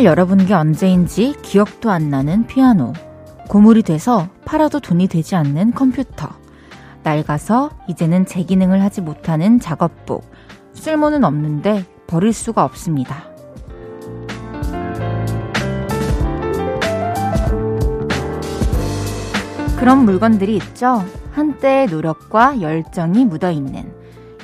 뚜껑을 0.00 0.04
열어본 0.04 0.46
게 0.46 0.54
언제인지 0.54 1.34
기억도 1.42 1.90
안 1.90 2.08
나는 2.08 2.46
피아노. 2.46 2.92
고물이 3.48 3.82
돼서 3.82 4.28
팔아도 4.44 4.80
돈이 4.80 5.08
되지 5.08 5.36
않는 5.36 5.72
컴퓨터. 5.72 6.28
낡아서 7.02 7.70
이제는 7.88 8.26
제 8.26 8.42
기능을 8.42 8.82
하지 8.82 9.00
못하는 9.00 9.60
작업복. 9.60 10.24
쓸모는 10.72 11.24
없는데 11.24 11.84
버릴 12.06 12.32
수가 12.32 12.64
없습니다. 12.64 13.24
그런 19.78 20.04
물건들이 20.04 20.56
있죠. 20.56 21.04
한때의 21.32 21.86
노력과 21.88 22.60
열정이 22.60 23.24
묻어있는 23.26 23.92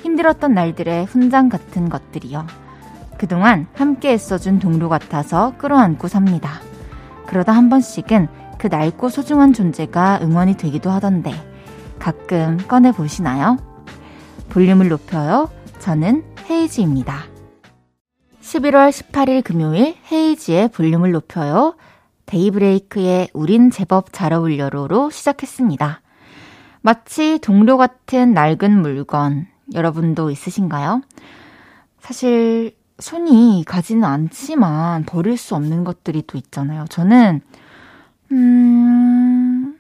힘들었던 0.02 0.55
날들의 0.55 1.06
훈장 1.06 1.48
같은 1.48 1.88
것들이요. 1.88 2.66
그동안 3.19 3.66
함께 3.75 4.12
애써준 4.12 4.59
동료 4.59 4.88
같아서 4.88 5.55
끌어안고 5.59 6.09
삽니다. 6.09 6.61
그러다 7.27 7.52
한 7.52 7.69
번씩은 7.69 8.29
그 8.59 8.69
낡고 8.69 9.09
소중한 9.09 9.52
존재가 9.52 10.20
응원이 10.23 10.56
되기도 10.56 10.91
하던데 10.91 11.33
가끔 11.98 12.59
꺼내 12.69 12.92
보시나요? 12.92 13.59
볼륨을 14.51 14.89
높여요. 14.89 15.51
저는 15.79 16.25
헤이즈입니다. 16.48 17.25
11월 18.41 18.91
18일 18.91 19.42
금요일 19.42 19.97
헤이지의 20.11 20.69
볼륨을 20.69 21.11
높여요. 21.11 21.75
데이브레이크의 22.27 23.28
우린 23.33 23.70
제법 23.70 24.12
잘 24.12 24.33
어울려로로 24.33 25.11
시작했습니다. 25.11 26.00
마치 26.81 27.39
동료 27.41 27.77
같은 27.77 28.33
낡은 28.34 28.81
물건, 28.81 29.48
여러분도 29.75 30.31
있으신가요? 30.31 31.03
사실 31.98 32.75
손이 32.98 33.64
가지는 33.66 34.05
않지만 34.05 35.05
버릴 35.05 35.36
수 35.36 35.55
없는 35.55 35.84
것들이 35.84 36.22
또 36.27 36.39
있잖아요. 36.39 36.86
저는, 36.89 37.41
음, 38.33 39.78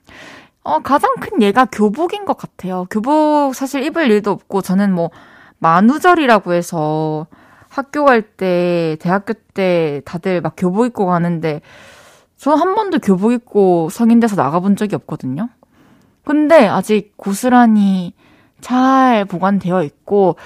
어, 0.62 0.80
가장 0.80 1.14
큰 1.20 1.42
예가 1.42 1.66
교복인 1.66 2.24
것 2.24 2.36
같아요. 2.36 2.86
교복 2.90 3.54
사실 3.54 3.82
입을 3.84 4.10
일도 4.10 4.30
없고, 4.30 4.62
저는 4.62 4.92
뭐, 4.94 5.10
만우절이라고 5.58 6.52
해서 6.54 7.26
학교 7.68 8.04
갈 8.04 8.22
때, 8.22 8.96
대학교 9.00 9.32
때 9.54 10.02
다들 10.04 10.40
막 10.42 10.54
교복 10.56 10.86
입고 10.86 11.06
가는데, 11.06 11.60
저 12.36 12.54
한 12.54 12.74
번도 12.74 12.98
교복 13.00 13.32
입고 13.32 13.88
성인 13.90 14.20
돼서 14.20 14.36
나가본 14.36 14.76
적이 14.76 14.96
없거든요. 14.96 15.48
근데 16.24 16.66
아직 16.66 17.16
고스란히 17.16 18.12
잘 18.60 19.24
보관되어 19.24 19.82
있고, 19.84 20.36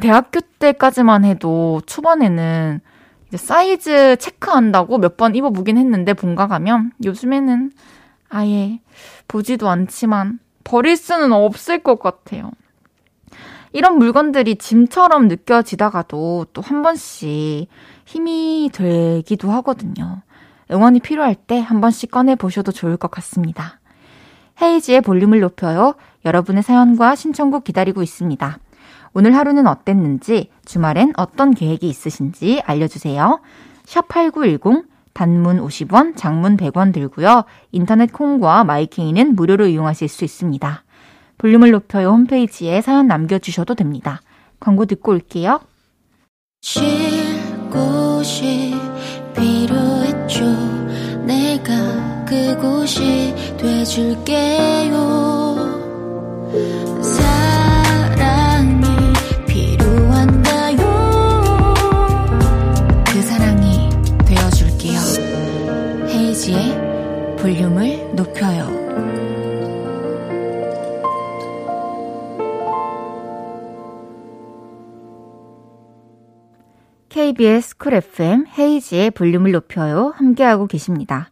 대학교 0.00 0.40
때까지만 0.58 1.24
해도 1.24 1.80
초반에는 1.86 2.80
이제 3.28 3.36
사이즈 3.36 4.16
체크한다고 4.16 4.98
몇 4.98 5.16
번 5.16 5.34
입어보긴 5.34 5.78
했는데 5.78 6.12
본가 6.14 6.46
가면 6.46 6.92
요즘에는 7.04 7.72
아예 8.28 8.80
보지도 9.28 9.68
않지만 9.68 10.38
버릴 10.64 10.96
수는 10.96 11.32
없을 11.32 11.82
것 11.82 11.98
같아요. 12.00 12.50
이런 13.72 13.98
물건들이 13.98 14.56
짐처럼 14.56 15.28
느껴지다가도 15.28 16.46
또 16.52 16.62
한 16.62 16.82
번씩 16.82 17.68
힘이 18.04 18.70
되기도 18.72 19.50
하거든요. 19.52 20.22
응원이 20.70 21.00
필요할 21.00 21.34
때 21.34 21.60
한 21.60 21.80
번씩 21.80 22.10
꺼내보셔도 22.10 22.72
좋을 22.72 22.96
것 22.96 23.10
같습니다. 23.10 23.80
헤이지의 24.60 25.02
볼륨을 25.02 25.40
높여요. 25.40 25.94
여러분의 26.24 26.62
사연과 26.62 27.14
신청곡 27.14 27.64
기다리고 27.64 28.02
있습니다. 28.02 28.58
오늘 29.18 29.34
하루는 29.34 29.66
어땠는지, 29.66 30.50
주말엔 30.66 31.14
어떤 31.16 31.54
계획이 31.54 31.88
있으신지 31.88 32.60
알려주세요. 32.66 33.40
샵8910, 33.86 34.84
단문 35.14 35.58
50원, 35.66 36.18
장문 36.18 36.58
100원 36.58 36.92
들고요. 36.92 37.44
인터넷 37.72 38.12
콩과 38.12 38.64
마이케이는 38.64 39.34
무료로 39.34 39.68
이용하실 39.68 40.08
수 40.08 40.26
있습니다. 40.26 40.84
볼륨을 41.38 41.70
높여요 41.70 42.10
홈페이지에 42.10 42.82
사연 42.82 43.06
남겨주셔도 43.06 43.74
됩니다. 43.74 44.20
광고 44.60 44.84
듣고 44.84 45.12
올게요. 45.12 45.60
쉴 46.60 46.84
곳이 47.70 48.74
필요했죠. 49.34 50.44
내가 51.24 51.72
그곳이 52.26 53.34
돼줄게요. 53.56 55.06
볼륨을 67.46 68.16
높여요. 68.16 68.66
KBS 77.08 77.76
쿨 77.76 77.94
FM 77.94 78.46
헤이지의 78.58 79.12
볼륨을 79.12 79.52
높여요. 79.52 80.12
함께하고 80.16 80.66
계십니다. 80.66 81.30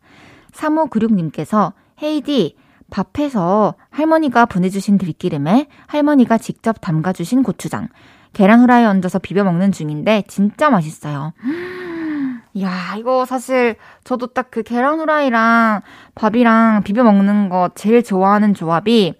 3596님께서 0.53 1.73
헤이디 2.01 2.55
밥해서 2.91 3.75
할머니가 3.91 4.47
보내주신 4.47 4.99
들기름에 4.99 5.67
할머니가 5.89 6.39
직접 6.39 6.77
담가주신 6.81 7.43
고추장, 7.43 7.89
계란 8.33 8.61
후라이 8.61 8.85
얹어서 8.85 9.19
비벼 9.19 9.43
먹는 9.43 9.73
중인데 9.73 10.23
진짜 10.29 10.71
맛있어요. 10.71 11.33
야, 12.61 12.95
이거 12.99 13.25
사실 13.27 13.77
저도 14.05 14.29
딱 14.29 14.51
그 14.51 14.63
계란 14.63 15.01
후라이랑 15.01 15.83
밥이랑 16.15 16.83
비벼 16.85 17.03
먹는 17.03 17.49
거 17.49 17.71
제일 17.75 18.05
좋아하는 18.05 18.55
조합이 18.55 19.15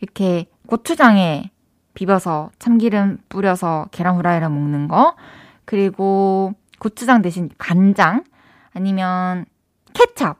이렇게 0.00 0.46
고추장에 0.68 1.50
비벼서 1.94 2.50
참기름 2.58 3.18
뿌려서 3.28 3.88
계란 3.90 4.16
후라이랑 4.16 4.54
먹는 4.54 4.86
거. 4.88 5.16
그리고 5.64 6.54
고추장 6.78 7.22
대신 7.22 7.50
간장 7.58 8.24
아니면 8.72 9.46
케찹. 9.92 10.34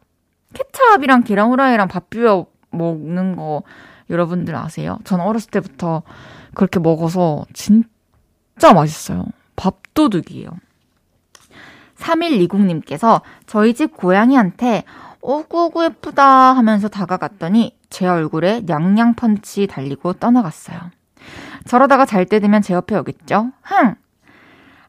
케찹이랑 0.55 1.25
계란 1.25 1.49
후라이랑 1.51 1.89
밥 1.89 2.11
비벼 2.11 2.47
먹는 2.71 3.34
거 3.37 3.63
여러분들 4.11 4.55
아세요? 4.55 4.99
전 5.05 5.21
어렸을 5.21 5.51
때부터 5.51 6.03
그렇게 6.55 6.78
먹어서 6.78 7.45
진짜 7.53 8.73
맛있어요. 8.73 9.25
밥도둑이에요. 9.57 10.49
3120님께서 11.99 13.23
저희 13.47 13.75
집 13.75 13.97
고양이한테 13.97 14.84
오구오구 15.21 15.84
예쁘다 15.84 16.25
하면서 16.25 16.89
다가갔더니 16.89 17.77
제 17.91 18.07
얼굴에 18.07 18.62
냥냥 18.65 19.15
펀치 19.15 19.67
달리고 19.67 20.15
떠나갔어요. 20.15 20.79
저러다가 21.65 22.07
잘 22.07 22.27
때 22.27 22.39
되면 22.39 22.62
제 22.62 22.75
옆에 22.75 22.97
오겠죠? 22.97 23.51
흥! 23.62 23.95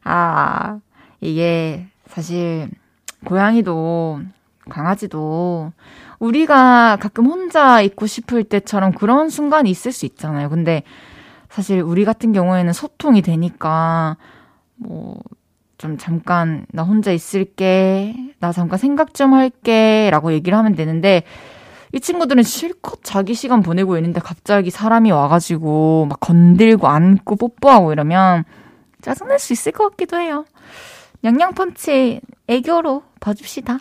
아, 0.04 0.78
이게 1.20 1.88
사실 2.06 2.70
고양이도 3.24 4.20
강아지도 4.68 5.72
우리가 6.18 6.96
가끔 6.96 7.26
혼자 7.26 7.80
있고 7.80 8.06
싶을 8.06 8.44
때처럼 8.44 8.92
그런 8.92 9.28
순간이 9.28 9.70
있을 9.70 9.92
수 9.92 10.06
있잖아요. 10.06 10.48
근데 10.48 10.82
사실 11.48 11.80
우리 11.80 12.04
같은 12.04 12.32
경우에는 12.32 12.72
소통이 12.72 13.22
되니까 13.22 14.16
뭐 14.76 15.18
좀 15.78 15.96
잠깐 15.96 16.66
나 16.72 16.82
혼자 16.82 17.12
있을게. 17.12 18.14
나 18.40 18.52
잠깐 18.52 18.78
생각 18.78 19.14
좀 19.14 19.32
할게. 19.32 20.10
라고 20.10 20.32
얘기를 20.32 20.58
하면 20.58 20.74
되는데 20.74 21.22
이 21.92 22.00
친구들은 22.00 22.42
실컷 22.42 23.00
자기 23.02 23.32
시간 23.34 23.62
보내고 23.62 23.96
있는데 23.96 24.20
갑자기 24.20 24.70
사람이 24.70 25.10
와가지고 25.12 26.06
막 26.10 26.20
건들고 26.20 26.88
안고 26.88 27.36
뽀뽀하고 27.36 27.92
이러면 27.92 28.44
짜증날 29.00 29.38
수 29.38 29.52
있을 29.52 29.72
것 29.72 29.90
같기도 29.90 30.18
해요. 30.18 30.44
양양펀치 31.24 32.20
애교로 32.48 33.04
봐줍시다. 33.20 33.78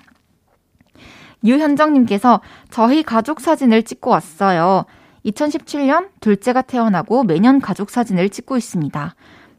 유현정님께서 1.44 2.42
저희 2.70 3.04
가족 3.04 3.42
사진을 3.42 3.84
찍고 3.84 4.12
왔어요. 4.12 4.86
2017년 5.26 6.10
둘째가 6.22 6.62
태어나고 6.62 7.24
매년 7.24 7.60
가족 7.60 7.90
사진을 7.90 8.30
찍고 8.30 8.58
있습니다. 8.58 9.16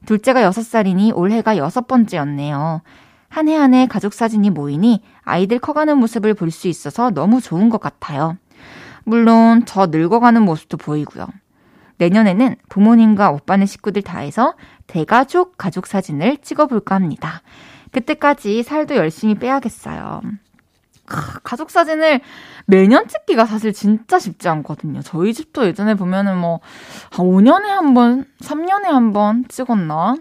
둘째가 0.08 0.40
6살이니 0.50 1.14
올해가 1.14 1.58
여섯 1.58 1.87
번째였네요. 1.87 2.81
한 3.28 3.46
해 3.49 3.55
한 3.56 3.75
해 3.75 3.87
가족 3.87 4.14
사진이 4.14 4.49
모이니 4.50 5.02
아이들 5.22 5.58
커가는 5.58 5.99
모습을 5.99 6.32
볼 6.32 6.50
수 6.50 6.66
있어서 6.69 7.10
너무 7.10 7.43
좋은 7.43 7.69
것 7.69 7.78
같아요. 7.78 8.38
물론 9.05 9.64
저 9.66 9.87
늙어가는 9.87 10.40
모습도 10.43 10.78
보이고요. 10.78 11.26
내년에는 11.99 12.56
부모님과 12.70 13.31
오빠네 13.32 13.66
식구들 13.66 14.00
다 14.00 14.20
해서 14.20 14.55
대가족 14.87 15.58
가족 15.58 15.87
사진을 15.87 16.38
찍어볼까 16.38 16.94
합니다. 16.94 17.43
그때까지 17.93 18.62
살도 18.62 18.96
열심히 18.96 19.34
빼야겠어요. 19.34 20.22
가족 21.08 21.70
사진을 21.70 22.20
매년 22.66 23.08
찍기가 23.08 23.46
사실 23.46 23.72
진짜 23.72 24.19
쉽지 24.19 24.49
않거든요. 24.49 25.00
저희 25.02 25.32
집도 25.34 25.64
예전에 25.66 25.94
보면은 25.94 26.37
뭐, 26.38 26.60
한 27.10 27.26
5년에 27.26 27.66
한 27.66 27.94
번, 27.94 28.25
3년에 28.40 28.84
한 28.84 29.12
번 29.12 29.44
찍었나? 29.49 30.16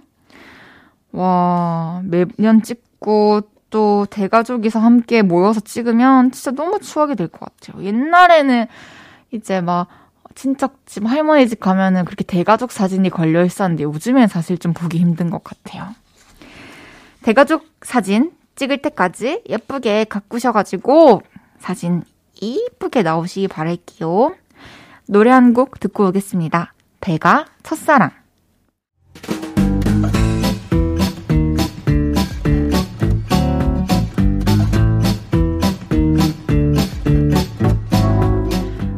와, 1.11 2.01
매년 2.05 2.61
찍고 2.63 3.41
것도 3.69 4.07
대가족이서 4.09 4.79
함께 4.79 5.21
모여서 5.21 5.59
찍으면 5.59 6.31
진짜 6.31 6.51
너무 6.51 6.79
추억이 6.79 7.15
될 7.15 7.27
것 7.27 7.39
같아요. 7.41 7.83
옛날에는 7.83 8.67
이제 9.31 9.61
막 9.61 9.87
친척집, 10.35 11.05
할머니 11.05 11.47
집 11.47 11.59
가면은 11.59 12.05
그렇게 12.05 12.23
대가족 12.23 12.71
사진이 12.71 13.09
걸려 13.09 13.43
있었는데 13.43 13.83
요즘엔 13.83 14.27
사실 14.27 14.57
좀 14.57 14.73
보기 14.73 14.99
힘든 14.99 15.29
것 15.29 15.43
같아요. 15.43 15.89
대가족 17.23 17.65
사진 17.81 18.31
찍을 18.57 18.81
때까지 18.81 19.43
예쁘게 19.47 20.03
가꾸셔가지고 20.05 21.21
사진 21.59 22.03
이쁘게 22.41 23.03
나오시기 23.03 23.47
바랄게요. 23.47 24.35
노래 25.07 25.31
한 25.31 25.53
곡 25.53 25.79
듣고 25.79 26.07
오겠습니다. 26.07 26.73
배가 26.99 27.45
첫사랑. 27.63 28.11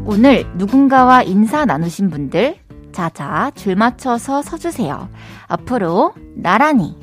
오늘 0.06 0.46
누군가와 0.56 1.22
인사 1.24 1.66
나누신 1.66 2.10
분들, 2.10 2.58
자자, 2.92 3.52
줄 3.56 3.76
맞춰서 3.76 4.42
서주세요. 4.42 5.10
앞으로 5.48 6.14
나란히. 6.36 6.98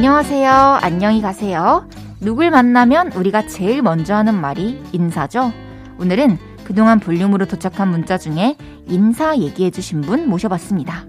안녕하세요. 0.00 0.50
안녕히 0.80 1.20
가세요. 1.20 1.86
누굴 2.22 2.50
만나면 2.50 3.12
우리가 3.12 3.46
제일 3.48 3.82
먼저 3.82 4.14
하는 4.14 4.34
말이 4.34 4.82
인사죠. 4.92 5.52
오늘은 5.98 6.38
그동안 6.64 7.00
볼륨으로 7.00 7.44
도착한 7.44 7.90
문자 7.90 8.16
중에 8.16 8.56
인사 8.86 9.36
얘기해주신 9.36 10.00
분 10.00 10.26
모셔봤습니다. 10.26 11.04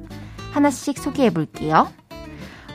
하나씩 0.52 0.98
소개해 0.98 1.30
볼게요. 1.30 1.88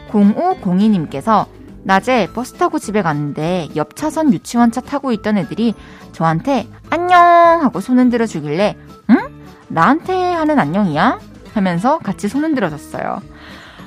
0502님께서 0.08 1.48
낮에 1.82 2.28
버스 2.32 2.54
타고 2.54 2.78
집에 2.78 3.02
갔는데 3.02 3.68
옆 3.76 3.94
차선 3.94 4.32
유치원 4.32 4.72
차 4.72 4.80
타고 4.80 5.12
있던 5.12 5.36
애들이 5.36 5.74
저한테 6.12 6.66
안녕 6.88 7.20
하고 7.62 7.80
손 7.80 7.98
흔들어 7.98 8.24
주길래 8.24 8.74
응? 9.10 9.16
나한테 9.68 10.32
하는 10.32 10.58
안녕이야? 10.58 11.18
하면서 11.52 11.98
같이 11.98 12.26
손 12.26 12.42
흔들어 12.42 12.70
줬어요. 12.70 13.20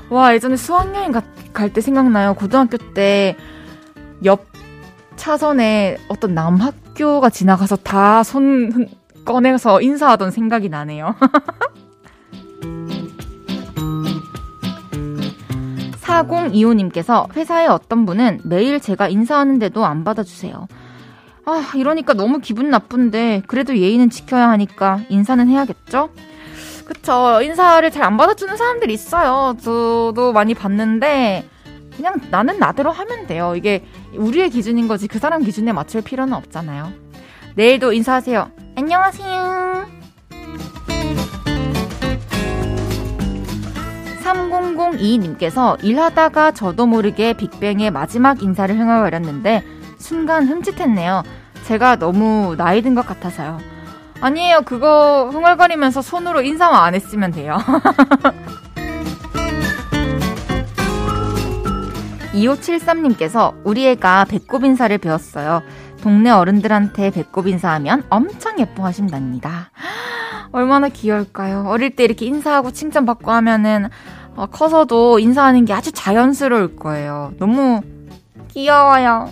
와 0.10 0.34
예전에 0.34 0.56
수학여행 0.56 1.12
갈 1.54 1.70
때 1.74 1.82
생각나요. 1.82 2.34
고등학교 2.34 2.78
때 2.94 3.36
옆 4.26 4.46
차선에 5.16 5.98
어떤 6.10 6.34
남학교가 6.34 7.30
지나가서 7.30 7.78
다 7.78 8.22
손 8.24 8.88
꺼내서 9.26 9.82
인사하던 9.82 10.32
생각이 10.32 10.70
나네요. 10.70 11.16
4025님께서 16.02 17.28
회사에 17.36 17.68
어떤 17.68 18.06
분은 18.06 18.40
매일 18.44 18.80
제가 18.80 19.08
인사하는데도 19.10 19.86
안 19.86 20.04
받아주세요. 20.04 20.68
아, 21.46 21.72
이러니까 21.76 22.14
너무 22.14 22.40
기분 22.40 22.70
나쁜데, 22.70 23.44
그래도 23.48 23.78
예의는 23.78 24.10
지켜야 24.10 24.50
하니까 24.50 25.02
인사는 25.10 25.48
해야겠죠? 25.48 26.10
그쵸. 26.94 27.40
인사를 27.44 27.90
잘 27.92 28.00
안 28.10 28.18
받아주는 28.18 28.58
사람들 28.58 28.90
있어요. 28.90 29.56
저도 29.62 30.32
많이 30.34 30.56
봤는데, 30.56 31.48
그냥 31.96 32.16
나는 32.32 32.58
나대로 32.58 32.92
하면 32.92 33.28
돼요. 33.28 33.54
이게 33.56 33.86
우리의 34.16 34.50
기준인 34.50 34.88
거지 34.88 35.08
그 35.08 35.20
사람 35.20 35.44
기준에 35.44 35.72
맞출 35.72 36.02
필요는 36.02 36.34
없잖아요. 36.34 36.92
내일도 37.56 37.94
인사하세요. 37.94 38.50
안녕하세요. 38.76 39.86
3002님께서 44.24 45.84
일하다가 45.84 46.52
저도 46.52 46.86
모르게 46.86 47.34
빅뱅의 47.34 47.92
마지막 47.92 48.42
인사를 48.42 48.76
흥얼거렸는데 48.78 49.64
순간 49.98 50.48
흠칫했네요. 50.48 51.24
제가 51.66 51.98
너무 51.98 52.56
나이 52.58 52.82
든 52.82 52.96
것 52.96 53.06
같아서요. 53.06 53.60
아니에요. 54.21 54.62
그거 54.66 55.30
흥얼거리면서 55.31 56.01
손으로 56.01 56.42
인사만 56.42 56.83
안 56.83 56.95
했으면 56.95 57.31
돼요. 57.31 57.57
2573님께서 62.33 63.54
우리 63.63 63.88
애가 63.88 64.25
배꼽 64.25 64.63
인사를 64.63 64.98
배웠어요. 64.98 65.62
동네 66.01 66.30
어른들한테 66.30 67.12
배꼽 67.12 67.48
인사하면 67.48 68.04
엄청 68.10 68.60
예뻐하신답니다. 68.60 69.71
얼마나 70.51 70.89
귀여울까요? 70.89 71.66
어릴 71.68 71.95
때 71.95 72.04
이렇게 72.04 72.25
인사하고 72.25 72.71
칭찬받고 72.71 73.31
하면은 73.31 73.89
어, 74.36 74.45
커서도 74.48 75.19
인사하는 75.19 75.66
게 75.66 75.74
아주 75.74 75.92
자연스러울 75.92 76.75
거예요. 76.77 77.33
너무 77.39 77.81
귀여워요. 78.50 79.30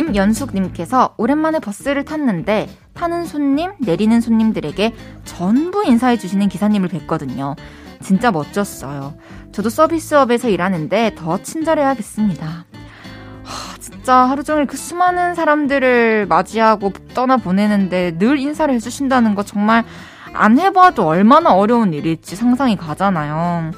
김연숙님께서 0.00 1.14
오랜만에 1.18 1.58
버스를 1.58 2.04
탔는데 2.04 2.68
타는 2.94 3.26
손님, 3.26 3.72
내리는 3.80 4.18
손님들에게 4.20 4.94
전부 5.24 5.84
인사해 5.84 6.16
주시는 6.16 6.48
기사님을 6.48 6.88
뵀거든요. 6.88 7.54
진짜 8.00 8.30
멋졌어요. 8.30 9.14
저도 9.52 9.68
서비스업에서 9.68 10.48
일하는데 10.48 11.14
더 11.16 11.42
친절해야겠습니다. 11.42 12.46
하, 12.46 13.78
진짜 13.78 14.14
하루 14.14 14.42
종일 14.42 14.66
그 14.66 14.78
수많은 14.78 15.34
사람들을 15.34 16.26
맞이하고 16.26 16.92
떠나 17.14 17.36
보내는데 17.36 18.16
늘 18.18 18.38
인사를 18.38 18.72
해주신다는 18.74 19.34
거 19.34 19.42
정말 19.42 19.84
안 20.32 20.58
해봐도 20.58 21.06
얼마나 21.06 21.52
어려운 21.52 21.92
일일지 21.92 22.36
상상이 22.36 22.76
가잖아요. 22.76 23.72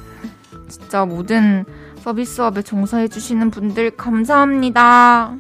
진짜 0.69 1.05
모든 1.05 1.65
서비스업에 1.99 2.63
종사해주시는 2.63 3.51
분들 3.51 3.93
감사합니다. 3.93 5.35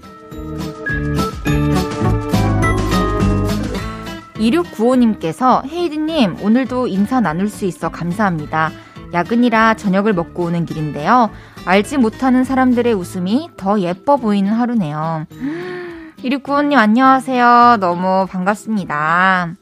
2695님께서 4.42 5.64
헤이드님 5.66 6.42
오늘도 6.42 6.88
인사 6.88 7.20
나눌 7.20 7.48
수 7.48 7.64
있어 7.64 7.90
감사합니다. 7.90 8.70
야근이라 9.12 9.74
저녁을 9.74 10.12
먹고 10.14 10.44
오는 10.44 10.64
길인데요. 10.64 11.30
알지 11.64 11.98
못하는 11.98 12.44
사람들의 12.44 12.92
웃음이 12.94 13.50
더 13.56 13.80
예뻐 13.80 14.16
보이는 14.16 14.52
하루네요. 14.52 15.26
2695님 16.18 16.76
안녕하세요. 16.76 17.78
너무 17.80 18.26
반갑습니다. 18.28 19.54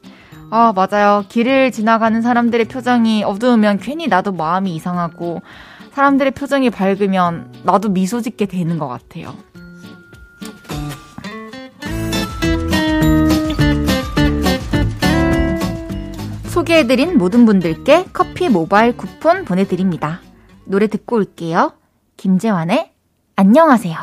아, 0.53 0.73
맞아요. 0.75 1.23
길을 1.29 1.71
지나가는 1.71 2.21
사람들의 2.21 2.67
표정이 2.67 3.23
어두우면 3.23 3.79
괜히 3.79 4.07
나도 4.07 4.31
마음이 4.33 4.75
이상하고 4.75 5.41
사람들의 5.93 6.31
표정이 6.31 6.69
밝으면 6.69 7.53
나도 7.63 7.89
미소 7.89 8.21
짓게 8.21 8.45
되는 8.45 8.77
것 8.77 8.87
같아요. 8.87 9.33
소개해드린 16.51 17.17
모든 17.17 17.45
분들께 17.45 18.07
커피 18.11 18.49
모바일 18.49 18.97
쿠폰 18.97 19.45
보내드립니다. 19.45 20.19
노래 20.65 20.87
듣고 20.87 21.15
올게요. 21.15 21.71
김재환의 22.17 22.91
안녕하세요. 23.37 23.95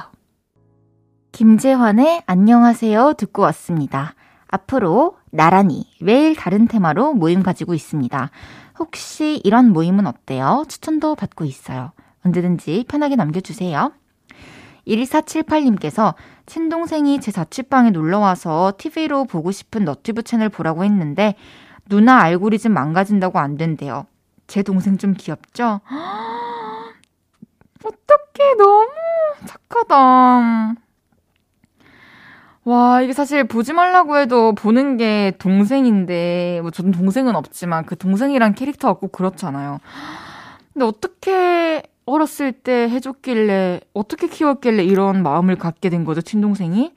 김재환의 1.33 2.23
안녕하세요 2.25 3.12
듣고 3.19 3.43
왔습니다. 3.43 4.14
앞으로 4.47 5.19
나란히 5.31 5.85
매일 6.00 6.35
다른 6.35 6.67
테마로 6.67 7.12
모임 7.12 7.43
가지고 7.43 7.75
있습니다. 7.75 8.31
혹시 8.78 9.43
이런 9.45 9.71
모임은 9.71 10.07
어때요? 10.07 10.64
추천도 10.69 11.17
받고 11.17 11.45
있어요. 11.45 11.93
언제든지 12.25 12.87
편하게 12.88 13.17
남겨주세요. 13.17 13.93
1478님께서 14.87 16.14
친동생이 16.47 17.21
제 17.21 17.31
자취방에 17.31 17.90
놀러와서 17.90 18.73
TV로 18.78 19.26
보고 19.26 19.52
싶은 19.52 19.85
너튜브 19.85 20.23
채널 20.23 20.49
보라고 20.49 20.83
했는데 20.83 21.35
누나 21.88 22.21
알고리즘 22.21 22.73
망가진다고 22.73 23.38
안 23.38 23.57
된대요. 23.57 24.07
제 24.47 24.62
동생 24.62 24.99
좀 24.99 25.14
귀엽죠? 25.14 25.80
어떡해, 27.85 28.54
너무 28.57 28.88
착하다. 29.47 30.75
와, 32.64 33.00
이게 33.00 33.12
사실 33.12 33.45
보지 33.45 33.73
말라고 33.73 34.18
해도 34.18 34.54
보는 34.54 34.97
게 34.99 35.33
동생인데, 35.38 36.61
뭐 36.62 36.71
저는 36.71 36.90
동생은 36.92 37.35
없지만 37.35 37.87
그 37.87 37.97
동생이란 37.97 38.54
캐릭터가 38.54 38.99
꼭 38.99 39.12
그렇잖아요. 39.12 39.78
근데 40.75 40.85
어떻게 40.85 41.83
어렸을 42.04 42.52
때 42.52 42.88
해줬길래, 42.90 43.80
어떻게 43.95 44.28
키웠길래 44.28 44.85
이런 44.85 45.23
마음을 45.23 45.57
갖게 45.57 45.88
된 45.90 46.04
거죠, 46.04 46.21
친동생이? 46.21 46.95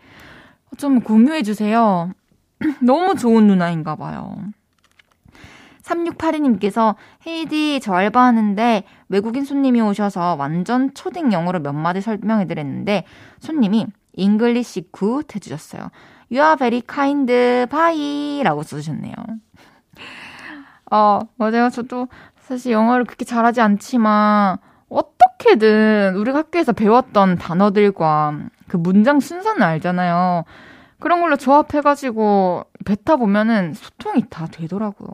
좀 0.78 1.02
공유해주세요. 1.02 2.12
너무 2.82 3.16
좋은 3.16 3.48
누나인가 3.48 3.96
봐요. 3.96 4.36
3682님께서 5.92 6.96
헤이디 7.28 7.80
저 7.82 7.94
알바하는데 7.94 8.84
외국인 9.10 9.46
손님이 9.46 9.82
오셔서 9.82 10.36
완전 10.36 10.94
초딩 10.94 11.34
영어로 11.34 11.60
몇 11.60 11.74
마디 11.74 12.02
설명해 12.02 12.48
드렸는데 12.48 13.06
손님이 13.40 13.88
English 14.14 14.90
good 14.92 15.36
해주셨어요. 15.36 15.90
You 16.32 16.42
are 16.42 16.56
very 16.58 16.82
kind, 16.82 17.28
bye 17.70 18.42
라고 18.44 18.64
써주셨네요. 18.64 19.14
어, 20.92 21.20
맞아요. 21.38 21.70
저도 21.70 22.08
사실 22.40 22.74
영어를 22.74 23.06
그렇게 23.06 23.24
잘하지 23.24 23.62
않지만, 23.62 24.58
어떻게든 24.90 26.16
우리 26.16 26.32
학교에서 26.32 26.74
배웠던 26.74 27.38
단어들과 27.38 28.40
그 28.68 28.78
문장 28.78 29.20
순서는 29.20 29.64
알잖아요. 29.64 30.44
그런 31.00 31.22
걸로 31.22 31.38
조합해가지고 31.38 32.66
뱉다 32.86 33.16
보면은 33.16 33.74
소통이 33.74 34.26
다 34.30 34.48
되더라고요. 34.52 35.10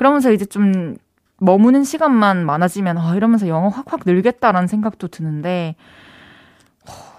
그러면서 0.00 0.32
이제 0.32 0.46
좀 0.46 0.96
머무는 1.36 1.84
시간만 1.84 2.46
많아지면, 2.46 2.96
아, 2.96 3.14
이러면서 3.16 3.48
영어 3.48 3.68
확확 3.68 4.00
늘겠다라는 4.06 4.66
생각도 4.66 5.08
드는데, 5.08 5.76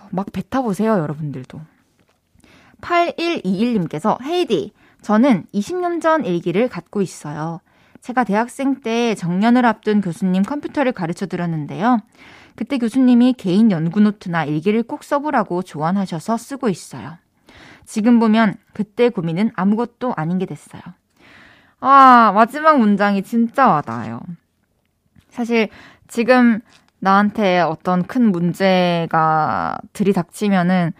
막 0.09 0.25
뱉어보세요, 0.33 0.97
여러분들도. 0.97 1.61
8121님께서, 2.81 4.19
헤이디, 4.23 4.73
저는 5.03 5.45
20년 5.53 6.01
전 6.01 6.25
일기를 6.25 6.69
갖고 6.69 7.03
있어요. 7.03 7.61
제가 8.01 8.23
대학생 8.23 8.81
때 8.81 9.13
정년을 9.13 9.63
앞둔 9.63 10.01
교수님 10.01 10.41
컴퓨터를 10.41 10.91
가르쳐 10.91 11.27
드렸는데요. 11.27 11.99
그때 12.55 12.79
교수님이 12.79 13.33
개인 13.33 13.69
연구 13.69 13.99
노트나 13.99 14.45
일기를 14.45 14.81
꼭 14.81 15.03
써보라고 15.03 15.61
조언하셔서 15.61 16.35
쓰고 16.35 16.67
있어요. 16.67 17.19
지금 17.85 18.17
보면 18.17 18.55
그때 18.73 19.09
고민은 19.09 19.51
아무것도 19.53 20.15
아닌 20.17 20.39
게 20.39 20.47
됐어요. 20.47 20.81
아, 21.81 22.31
마지막 22.35 22.79
문장이 22.79 23.23
진짜 23.23 23.67
와닿아요. 23.67 24.19
사실 25.29 25.69
지금 26.07 26.59
나한테 26.99 27.59
어떤 27.61 28.03
큰 28.03 28.31
문제가 28.31 29.77
들이닥치면은, 29.93 30.93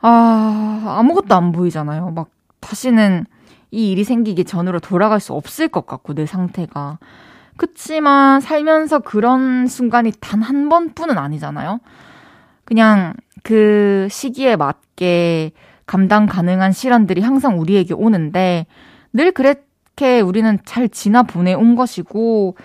아, 0.00 0.96
아무것도 0.98 1.34
안 1.34 1.52
보이잖아요. 1.52 2.10
막 2.10 2.30
다시는 2.60 3.26
이 3.70 3.92
일이 3.92 4.04
생기기 4.04 4.44
전으로 4.44 4.80
돌아갈 4.80 5.20
수 5.20 5.34
없을 5.34 5.68
것 5.68 5.86
같고, 5.86 6.14
내 6.14 6.26
상태가. 6.26 6.98
그치만 7.56 8.40
살면서 8.40 9.00
그런 9.00 9.66
순간이 9.68 10.12
단 10.20 10.42
한 10.42 10.68
번뿐은 10.68 11.18
아니잖아요. 11.18 11.80
그냥 12.64 13.14
그 13.42 14.08
시기에 14.10 14.56
맞게 14.56 15.52
감당 15.86 16.26
가능한 16.26 16.72
시련들이 16.72 17.22
항상 17.22 17.60
우리에게 17.60 17.94
오는데, 17.94 18.66
늘 19.12 19.32
그렇게 19.32 20.20
우리는 20.20 20.58
잘 20.64 20.88
지나 20.88 21.22
보내온 21.22 21.76
것이고, 21.76 22.56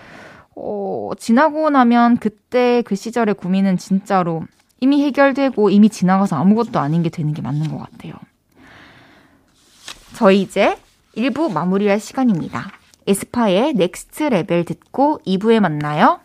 어, 0.56 1.10
지나고 1.18 1.68
나면 1.68 2.16
그때 2.16 2.82
그 2.82 2.94
시절의 2.94 3.34
고민은 3.34 3.76
진짜로 3.76 4.42
이미 4.80 5.04
해결되고 5.04 5.68
이미 5.68 5.90
지나가서 5.90 6.36
아무것도 6.36 6.78
아닌 6.80 7.02
게 7.02 7.10
되는 7.10 7.34
게 7.34 7.42
맞는 7.42 7.70
것 7.70 7.78
같아요. 7.78 8.14
저희 10.14 10.40
이제 10.40 10.78
1부 11.16 11.52
마무리할 11.52 12.00
시간입니다. 12.00 12.70
에스파의 13.06 13.74
Next 13.74 14.24
Level 14.24 14.64
듣고 14.64 15.20
2부에 15.26 15.60
만나요. 15.60 16.20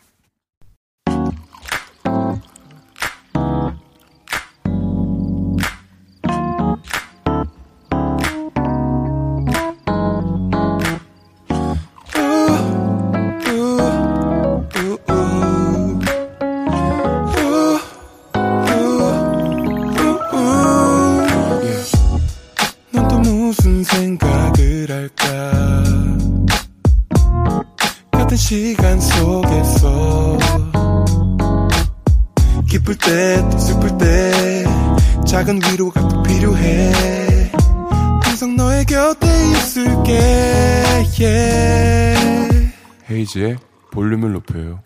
헤이지의 43.31 43.57
볼륨을 43.91 44.33
높여요. 44.33 44.81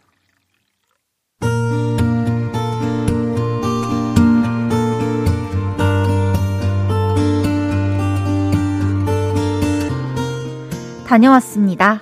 다녀왔습니다. 11.07 12.01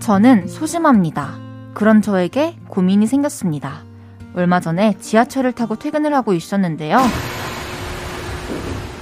저는 0.00 0.48
소심합니다. 0.48 1.38
그런 1.74 2.00
저에게 2.00 2.56
고민이 2.68 3.06
생겼습니다. 3.06 3.82
얼마 4.34 4.60
전에 4.60 4.96
지하철을 4.98 5.52
타고 5.52 5.76
퇴근을 5.76 6.14
하고 6.14 6.32
있었는데요. 6.32 6.98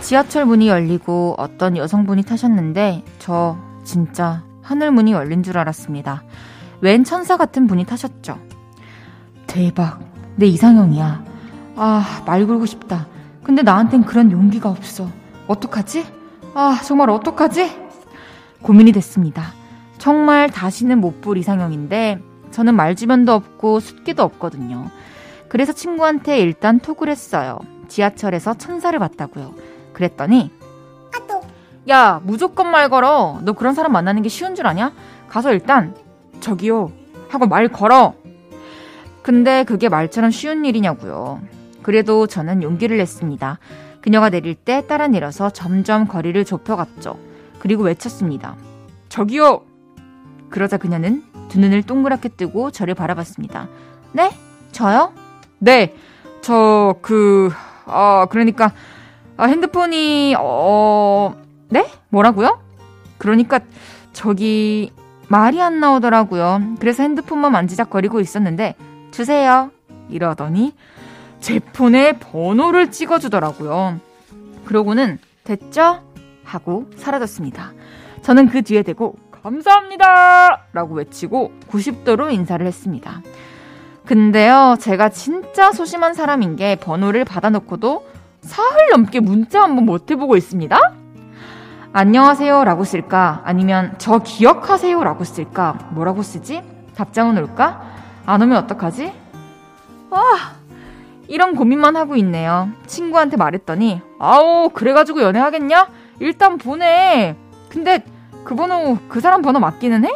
지하철 0.07 0.45
문이 0.45 0.69
열리고 0.69 1.35
어떤 1.37 1.77
여성분이 1.77 2.23
타셨는데 2.23 3.03
저 3.19 3.59
진짜 3.83 4.45
하늘 4.63 4.93
문이 4.93 5.11
열린 5.11 5.43
줄 5.43 5.59
알았습니다. 5.59 6.23
웬 6.81 7.03
천사 7.03 7.37
같은 7.37 7.67
분이 7.67 7.87
타셨죠. 7.87 8.39
대박. 9.49 9.99
내 10.37 10.47
이상형이야. 10.47 11.25
아, 11.75 12.23
말 12.25 12.47
걸고 12.47 12.67
싶다. 12.67 13.09
근데 13.43 13.63
나한텐 13.63 14.05
그런 14.05 14.31
용기가 14.31 14.71
없어. 14.71 15.11
어떡하지? 15.49 16.07
아, 16.55 16.81
정말 16.85 17.11
어떡하지? 17.11 17.69
고민이 18.63 18.93
됐습니다. 18.93 19.55
정말 19.99 20.51
다시는 20.51 21.01
못 21.01 21.21
볼 21.21 21.37
이상형인데 21.37 22.21
저는 22.53 22.77
말주변도 22.77 23.33
없고 23.33 23.81
숫기도 23.81 24.23
없거든요. 24.23 24.89
그래서 25.49 25.73
친구한테 25.73 26.39
일단 26.39 26.79
톡을 26.79 27.09
했어요. 27.09 27.59
지하철에서 27.89 28.55
천사를 28.55 28.97
봤다고요. 28.97 29.76
그랬더니 29.97 30.51
야 31.89 32.21
무조건 32.23 32.71
말 32.71 32.91
걸어. 32.91 33.39
너 33.43 33.55
그런 33.55 33.73
사람 33.73 33.93
만나는 33.93 34.21
게 34.21 34.29
쉬운 34.29 34.55
줄 34.55 34.67
아냐? 34.67 34.93
가서 35.29 35.53
일단 35.53 35.97
저기요. 36.41 36.93
하고 37.31 37.47
말 37.47 37.69
걸어. 37.69 38.13
근데 39.23 39.65
그게 39.65 39.89
말처럼 39.89 40.31
쉬운 40.31 40.67
일이냐고요. 40.67 41.41
그래도 41.83 42.27
저는 42.27 42.63
용기를 42.63 42.99
냈습니다. 42.99 43.59
그녀가 44.03 44.29
내릴 44.29 44.55
때 44.55 44.87
따라 44.87 45.09
내려서 45.09 45.49
점점 45.49 46.07
거리를 46.07 46.45
좁혀갔죠. 46.45 47.19
그리고 47.59 47.85
외쳤습니다. 47.85 48.55
저기요! 49.09 49.63
그러자 50.51 50.77
그녀는 50.77 51.25
두 51.49 51.59
눈을 51.59 51.85
동그랗게 51.85 52.31
뜨고 52.31 52.71
저를 52.71 52.95
바라봤습니다. 52.95 53.69
네? 54.13 54.31
저요? 54.73 55.13
네. 55.59 55.95
저 56.43 56.97
그... 57.01 57.51
어 57.87 58.27
그러니까 58.29 58.73
아, 59.37 59.45
핸드폰이, 59.45 60.35
어, 60.39 61.35
네? 61.69 61.87
뭐라고요? 62.09 62.61
그러니까, 63.19 63.61
저기, 64.13 64.93
말이 65.29 65.61
안 65.61 65.79
나오더라고요. 65.81 66.77
그래서 66.81 67.03
핸드폰만 67.03 67.53
만지작거리고 67.53 68.21
있었는데, 68.21 68.77
주세요. 69.11 69.71
이러더니, 70.09 70.75
제 71.41 71.59
폰에 71.59 72.19
번호를 72.19 72.91
찍어주더라고요. 72.91 74.01
그러고는, 74.65 75.19
됐죠? 75.45 76.03
하고 76.45 76.87
사라졌습니다. 76.97 77.73
저는 78.23 78.49
그 78.49 78.63
뒤에 78.63 78.83
대고, 78.83 79.17
감사합니다! 79.43 80.67
라고 80.73 80.95
외치고 80.95 81.53
90도로 81.71 82.33
인사를 82.33 82.67
했습니다. 82.67 83.21
근데요, 84.07 84.77
제가 84.81 85.11
진짜 85.11 85.73
소심한 85.73 86.15
사람인 86.15 86.57
게 86.57 86.77
번호를 86.77 87.25
받아놓고도 87.25 88.16
사흘 88.41 88.91
넘게 88.93 89.21
문자 89.21 89.63
한번 89.63 89.87
못 89.87 90.11
해보고 90.11 90.37
있습니다. 90.37 90.79
안녕하세요 91.93 92.65
라고 92.65 92.85
쓸까? 92.85 93.41
아니면 93.45 93.95
저 93.99 94.19
기억하세요 94.19 95.03
라고 95.03 95.25
쓸까? 95.25 95.79
뭐라고 95.93 96.23
쓰지? 96.23 96.63
답장은 96.95 97.37
올까? 97.39 97.83
안 98.27 98.43
오면 98.43 98.57
어떡하지? 98.65 99.13
아, 100.11 100.53
이런 101.29 101.55
고민만 101.55 101.97
하고 101.97 102.17
있네요. 102.17 102.69
친구한테 102.87 103.37
말했더니, 103.37 104.01
아우, 104.19 104.71
그래가지고 104.71 105.23
연애하겠냐? 105.23 105.89
일단 106.21 106.59
보내. 106.59 107.37
근데 107.69 108.05
그 108.45 108.55
번호, 108.55 108.99
그 109.09 109.21
사람 109.21 109.43
번호 109.43 109.59
맞기는 109.61 110.05
해? 110.05 110.11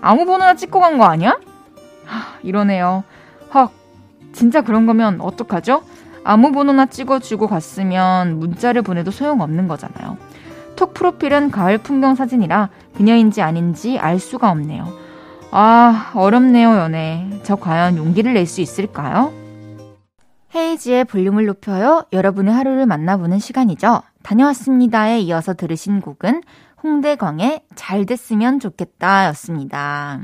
아무 0.00 0.24
번호나 0.26 0.54
찍고 0.54 0.80
간 0.80 0.98
거 0.98 1.04
아니야? 1.04 1.38
하, 2.06 2.38
이러네요. 2.42 3.04
헉, 3.54 3.70
진짜 4.32 4.60
그런 4.62 4.86
거면 4.86 5.20
어떡하죠? 5.20 5.82
아무 6.24 6.52
번호나 6.52 6.86
찍어주고 6.86 7.46
갔으면 7.46 8.38
문자를 8.38 8.82
보내도 8.82 9.10
소용없는 9.10 9.68
거잖아요. 9.68 10.16
톡 10.76 10.94
프로필은 10.94 11.50
가을 11.50 11.78
풍경 11.78 12.14
사진이라 12.14 12.68
그녀인지 12.94 13.42
아닌지 13.42 13.98
알 13.98 14.18
수가 14.18 14.50
없네요. 14.50 14.88
아, 15.52 16.12
어렵네요, 16.14 16.76
연애. 16.76 17.28
저 17.42 17.56
과연 17.56 17.96
용기를 17.96 18.34
낼 18.34 18.46
수 18.46 18.60
있을까요? 18.60 19.32
헤이지의 20.54 21.04
볼륨을 21.04 21.46
높여요. 21.46 22.04
여러분의 22.12 22.52
하루를 22.52 22.86
만나보는 22.86 23.38
시간이죠. 23.38 24.02
다녀왔습니다에 24.22 25.20
이어서 25.20 25.54
들으신 25.54 26.00
곡은 26.00 26.42
홍대광의 26.82 27.62
잘 27.74 28.06
됐으면 28.06 28.58
좋겠다 28.58 29.26
였습니다. 29.28 30.20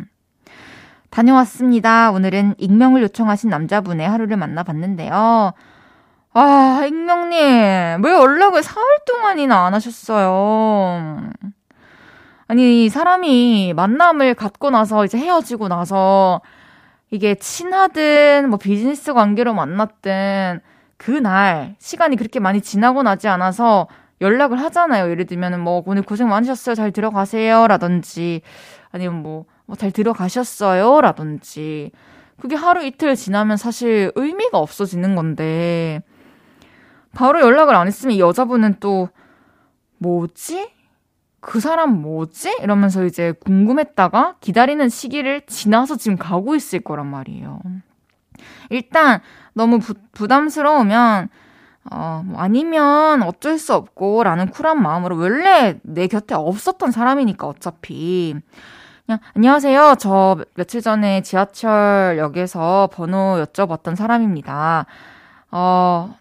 다녀왔습니다. 1.11 2.11
오늘은 2.11 2.55
익명을 2.59 3.03
요청하신 3.03 3.51
남자분의 3.51 4.09
하루를 4.09 4.37
만나봤는데요. 4.37 5.53
아, 6.39 6.85
익명님, 6.87 8.05
왜 8.05 8.13
연락을 8.13 8.63
사흘 8.63 8.85
동안이나 9.07 9.65
안 9.67 9.73
하셨어요? 9.75 11.31
아니, 12.49 12.89
사람이 12.91 13.73
만남을 13.75 14.35
갖고 14.35 14.69
나서 14.71 15.05
이제 15.07 15.17
헤어지고 15.19 15.69
나서 15.69 16.43
이게 17.11 17.35
친하든 17.37 18.51
뭐 18.51 18.59
비즈니스 18.59 19.15
관계로 19.15 19.55
만났든 19.55 20.61
그날 20.99 21.75
시간이 21.79 22.17
그렇게 22.17 22.39
많이 22.41 22.61
지나고 22.61 23.03
나지 23.03 23.29
않아서 23.29 23.89
연락을 24.21 24.61
하잖아요. 24.63 25.11
예를 25.11 25.25
들면은 25.27 25.61
뭐 25.61 25.83
오늘 25.87 26.03
고생 26.03 26.29
많으셨어요. 26.29 26.75
잘 26.75 26.93
들어가세요. 26.93 27.67
라든지 27.67 28.43
아니면 28.93 29.23
뭐, 29.23 29.47
뭐 29.67 29.77
잘 29.77 29.91
들어가셨어요. 29.91 31.01
라든지 31.01 31.93
그게 32.41 32.57
하루 32.57 32.85
이틀 32.85 33.17
지나면 33.17 33.57
사실 33.57 34.13
의미가 34.15 34.59
없어지는 34.59 35.15
건데 35.17 36.03
바로 37.13 37.41
연락을 37.41 37.75
안 37.75 37.87
했으면 37.87 38.17
이 38.17 38.21
여자분은 38.21 38.77
또 38.81 39.09
뭐지? 39.99 40.71
그 41.41 41.61
사람 41.61 42.03
뭐지? 42.03 42.59
이러면서 42.63 43.05
이제 43.05 43.33
궁금했다가 43.33 44.37
기다리는 44.41 44.89
시기를 44.89 45.43
지나서 45.47 45.97
지금 45.97 46.17
가고 46.17 46.55
있을 46.55 46.81
거란 46.81 47.07
말이에요. 47.07 47.61
일단 48.71 49.21
너무 49.55 49.79
부, 49.79 49.95
부담스러우면 50.13 51.29
어, 51.91 52.23
뭐 52.25 52.41
아니면 52.41 53.23
어쩔 53.23 53.59
수 53.59 53.75
없고 53.75 54.25
라는 54.25 54.51
쿨한 54.51 54.83
마음으로 54.83 55.17
원래 55.19 55.79
내 55.83 56.09
곁에 56.09 56.35
없었던 56.35 56.91
사람이니까 56.91 57.47
어차피 57.47 58.35
그냥 59.07 59.21
안녕하세요. 59.35 59.95
저 60.01 60.37
며칠 60.55 60.83
전에 60.83 61.23
지하철역에서 61.23 62.91
번호 62.93 63.45
여쭤봤던 63.45 63.95
사람입니다. 63.95 64.87
어, 65.53 66.17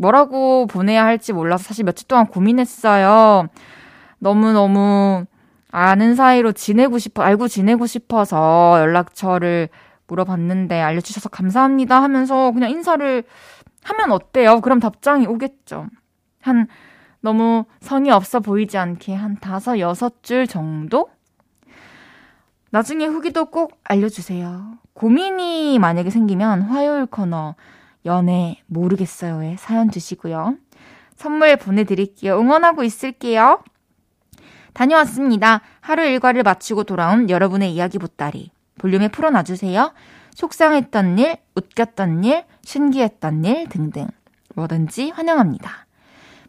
뭐라고 0.00 0.66
보내야 0.66 1.04
할지 1.04 1.34
몰라서 1.34 1.64
사실 1.64 1.84
며칠 1.84 2.08
동안 2.08 2.26
고민했어요. 2.26 3.48
너무너무 4.18 5.26
아는 5.70 6.14
사이로 6.14 6.52
지내고 6.52 6.98
싶어, 6.98 7.22
알고 7.22 7.48
지내고 7.48 7.86
싶어서 7.86 8.78
연락처를 8.80 9.68
물어봤는데 10.06 10.80
알려주셔서 10.80 11.28
감사합니다 11.28 12.02
하면서 12.02 12.50
그냥 12.50 12.70
인사를 12.70 13.22
하면 13.84 14.12
어때요? 14.12 14.62
그럼 14.62 14.80
답장이 14.80 15.26
오겠죠. 15.26 15.86
한 16.40 16.66
너무 17.20 17.66
성의 17.80 18.10
없어 18.10 18.40
보이지 18.40 18.78
않게 18.78 19.14
한 19.14 19.36
다섯, 19.38 19.78
여섯 19.78 20.22
줄 20.22 20.46
정도? 20.46 21.10
나중에 22.70 23.04
후기도 23.04 23.44
꼭 23.46 23.78
알려주세요. 23.84 24.78
고민이 24.94 25.78
만약에 25.78 26.08
생기면 26.08 26.62
화요일 26.62 27.04
코너 27.04 27.54
연애 28.04 28.60
모르겠어요에 28.66 29.56
사연 29.58 29.90
주시고요. 29.90 30.56
선물 31.16 31.56
보내드릴게요. 31.56 32.38
응원하고 32.38 32.82
있을게요. 32.82 33.62
다녀왔습니다. 34.72 35.60
하루 35.80 36.04
일과를 36.04 36.42
마치고 36.42 36.84
돌아온 36.84 37.28
여러분의 37.28 37.74
이야기 37.74 37.98
보따리. 37.98 38.50
볼륨에 38.78 39.08
풀어놔주세요. 39.08 39.92
속상했던 40.34 41.18
일, 41.18 41.36
웃겼던 41.54 42.24
일, 42.24 42.44
신기했던 42.62 43.44
일 43.44 43.68
등등. 43.68 44.06
뭐든지 44.54 45.10
환영합니다. 45.10 45.86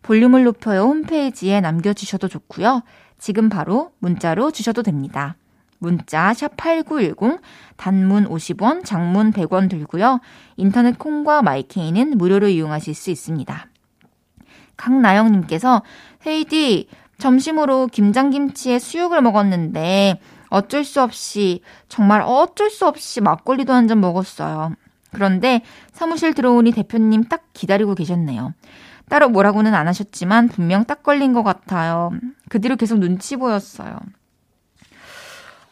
볼륨을 0.03 0.43
높여요 0.43 0.83
홈페이지에 0.83 1.61
남겨주셔도 1.61 2.27
좋고요. 2.27 2.83
지금 3.17 3.49
바로 3.49 3.91
문자로 3.99 4.51
주셔도 4.51 4.81
됩니다. 4.83 5.35
문자 5.81 6.31
샵8910 6.31 7.39
단문 7.75 8.29
50원, 8.29 8.85
장문 8.85 9.31
100원 9.31 9.67
들고요. 9.67 10.19
인터넷 10.55 10.99
콩과 10.99 11.41
마이케이는 11.41 12.19
무료로 12.19 12.49
이용하실 12.49 12.93
수 12.93 13.09
있습니다. 13.09 13.67
강나영 14.77 15.31
님께서 15.31 15.81
헤이디 16.25 16.87
점심으로 17.17 17.87
김장김치에 17.87 18.77
수육을 18.77 19.21
먹었는데 19.23 20.19
어쩔 20.49 20.83
수 20.83 21.01
없이 21.01 21.61
정말 21.89 22.21
어쩔 22.21 22.69
수 22.69 22.85
없이 22.85 23.19
막걸리도 23.19 23.73
한 23.73 23.87
잔 23.87 23.99
먹었어요. 24.01 24.75
그런데 25.11 25.61
사무실 25.91 26.35
들어오니 26.35 26.73
대표님 26.73 27.23
딱 27.23 27.45
기다리고 27.53 27.95
계셨네요. 27.95 28.53
따로 29.09 29.29
뭐라고는 29.29 29.73
안 29.73 29.87
하셨지만 29.87 30.47
분명 30.47 30.85
딱 30.85 31.01
걸린 31.01 31.33
것 31.33 31.41
같아요. 31.43 32.11
그 32.49 32.61
뒤로 32.61 32.75
계속 32.75 32.99
눈치 32.99 33.35
보였어요. 33.35 33.97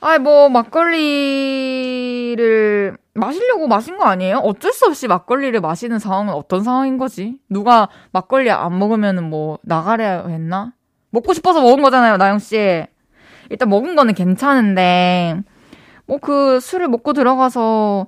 아이, 0.01 0.17
뭐, 0.17 0.47
막걸리를 0.49 2.37
마시려고 3.13 3.67
마신 3.67 3.97
거 3.97 4.05
아니에요? 4.05 4.37
어쩔 4.37 4.71
수 4.71 4.85
없이 4.85 5.07
막걸리를 5.07 5.59
마시는 5.59 5.99
상황은 5.99 6.33
어떤 6.33 6.63
상황인 6.63 6.97
거지? 6.97 7.37
누가 7.49 7.89
막걸리 8.11 8.49
안 8.49 8.79
먹으면 8.79 9.29
뭐, 9.29 9.59
나가려 9.61 10.27
했나? 10.27 10.71
먹고 11.09 11.33
싶어서 11.33 11.61
먹은 11.61 11.81
거잖아요, 11.81 12.15
나영 12.17 12.39
씨. 12.39 12.85
일단 13.49 13.67
먹은 13.69 13.95
거는 13.97 14.13
괜찮은데, 14.13 15.41
뭐 16.05 16.19
그 16.19 16.59
술을 16.61 16.87
먹고 16.87 17.11
들어가서 17.13 18.07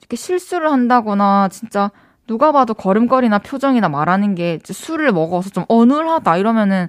이렇게 0.00 0.16
실수를 0.16 0.72
한다거나, 0.72 1.48
진짜 1.48 1.90
누가 2.26 2.52
봐도 2.52 2.72
걸음걸이나 2.74 3.38
표정이나 3.40 3.88
말하는 3.90 4.34
게 4.34 4.58
술을 4.64 5.12
먹어서 5.12 5.50
좀 5.50 5.64
어눌하다 5.68 6.36
이러면은 6.38 6.88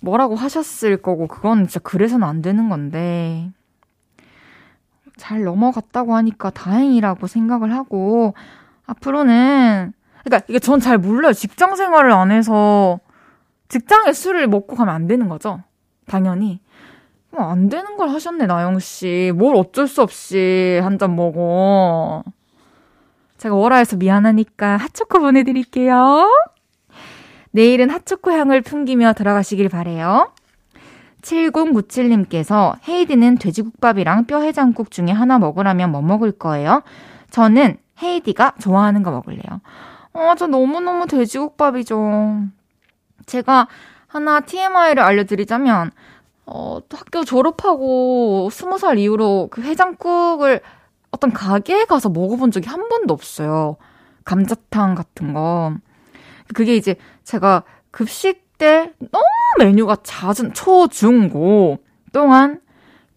뭐라고 0.00 0.34
하셨을 0.34 0.96
거고, 1.02 1.26
그건 1.28 1.66
진짜 1.66 1.80
그래서는 1.80 2.26
안 2.26 2.42
되는 2.42 2.68
건데. 2.68 3.50
잘 5.16 5.44
넘어갔다고 5.44 6.14
하니까 6.16 6.50
다행이라고 6.50 7.26
생각을 7.26 7.72
하고, 7.74 8.34
앞으로는, 8.86 9.92
그러니까 10.24 10.46
이게 10.48 10.58
전 10.58 10.80
잘 10.80 10.98
몰라요. 10.98 11.32
직장 11.32 11.76
생활을 11.76 12.12
안 12.12 12.30
해서 12.30 13.00
직장에 13.68 14.12
술을 14.12 14.48
먹고 14.48 14.76
가면 14.76 14.94
안 14.94 15.06
되는 15.06 15.28
거죠. 15.28 15.62
당연히. 16.06 16.60
뭐안 17.30 17.68
되는 17.68 17.96
걸 17.96 18.08
하셨네, 18.08 18.46
나영씨. 18.46 19.32
뭘 19.36 19.54
어쩔 19.56 19.86
수 19.86 20.02
없이 20.02 20.80
한 20.82 20.98
잔 20.98 21.14
먹어. 21.14 22.24
제가 23.38 23.54
월화에서 23.54 23.96
미안하니까 23.96 24.76
핫초코 24.78 25.20
보내드릴게요. 25.20 26.28
내일은 27.52 27.90
핫초코 27.90 28.30
향을 28.30 28.62
풍기며 28.62 29.14
들어가시길 29.14 29.68
바래요. 29.68 30.32
7097님께서 31.22 32.76
헤이디는 32.88 33.38
돼지국밥이랑 33.38 34.24
뼈 34.24 34.40
해장국 34.40 34.90
중에 34.90 35.10
하나 35.10 35.38
먹으라면 35.38 35.90
뭐 35.90 36.00
먹을 36.00 36.32
거예요? 36.32 36.82
저는 37.30 37.76
헤이디가 38.02 38.54
좋아하는 38.60 39.02
거 39.02 39.10
먹을래요. 39.10 39.60
어, 40.12 40.34
저 40.36 40.46
너무너무 40.46 41.06
돼지국밥이죠. 41.06 42.44
제가 43.26 43.68
하나 44.06 44.40
TMI를 44.40 45.02
알려드리자면, 45.02 45.92
어, 46.46 46.80
학교 46.90 47.24
졸업하고 47.24 48.48
스무 48.50 48.78
살 48.78 48.98
이후로 48.98 49.48
그 49.50 49.62
해장국을 49.62 50.60
어떤 51.12 51.32
가게에 51.32 51.84
가서 51.84 52.08
먹어본 52.08 52.50
적이 52.50 52.68
한 52.68 52.88
번도 52.88 53.12
없어요. 53.14 53.76
감자탕 54.24 54.94
같은 54.94 55.32
거. 55.32 55.74
그게 56.54 56.76
이제 56.76 56.96
제가 57.24 57.64
급식 57.90 58.58
때 58.58 58.92
너무 58.98 59.24
메뉴가 59.58 59.96
잦은 60.02 60.52
초, 60.52 60.88
중, 60.88 61.28
고 61.28 61.78
동안 62.12 62.60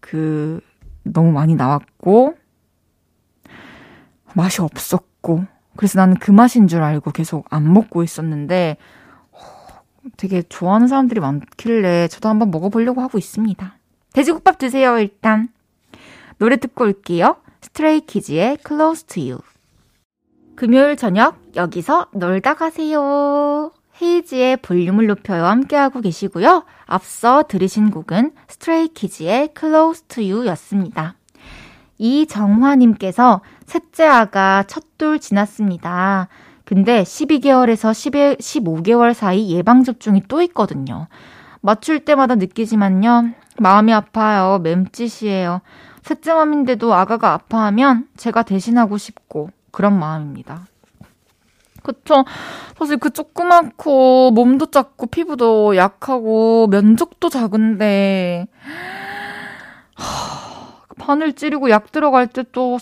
그 0.00 0.60
너무 1.02 1.32
많이 1.32 1.54
나왔고 1.54 2.34
맛이 4.34 4.62
없었고 4.62 5.44
그래서 5.76 5.98
나는 5.98 6.16
그 6.16 6.30
맛인 6.30 6.68
줄 6.68 6.82
알고 6.82 7.10
계속 7.10 7.46
안 7.50 7.72
먹고 7.72 8.02
있었는데 8.02 8.76
되게 10.16 10.42
좋아하는 10.42 10.88
사람들이 10.88 11.20
많길래 11.20 12.08
저도 12.08 12.28
한번 12.28 12.50
먹어보려고 12.50 13.00
하고 13.00 13.18
있습니다. 13.18 13.78
돼지국밥 14.12 14.58
드세요, 14.58 14.98
일단. 14.98 15.48
노래 16.38 16.56
듣고 16.56 16.84
올게요. 16.84 17.36
스트레이키즈의 17.62 18.58
Close 18.66 19.06
to 19.06 19.22
You. 19.22 19.53
금요일 20.56 20.96
저녁 20.96 21.36
여기서 21.56 22.06
놀다 22.12 22.54
가세요. 22.54 23.72
헤이지의 24.00 24.58
볼륨을 24.58 25.06
높여요 25.06 25.44
함께하고 25.46 26.00
계시고요. 26.00 26.64
앞서 26.86 27.44
들으신 27.48 27.90
곡은 27.90 28.32
스트레이키즈의 28.48 29.50
Close 29.58 30.04
to 30.08 30.22
You 30.22 30.46
였습니다. 30.48 31.14
이정화님께서 31.98 33.40
셋째 33.66 34.04
아가 34.04 34.64
첫돌 34.66 35.18
지났습니다. 35.18 36.28
근데 36.64 37.02
12개월에서 37.02 37.92
10, 37.92 38.38
15개월 38.38 39.12
사이 39.12 39.50
예방접종이 39.52 40.22
또 40.28 40.40
있거든요. 40.42 41.08
맞출 41.60 42.00
때마다 42.00 42.34
느끼지만요. 42.36 43.30
마음이 43.58 43.92
아파요. 43.92 44.60
맴짓이에요. 44.62 45.60
셋째 46.02 46.34
맘인데도 46.34 46.92
아가가 46.94 47.32
아파하면 47.32 48.08
제가 48.16 48.42
대신하고 48.42 48.98
싶고 48.98 49.50
그런 49.74 49.98
마음입니다. 49.98 50.66
그쵸. 51.82 52.24
사실 52.78 52.96
그 52.96 53.10
조그맣고 53.10 54.30
몸도 54.30 54.66
작고 54.66 55.06
피부도 55.06 55.76
약하고 55.76 56.66
면적도 56.68 57.28
작은데 57.28 58.46
바늘 60.98 61.34
찌르고 61.34 61.68
약 61.70 61.92
들어갈 61.92 62.26
때 62.26 62.42
또 62.52 62.78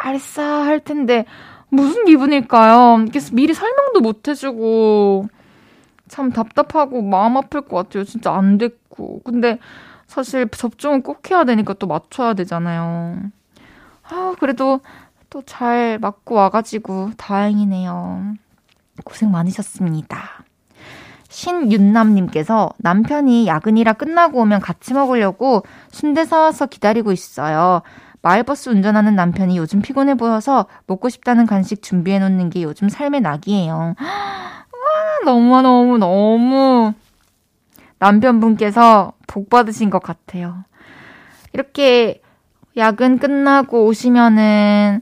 알싸할 0.00 0.80
텐데 0.80 1.26
무슨 1.68 2.04
기분일까요? 2.06 3.04
그래서 3.08 3.34
미리 3.34 3.52
설명도 3.54 4.00
못 4.00 4.26
해주고 4.28 5.28
참 6.08 6.32
답답하고 6.32 7.02
마음 7.02 7.36
아플 7.36 7.60
것 7.60 7.76
같아요. 7.76 8.04
진짜 8.04 8.32
안 8.32 8.58
됐고. 8.58 9.20
근데 9.24 9.58
사실 10.06 10.48
접종은 10.48 11.02
꼭 11.02 11.30
해야 11.30 11.44
되니까 11.44 11.74
또 11.74 11.86
맞춰야 11.86 12.34
되잖아요. 12.34 13.20
아, 14.08 14.34
그래도 14.40 14.80
또 15.30 15.42
잘 15.42 15.98
맞고 16.00 16.34
와가지고 16.34 17.12
다행이네요. 17.16 18.34
고생 19.04 19.30
많으셨습니다. 19.30 20.44
신윤남님께서 21.28 22.70
남편이 22.78 23.46
야근이라 23.46 23.92
끝나고 23.94 24.40
오면 24.40 24.60
같이 24.60 24.92
먹으려고 24.92 25.62
순대 25.90 26.24
사와서 26.24 26.66
기다리고 26.66 27.12
있어요. 27.12 27.82
마을버스 28.22 28.68
운전하는 28.68 29.14
남편이 29.14 29.56
요즘 29.56 29.80
피곤해 29.80 30.16
보여서 30.16 30.66
먹고 30.86 31.08
싶다는 31.08 31.46
간식 31.46 31.82
준비해 31.82 32.18
놓는 32.18 32.50
게 32.50 32.62
요즘 32.62 32.88
삶의 32.88 33.20
낙이에요. 33.22 33.74
와, 33.74 35.24
너무 35.24 35.62
너무 35.62 35.98
너무 35.98 36.92
남편분께서 37.98 39.12
복 39.26 39.48
받으신 39.48 39.88
것 39.88 40.02
같아요. 40.02 40.64
이렇게 41.52 42.20
야근 42.76 43.18
끝나고 43.18 43.86
오시면은 43.86 45.00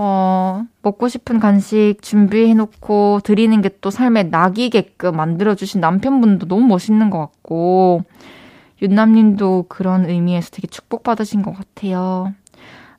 어, 0.00 0.64
먹고 0.82 1.08
싶은 1.08 1.40
간식 1.40 1.96
준비해놓고 2.02 3.20
드리는 3.24 3.60
게 3.60 3.68
또 3.80 3.90
삶의 3.90 4.28
낙이게끔 4.30 5.16
만들어주신 5.16 5.80
남편분도 5.80 6.46
너무 6.46 6.66
멋있는 6.66 7.10
것 7.10 7.18
같고, 7.18 8.02
윤남님도 8.80 9.66
그런 9.68 10.08
의미에서 10.08 10.50
되게 10.50 10.68
축복받으신 10.68 11.42
것 11.42 11.52
같아요. 11.52 12.32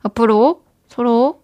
앞으로 0.02 0.62
서로 0.88 1.40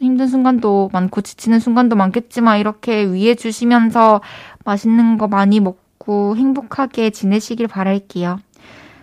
힘든 0.00 0.28
순간도 0.28 0.90
많고 0.92 1.20
지치는 1.20 1.58
순간도 1.58 1.96
많겠지만 1.96 2.60
이렇게 2.60 3.04
위해 3.04 3.34
주시면서 3.34 4.20
맛있는 4.64 5.18
거 5.18 5.26
많이 5.26 5.58
먹고 5.58 6.36
행복하게 6.36 7.10
지내시길 7.10 7.66
바랄게요. 7.66 8.38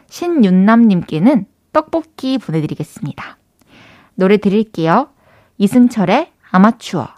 신윤남님께는 0.10 1.46
떡볶이 1.74 2.38
보내드리겠습니다. 2.38 3.38
노래 4.16 4.38
드릴게요. 4.38 5.10
이승철의 5.60 6.32
아마추어. 6.52 7.10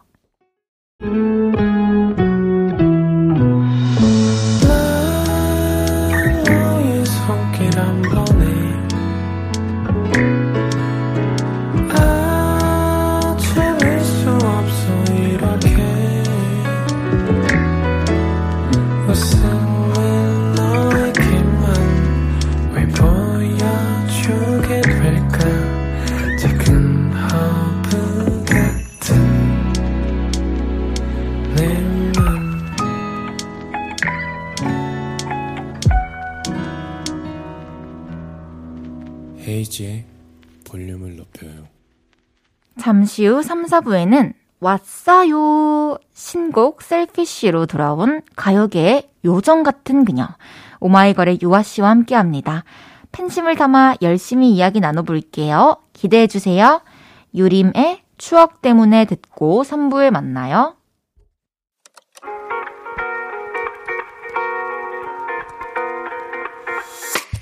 헤이지의 39.71 40.05
볼륨을 40.65 41.15
높여요. 41.15 41.67
잠시 42.79 43.25
후 43.25 43.41
3, 43.41 43.65
4부에는 43.65 44.33
왔어요! 44.59 45.97
신곡 46.13 46.81
셀피쉬로 46.81 47.65
돌아온 47.65 48.21
가요계의 48.35 49.09
요정 49.25 49.63
같은 49.63 50.05
그녀, 50.05 50.27
오마이걸의 50.79 51.39
유아 51.41 51.63
씨와 51.63 51.89
함께 51.89 52.15
합니다. 52.15 52.63
팬심을 53.11 53.55
담아 53.55 53.95
열심히 54.01 54.51
이야기 54.51 54.79
나눠볼게요. 54.79 55.77
기대해주세요. 55.93 56.81
유림의 57.33 58.01
추억 58.17 58.61
때문에 58.61 59.05
듣고 59.05 59.63
3부에 59.63 60.11
만나요. 60.11 60.75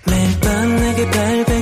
매일 0.07 0.39
밤 0.39 0.75
내게 0.77 1.11
발 1.11 1.38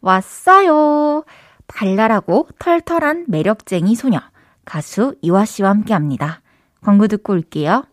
왔어요 0.00 1.24
발랄하고 1.66 2.48
털털한 2.58 3.26
매력쟁이 3.28 3.94
소녀 3.94 4.20
가수 4.64 5.14
이화 5.22 5.44
씨와 5.44 5.70
함께 5.70 5.94
합니다. 5.94 6.42
광고 6.82 7.06
듣고 7.06 7.32
올게요. 7.32 7.84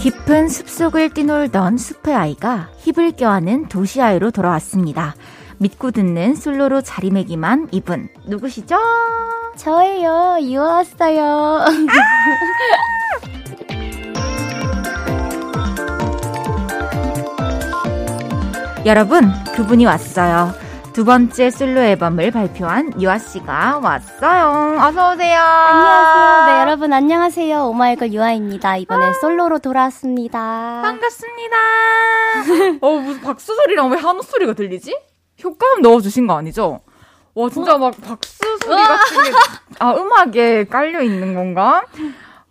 깊은 0.00 0.48
숲속을 0.48 1.10
뛰놀던 1.10 1.78
숲의 1.78 2.14
아이가 2.14 2.70
힙을 2.84 3.12
껴안은 3.16 3.68
도시 3.68 4.00
아이로 4.00 4.30
돌아왔습니다. 4.30 5.16
믿고 5.58 5.90
듣는 5.90 6.34
솔로로 6.34 6.82
자리매김한 6.82 7.68
이분 7.72 8.08
누구시죠? 8.26 8.76
저예요. 9.56 10.36
이화왔어요. 10.40 11.22
아! 11.24 11.66
여러분, 18.84 19.32
그분이 19.56 19.84
왔어요. 19.86 20.52
두 20.92 21.04
번째 21.04 21.50
솔로 21.50 21.80
앨범을 21.80 22.30
발표한 22.30 23.02
유아 23.02 23.18
씨가 23.18 23.80
왔어요. 23.82 24.78
어서 24.80 25.12
오세요. 25.12 25.40
안녕하세요. 25.40 26.46
네, 26.46 26.60
여러분 26.60 26.92
안녕하세요. 26.92 27.66
오마이걸 27.68 28.12
유아입니다. 28.12 28.76
이번에 28.78 29.06
아~ 29.06 29.12
솔로로 29.14 29.58
돌아왔습니다. 29.58 30.80
반갑습니다. 30.82 31.56
어, 32.80 32.90
무슨 32.92 33.20
박수 33.20 33.54
소리랑 33.56 33.90
왜 33.90 33.98
한우 33.98 34.22
소리가 34.22 34.54
들리지? 34.54 34.96
효과음 35.42 35.82
넣어 35.82 36.00
주신 36.00 36.26
거 36.26 36.36
아니죠? 36.36 36.80
와, 37.34 37.50
진짜 37.50 37.74
어? 37.74 37.78
막 37.78 37.94
박수 38.00 38.38
소리 38.64 38.76
같은 38.76 39.22
게 39.22 39.30
아, 39.78 39.92
음악에 39.94 40.64
깔려 40.64 41.02
있는 41.02 41.34
건가? 41.34 41.84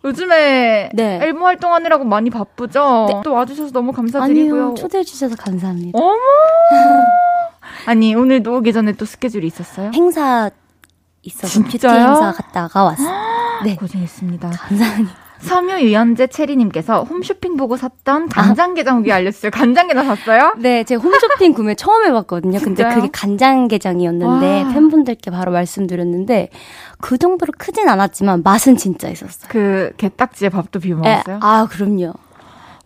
요즘에 0.04 0.90
네. 0.94 1.18
앨범 1.22 1.44
활동하느라고 1.44 2.04
많이 2.04 2.30
바쁘죠? 2.30 3.06
네. 3.08 3.20
또 3.24 3.32
와주셔서 3.32 3.72
너무 3.72 3.90
감사드리고요. 3.92 4.62
아니요, 4.62 4.74
초대해주셔서 4.76 5.34
감사합니다. 5.34 5.98
어머! 5.98 6.16
아니, 7.86 8.14
오늘도 8.14 8.54
오기 8.58 8.72
전에 8.72 8.92
또 8.92 9.04
스케줄이 9.04 9.48
있었어요? 9.48 9.90
행사 9.92 10.50
있어서 11.22 11.60
뷰티 11.62 11.86
행사 11.88 12.32
갔다가 12.32 12.84
왔어요. 12.84 13.10
네. 13.64 13.74
고생했습니다. 13.74 14.50
감사합니다. 14.50 15.25
섬유 15.40 15.80
유연제 15.80 16.28
체리님께서 16.28 17.04
홈쇼핑 17.04 17.56
보고 17.56 17.76
샀던 17.76 18.28
간장게장 18.28 18.98
후기 18.98 19.12
알려주세요. 19.12 19.50
간장게장 19.50 20.06
샀어요? 20.06 20.54
네, 20.58 20.84
제가 20.84 21.02
홈쇼핑 21.02 21.52
구매 21.52 21.74
처음 21.74 22.04
해봤거든요. 22.06 22.58
근데 22.60 22.84
그게 22.88 23.08
간장게장이었는데 23.12 24.62
와. 24.64 24.68
팬분들께 24.72 25.30
바로 25.30 25.52
말씀드렸는데 25.52 26.48
그 27.00 27.18
정도로 27.18 27.52
크진 27.58 27.88
않았지만 27.88 28.42
맛은 28.42 28.76
진짜 28.76 29.08
있었어요. 29.08 29.48
그 29.48 29.92
게딱지에 29.96 30.48
밥도 30.48 30.80
비벼 30.80 30.96
먹었어요? 30.96 31.36
에, 31.36 31.38
아, 31.42 31.66
그럼요. 31.70 32.12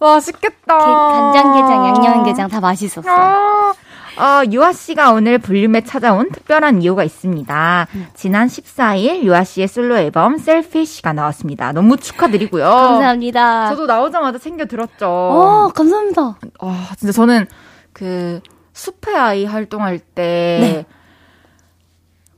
와, 0.00 0.14
맛있겠다. 0.14 0.78
간장게장, 0.78 1.86
양념게장 1.86 2.48
다 2.48 2.60
맛있었어요. 2.60 3.12
아. 3.12 3.72
어, 4.16 4.42
유아 4.50 4.72
씨가 4.72 5.12
오늘 5.12 5.38
볼륨에 5.38 5.82
찾아온 5.82 6.30
특별한 6.30 6.82
이유가 6.82 7.04
있습니다. 7.04 7.86
음. 7.94 8.06
지난 8.14 8.48
14일 8.48 9.22
유아 9.22 9.44
씨의 9.44 9.68
솔로 9.68 9.96
앨범 9.96 10.38
셀피쉬가 10.38 11.12
나왔습니다. 11.12 11.72
너무 11.72 11.96
축하드리고요. 11.96 12.64
감사합니다. 12.68 13.68
저도 13.68 13.86
나오자마자 13.86 14.38
챙겨 14.38 14.66
들었죠. 14.66 15.06
어, 15.06 15.68
감사합니다. 15.74 16.38
와, 16.60 16.76
진짜 16.98 17.12
저는 17.12 17.46
그 17.92 18.40
숲의 18.72 19.16
아이 19.16 19.44
활동할 19.44 19.98
때 19.98 20.58
네. 20.60 20.86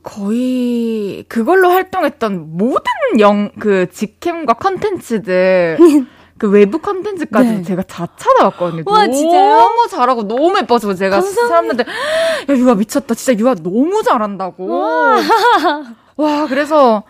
거의 0.03 1.23
그걸로 1.29 1.69
활동했던 1.69 2.57
모든 2.57 2.83
영, 3.19 3.51
그 3.59 3.89
직캠과 3.89 4.53
컨텐츠들. 4.53 5.77
그 6.43 6.49
외부 6.49 6.77
컨텐츠까지 6.79 7.49
네. 7.49 7.61
제가 7.61 7.83
다 7.83 8.05
찾아왔거든요. 8.17 8.83
와, 8.85 9.05
너무 9.05 9.15
진짜요? 9.15 9.55
너무 9.55 9.87
잘하고 9.87 10.27
너무 10.27 10.57
예뻐서 10.57 10.93
제가 10.93 11.21
감사합니다. 11.21 11.85
사람들한테 11.85 12.53
야 12.53 12.57
유아 12.57 12.75
미쳤다. 12.75 13.15
진짜 13.15 13.39
유아 13.41 13.55
너무 13.63 14.03
잘한다고. 14.03 14.67
와, 14.67 15.21
와 16.17 16.45
그래서 16.47 17.03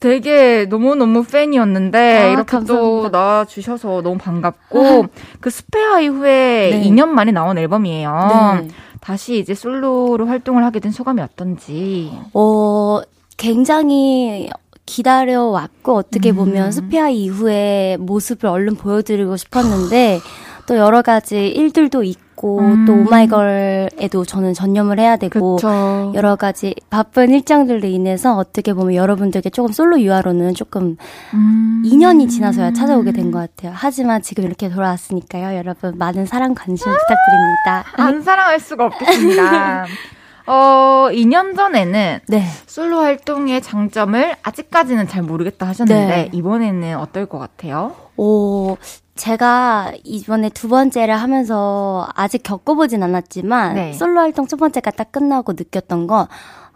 되게 0.00 0.66
너무너무 0.68 1.24
팬이었는데 1.24 1.98
아, 1.98 2.26
이렇게 2.26 2.44
감사합니다. 2.58 3.08
또 3.08 3.08
나와주셔서 3.08 4.02
너무 4.02 4.18
반갑고 4.18 5.06
그 5.40 5.48
스페어 5.48 6.00
이후에 6.00 6.72
네. 6.74 6.82
2년 6.82 7.06
만에 7.06 7.32
나온 7.32 7.56
앨범이에요. 7.56 8.60
네. 8.64 8.68
다시 9.00 9.38
이제 9.38 9.54
솔로로 9.54 10.26
활동을 10.26 10.62
하게 10.62 10.80
된 10.80 10.92
소감이 10.92 11.22
어떤지. 11.22 12.12
어, 12.34 13.00
굉장히 13.38 14.50
기다려왔고 14.86 15.94
어떻게 15.94 16.32
보면 16.32 16.66
음. 16.66 16.70
스페어 16.70 17.08
이후에 17.10 17.96
모습을 18.00 18.48
얼른 18.48 18.76
보여드리고 18.76 19.36
싶었는데 19.36 20.20
또 20.66 20.76
여러 20.78 21.02
가지 21.02 21.48
일들도 21.48 22.04
있고 22.04 22.58
음. 22.60 22.84
또 22.86 22.94
오마이걸에도 22.94 24.24
저는 24.24 24.54
전념을 24.54 24.98
해야 24.98 25.16
되고 25.16 25.56
그쵸. 25.56 26.12
여러 26.14 26.36
가지 26.36 26.74
바쁜 26.88 27.30
일정들로 27.30 27.86
인해서 27.86 28.36
어떻게 28.36 28.72
보면 28.72 28.94
여러분들께 28.94 29.50
조금 29.50 29.72
솔로 29.72 30.00
유아로는 30.00 30.54
조금 30.54 30.96
음. 31.34 31.82
2년이 31.84 32.30
지나서야 32.30 32.72
찾아오게 32.72 33.12
된 33.12 33.30
것 33.30 33.38
같아요. 33.40 33.72
하지만 33.74 34.22
지금 34.22 34.44
이렇게 34.44 34.68
돌아왔으니까요. 34.70 35.56
여러분 35.56 35.98
많은 35.98 36.24
사랑 36.24 36.54
관심 36.54 36.84
부탁드립니다. 36.86 37.84
안 37.96 38.22
사랑할 38.22 38.58
수가 38.60 38.86
없겠습니다. 38.86 39.84
어, 40.46 41.08
2년 41.10 41.56
전에는 41.56 42.20
네. 42.28 42.44
솔로 42.66 43.00
활동의 43.00 43.62
장점을 43.62 44.36
아직까지는 44.42 45.08
잘 45.08 45.22
모르겠다 45.22 45.66
하셨는데 45.66 46.06
네. 46.06 46.30
이번에는 46.32 46.98
어떨 46.98 47.26
것 47.26 47.38
같아요? 47.38 47.94
오, 48.16 48.76
제가 49.16 49.92
이번에 50.02 50.50
두 50.50 50.68
번째를 50.68 51.16
하면서 51.16 52.08
아직 52.14 52.42
겪어보진 52.42 53.02
않았지만 53.02 53.74
네. 53.74 53.92
솔로 53.92 54.20
활동 54.20 54.46
첫 54.46 54.58
번째가 54.58 54.90
딱 54.90 55.12
끝나고 55.12 55.52
느꼈던 55.52 56.06
거 56.06 56.28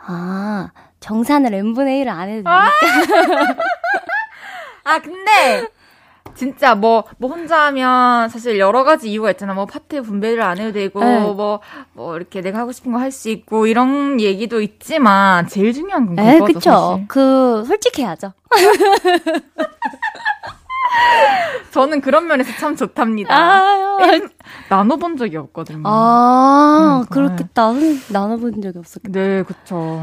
아, 0.07 0.71
정산을 1.01 1.53
n분의 1.53 2.05
1을 2.05 2.09
안 2.09 2.29
해도 2.29 2.45
되니까. 2.45 2.65
아, 2.65 2.71
아 4.85 4.99
근데 5.01 5.67
진짜 6.35 6.75
뭐, 6.75 7.05
뭐 7.19 7.31
혼자 7.31 7.67
하면 7.67 8.29
사실 8.29 8.59
여러 8.59 8.85
가지 8.85 9.11
이유가 9.11 9.31
있잖아. 9.31 9.55
뭐 9.55 9.67
파트 9.67 10.03
분배를 10.03 10.43
안 10.43 10.59
해도 10.59 10.73
되고, 10.73 11.01
네. 11.01 11.21
뭐, 11.21 11.61
뭐 11.93 12.17
이렇게 12.17 12.41
내가 12.41 12.59
하고 12.61 12.73
싶은 12.73 12.93
거 12.93 12.99
할 12.99 13.11
수 13.13 13.29
있고, 13.31 13.67
이런 13.67 14.21
얘기도 14.21 14.61
있지만, 14.61 15.47
제일 15.49 15.73
중요한 15.73 16.07
건 16.07 16.17
네, 16.17 16.35
그거죠. 16.39 16.55
그쵸. 16.55 16.71
사실. 16.71 17.05
그, 17.09 17.65
솔직해야죠. 17.67 18.33
저는 21.71 22.01
그런 22.01 22.27
면에서 22.27 22.51
참 22.59 22.77
좋답니다. 22.77 23.35
아, 23.35 23.99
나눠본 24.69 25.17
적이 25.17 25.37
없거든요. 25.39 25.83
아, 25.85 27.03
음, 27.05 27.09
그렇겠다. 27.11 27.73
나눠본 28.11 28.61
적이 28.63 28.79
없었겠다. 28.79 29.21
네, 29.21 29.43
그쵸. 29.43 30.03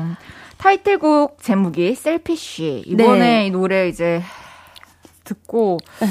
타이틀곡 0.58 1.42
제목이 1.42 1.96
셀피쉬. 1.96 2.84
이번에 2.86 3.20
네. 3.20 3.46
이 3.48 3.52
노래 3.52 3.88
이제 3.90 4.22
듣고 5.26 5.80
네. 6.00 6.08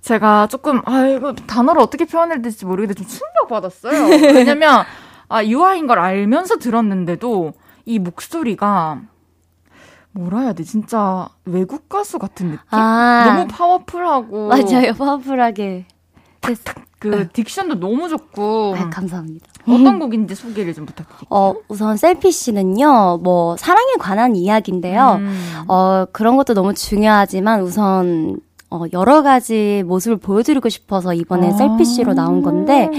제가 0.00 0.46
조금 0.48 0.80
아 0.86 1.06
이거 1.06 1.34
단어를 1.34 1.80
어떻게 1.82 2.04
표현해야 2.04 2.40
될지 2.40 2.64
모르겠는데 2.64 3.02
좀 3.02 3.06
충격 3.06 3.48
받았어요. 3.48 4.06
왜냐면 4.34 4.84
아 5.28 5.44
유아인 5.44 5.86
걸 5.86 5.98
알면서 5.98 6.56
들었는데도 6.56 7.52
이 7.84 7.98
목소리가 7.98 9.00
뭐라 10.12 10.40
해야 10.40 10.52
돼? 10.52 10.62
진짜 10.62 11.28
외국 11.44 11.88
가수 11.88 12.18
같은 12.18 12.52
느낌? 12.52 12.60
아, 12.70 13.24
너무 13.26 13.48
파워풀하고 13.48 14.48
맞아요. 14.48 14.92
파워풀하게 14.96 15.86
그 16.98 17.08
네. 17.08 17.28
딕션도 17.28 17.78
너무 17.78 18.08
좋고 18.08 18.74
아, 18.78 18.88
감사합니다. 18.88 19.46
어떤 19.66 19.98
곡인지 19.98 20.34
소개를 20.34 20.74
좀 20.74 20.86
부탁드릴게요. 20.86 21.26
어, 21.30 21.54
우선 21.68 21.96
셀피씨는요, 21.96 23.18
뭐, 23.22 23.56
사랑에 23.56 23.94
관한 23.98 24.36
이야기인데요. 24.36 25.16
음. 25.20 25.64
어, 25.68 26.06
그런 26.12 26.36
것도 26.36 26.54
너무 26.54 26.74
중요하지만 26.74 27.62
우선, 27.62 28.40
어, 28.70 28.84
여러 28.92 29.22
가지 29.22 29.82
모습을 29.86 30.16
보여드리고 30.16 30.68
싶어서 30.68 31.14
이번에 31.14 31.48
아. 31.48 31.52
셀피씨로 31.52 32.14
나온 32.14 32.42
건데, 32.42 32.90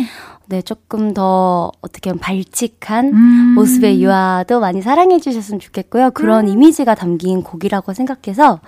네, 0.47 0.61
조금 0.61 1.13
더 1.13 1.71
어떻게 1.81 2.11
보면 2.11 2.19
발칙한 2.19 3.05
음. 3.07 3.53
모습의 3.55 4.03
유아도 4.03 4.59
많이 4.59 4.81
사랑해 4.81 5.19
주셨으면 5.19 5.59
좋겠고요. 5.59 6.11
그런 6.11 6.45
음. 6.45 6.49
이미지가 6.49 6.95
담긴 6.95 7.41
곡이라고 7.41 7.93
생각해서 7.93 8.59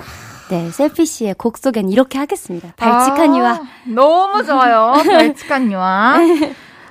네, 0.49 0.69
셀피 0.71 1.05
씨의 1.05 1.35
곡 1.35 1.57
소개는 1.57 1.89
이렇게 1.89 2.17
하겠습니다. 2.17 2.73
발칙한 2.77 3.33
아, 3.33 3.37
유아. 3.37 3.61
너무 3.93 4.45
좋아요. 4.45 4.93
발칙한 5.03 5.71
유아. 5.71 6.17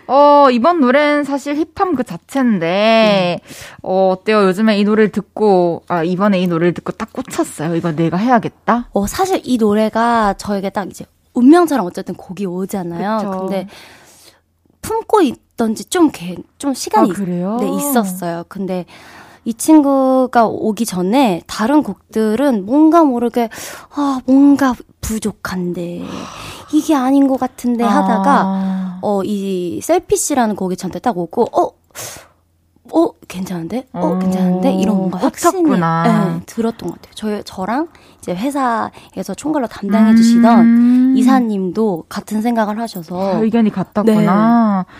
어, 0.09 0.49
이번 0.53 0.81
노래는 0.81 1.25
사실 1.25 1.57
힙함 1.57 1.97
그 1.97 2.05
자체인데, 2.05 3.41
음. 3.43 3.49
어, 3.83 4.11
어때요? 4.11 4.45
요즘에 4.45 4.79
이 4.79 4.85
노래를 4.85 5.11
듣고, 5.11 5.83
아, 5.89 6.05
이번에 6.05 6.39
이 6.41 6.47
노래를 6.47 6.75
듣고 6.75 6.93
딱 6.93 7.13
꽂혔어요. 7.13 7.75
이거 7.75 7.93
내가 7.93 8.17
해야겠다? 8.17 8.89
어, 8.93 9.07
사실 9.07 9.41
이 9.45 9.57
노래가 9.57 10.35
저에게 10.35 10.71
딱 10.71 10.89
이제 10.89 11.07
운명처럼 11.35 11.85
어쨌든 11.87 12.15
곡이 12.15 12.47
오잖아요. 12.47 13.19
그쵸. 13.19 13.31
근데 13.41 13.69
품고 14.81 15.23
있던지 15.23 15.85
좀, 15.87 16.11
개, 16.13 16.37
좀 16.59 16.73
시간이 16.73 17.11
아, 17.11 17.57
네, 17.61 17.69
있었어요. 17.69 18.45
근데 18.49 18.87
이 19.47 19.55
친구가 19.55 20.49
오기 20.49 20.85
전에 20.85 21.41
다른 21.47 21.85
곡들은 21.85 22.67
뭔가 22.67 23.05
모르게, 23.05 23.49
아, 23.95 24.19
뭔가 24.27 24.75
부족한데, 25.01 26.03
이게 26.73 26.97
아닌 26.97 27.29
것 27.29 27.39
같은데 27.39 27.85
하다가, 27.85 28.43
아. 28.45 28.99
어, 29.03 29.23
이 29.23 29.81
셀피시라는 29.81 30.57
곡이 30.57 30.77
저한테 30.77 30.99
딱 30.99 31.17
오고, 31.17 31.45
어, 31.53 31.71
어, 32.93 33.11
괜찮은데? 33.29 33.87
어, 33.93 34.19
괜찮은데? 34.19 34.73
이런 34.75 34.97
뭔가 34.97 35.19
확신이 35.19 35.63
네, 35.63 36.41
들었던 36.47 36.91
것 36.91 37.01
같아요. 37.01 37.13
저, 37.15 37.43
저랑 37.43 37.87
이제 38.19 38.35
회사에서 38.35 39.35
총괄로 39.37 39.69
담당해 39.69 40.17
주시던 40.17 40.61
음. 40.61 41.15
이사님도 41.17 42.07
같은 42.09 42.43
생각을 42.43 42.81
하셔서. 42.81 43.37
아, 43.37 43.39
의견이 43.39 43.71
같았구나. 43.71 44.87
네. 44.89 44.95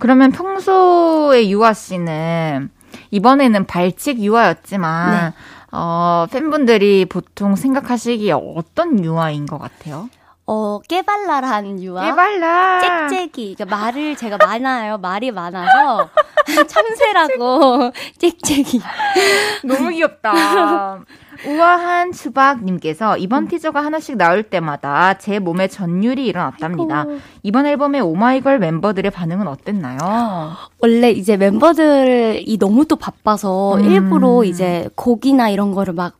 그러면 0.00 0.32
평소에 0.32 1.48
유아 1.48 1.74
씨는 1.74 2.70
이번에는 3.14 3.66
발칙 3.66 4.18
유아였지만, 4.18 5.10
네. 5.12 5.34
어, 5.70 6.26
팬분들이 6.30 7.04
보통 7.04 7.54
생각하시기에 7.54 8.32
어떤 8.32 9.04
유아인 9.04 9.46
것 9.46 9.58
같아요? 9.58 10.08
어, 10.46 10.78
깨발랄한 10.86 11.80
유아. 11.82 12.04
깨발랄. 12.04 12.80
짹짹이. 12.80 13.54
그러니까 13.56 13.64
말을 13.64 14.16
제가 14.16 14.36
많아요. 14.44 14.98
말이 14.98 15.30
많아서. 15.30 16.10
참새라고. 16.68 17.90
짹짹이. 18.18 18.80
너무 19.64 19.88
귀엽다. 19.90 21.00
우아한 21.48 22.12
수박님께서 22.12 23.16
이번 23.16 23.48
티저가 23.48 23.84
하나씩 23.84 24.16
나올 24.16 24.42
때마다 24.44 25.14
제 25.14 25.38
몸에 25.38 25.66
전율이 25.68 26.26
일어났답니다. 26.26 27.00
아이고. 27.00 27.18
이번 27.42 27.66
앨범의 27.66 28.02
오마이걸 28.02 28.58
멤버들의 28.58 29.10
반응은 29.10 29.48
어땠나요? 29.48 29.98
원래 30.80 31.10
이제 31.10 31.36
멤버들이 31.36 32.56
너무 32.58 32.84
또 32.86 32.96
바빠서 32.96 33.76
음. 33.76 33.84
일부러 33.84 34.44
이제 34.44 34.88
곡이나 34.94 35.48
이런 35.48 35.72
거를 35.72 35.92
막 35.94 36.14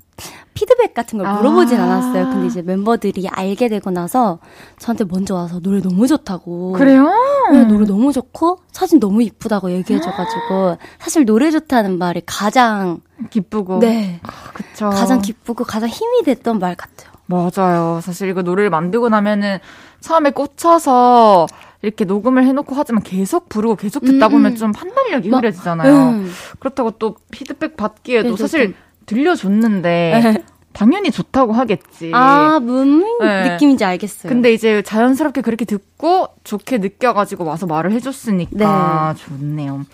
피드백 0.54 0.94
같은 0.94 1.18
걸 1.18 1.30
물어보진 1.34 1.78
아. 1.80 1.84
않았어요. 1.84 2.30
근데 2.30 2.46
이제 2.46 2.62
멤버들이 2.62 3.28
알게 3.28 3.68
되고 3.68 3.90
나서 3.90 4.38
저한테 4.78 5.04
먼저 5.04 5.34
와서 5.34 5.60
노래 5.60 5.80
너무 5.80 6.06
좋다고. 6.06 6.72
그래요? 6.72 7.10
네, 7.52 7.64
노래 7.64 7.84
너무 7.86 8.12
좋고 8.12 8.60
사진 8.72 9.00
너무 9.00 9.22
이쁘다고 9.22 9.70
얘기해줘가지고 9.72 10.78
사실 10.98 11.24
노래 11.26 11.50
좋다는 11.50 11.98
말이 11.98 12.22
가장 12.24 13.00
기쁘고. 13.30 13.80
네. 13.80 14.20
아, 14.22 14.30
그쵸. 14.52 14.90
가장 14.90 15.20
기쁘고 15.20 15.64
가장 15.64 15.88
힘이 15.88 16.22
됐던 16.22 16.58
말 16.58 16.76
같아요. 16.76 17.12
맞아요. 17.26 18.00
사실 18.02 18.28
이거 18.28 18.42
노래를 18.42 18.70
만들고 18.70 19.08
나면은 19.08 19.58
처음에 20.00 20.30
꽂혀서 20.30 21.46
이렇게 21.82 22.04
녹음을 22.04 22.44
해놓고 22.46 22.74
하지만 22.74 23.02
계속 23.02 23.48
부르고 23.48 23.76
계속 23.76 24.04
듣다 24.04 24.26
음, 24.26 24.32
보면 24.32 24.52
음. 24.52 24.56
좀 24.56 24.72
판단력 24.72 25.26
이 25.26 25.30
흐려지잖아요. 25.30 26.08
음. 26.10 26.32
그렇다고 26.58 26.92
또 26.92 27.16
피드백 27.30 27.76
받기에도 27.76 28.36
사실 28.36 28.74
들려줬는데 29.06 30.20
네. 30.22 30.44
당연히 30.72 31.10
좋다고 31.10 31.52
하겠지. 31.52 32.10
아, 32.12 32.58
무슨 32.60 33.18
네. 33.20 33.50
느낌인지 33.50 33.84
알겠어요. 33.84 34.30
근데 34.30 34.52
이제 34.52 34.82
자연스럽게 34.82 35.40
그렇게 35.40 35.64
듣고 35.64 36.28
좋게 36.42 36.78
느껴가지고 36.78 37.44
와서 37.44 37.66
말을 37.66 37.92
해줬으니까 37.92 39.14
네. 39.16 39.24
좋네요. 39.24 39.86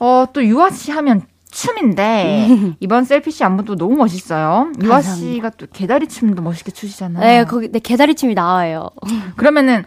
어, 0.00 0.24
또 0.32 0.44
유아 0.44 0.70
씨 0.70 0.90
하면 0.90 1.22
춤인데 1.50 2.76
이번 2.80 3.04
셀피씨 3.04 3.44
안무도 3.44 3.76
너무 3.76 3.96
멋있어요. 3.96 4.72
유아 4.82 5.02
씨가 5.02 5.50
또 5.50 5.66
개다리 5.72 6.08
춤도 6.08 6.42
멋있게 6.42 6.70
추시잖아요. 6.70 7.24
네, 7.24 7.44
거기 7.44 7.70
네 7.70 7.78
개다리 7.78 8.14
춤이 8.14 8.34
나와요. 8.34 8.90
그러면은 9.36 9.84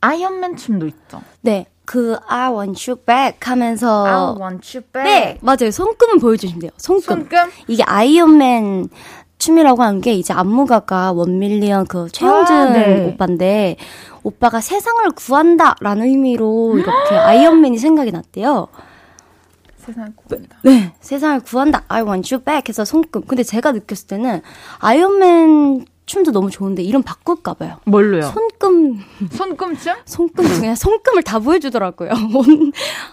아이언맨 0.00 0.56
춤도 0.56 0.86
있죠. 0.86 1.22
네. 1.40 1.66
그 1.86 2.16
I 2.26 2.52
want 2.52 2.90
you 2.90 3.00
back 3.00 3.38
하면서 3.40 4.04
I 4.04 4.40
want 4.40 4.76
you 4.76 4.84
back. 4.92 5.04
네, 5.04 5.38
맞아요. 5.40 5.70
손금을 5.70 6.18
보여주시면 6.18 6.60
돼요. 6.60 6.70
손금. 6.76 7.20
손금? 7.20 7.38
이게 7.68 7.82
아이언맨 7.84 8.88
춤이라고 9.38 9.82
하는 9.82 10.00
게 10.00 10.12
이제 10.14 10.32
안무가가 10.32 11.12
원밀리언 11.12 11.86
그 11.86 12.08
최영준 12.10 12.56
아, 12.56 12.72
네. 12.72 13.06
오빠인데 13.06 13.76
오빠가 14.22 14.60
세상을 14.60 15.10
구한다라는 15.12 16.06
의미로 16.06 16.78
이렇게 16.78 17.14
아이언맨이 17.14 17.78
생각이 17.78 18.12
났대요. 18.12 18.66
세상을 19.78 20.12
구한다. 20.16 20.56
네, 20.62 20.92
세상을 21.00 21.40
구한다. 21.40 21.84
I 21.86 22.02
want 22.02 22.34
you 22.34 22.42
back 22.42 22.64
해서 22.68 22.84
손금. 22.84 23.22
근데 23.26 23.44
제가 23.44 23.70
느꼈을 23.72 24.08
때는 24.08 24.42
아이언맨 24.80 25.84
춤도 26.06 26.30
너무 26.30 26.50
좋은데 26.50 26.82
이름 26.84 27.02
바꿀까 27.02 27.54
봐요. 27.54 27.78
뭘로요? 27.84 28.22
손금. 28.22 29.00
손금춤? 29.32 29.94
손금 30.06 30.46
중에 30.46 30.74
손금을 30.76 31.24
다 31.24 31.40
보여주더라고요. 31.40 32.10
온 32.34 32.72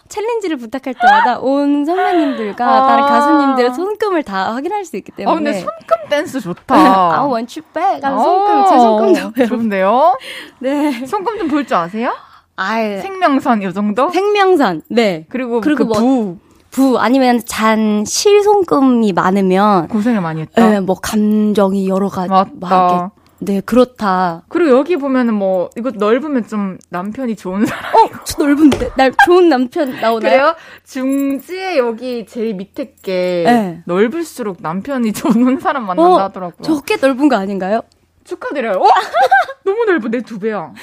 challenge를 0.10 0.58
부탁할 0.58 0.94
때마다 0.94 1.40
온 1.40 1.86
선배님들과 1.86 2.66
아~ 2.66 2.88
다른 2.88 3.04
가수님들의 3.06 3.74
손금을 3.74 4.22
다 4.24 4.54
확인할 4.54 4.86
수 4.86 4.96
있기 4.98 5.12
때문에. 5.12 5.32
아 5.32 5.36
근데 5.36 5.54
손금 5.54 6.10
댄스 6.10 6.40
좋다. 6.40 6.76
아 7.18 7.24
원추백. 7.24 8.06
아 8.06 8.18
손금 8.18 8.66
제 8.70 8.78
손금도 8.80 9.48
좋은데요? 9.48 10.18
네. 10.60 11.06
손금 11.08 11.40
좀 11.40 11.48
볼 11.50 11.66
줄 11.66 11.76
아세요? 11.76 12.14
아 12.56 12.76
생명선 13.02 13.64
이 13.64 13.74
정도? 13.74 14.10
생명선. 14.10 14.84
네. 14.90 15.26
그리고 15.30 15.62
그리고 15.62 15.80
그 15.80 15.84
뭐, 15.86 16.00
부. 16.00 16.38
부 16.74 16.98
아니면 17.00 17.40
잔 17.46 18.04
실손금이 18.04 19.14
많으면 19.14 19.88
고생을 19.90 20.22
많이 20.22 20.42
했다. 20.42 20.70
네, 20.70 20.80
뭐 20.80 20.96
감정이 21.00 21.88
여러 21.88 22.10
가지 22.10 22.30
맞다. 22.32 23.12
네, 23.40 23.62
그렇다. 23.62 24.44
그리고 24.48 24.78
여기 24.78 24.96
보면은 24.96 25.36
뭐 25.36 25.70
이거 25.78 25.92
넓으면 25.92 26.48
좀 26.48 26.80
남편이 26.90 27.36
좋은 27.36 27.66
사람. 27.66 27.96
어, 27.96 28.10
저 28.24 28.44
넓은데 28.44 28.90
날 28.96 29.14
좋은 29.26 29.50
남편 29.50 29.92
나오나요? 30.02 30.20
그래요? 30.20 30.56
중지에 30.86 31.78
여기 31.78 32.26
제일 32.26 32.56
밑에 32.56 32.96
게 33.04 33.44
네. 33.46 33.84
넓을수록 33.86 34.58
남편이 34.62 35.14
좋은 35.14 35.60
사람 35.60 35.86
만난다 35.86 36.12
어, 36.12 36.20
하더라고요. 36.24 36.62
저꽤 36.64 36.96
넓은 36.96 37.30
거 37.30 37.36
아닌가요? 37.36 37.82
축하드려요. 38.26 38.78
어? 38.80 38.88
너무 39.66 39.86
넓어. 39.86 40.10
내 40.10 40.22
두 40.22 40.40
배야. 40.40 40.74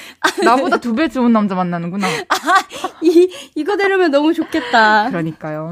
나보다 0.43 0.77
두 0.77 0.93
배 0.95 1.07
좋은 1.07 1.31
남자 1.31 1.55
만나는구나. 1.55 2.07
아, 2.07 2.35
이, 3.01 3.29
이거 3.55 3.77
들으면 3.77 4.11
너무 4.11 4.33
좋겠다. 4.33 5.09
그러니까요. 5.09 5.71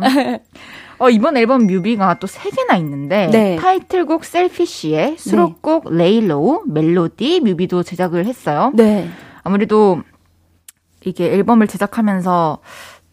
어, 1.00 1.10
이번 1.10 1.38
앨범 1.38 1.66
뮤비가 1.68 2.20
또 2.20 2.28
세 2.28 2.50
개나 2.50 2.76
있는데 2.78 3.28
네. 3.32 3.56
타이틀곡 3.56 4.26
Selfish의 4.26 5.18
수록곡 5.18 5.92
네. 5.96 6.04
Lay 6.04 6.29
Low, 6.29 6.64
Melody, 6.68 7.40
뮤비도 7.42 7.84
제작을 7.84 8.26
했어요. 8.26 8.72
네. 8.76 9.10
아무래도 9.44 10.02
이게 11.06 11.32
앨범을 11.34 11.68
제작하면서 11.68 12.60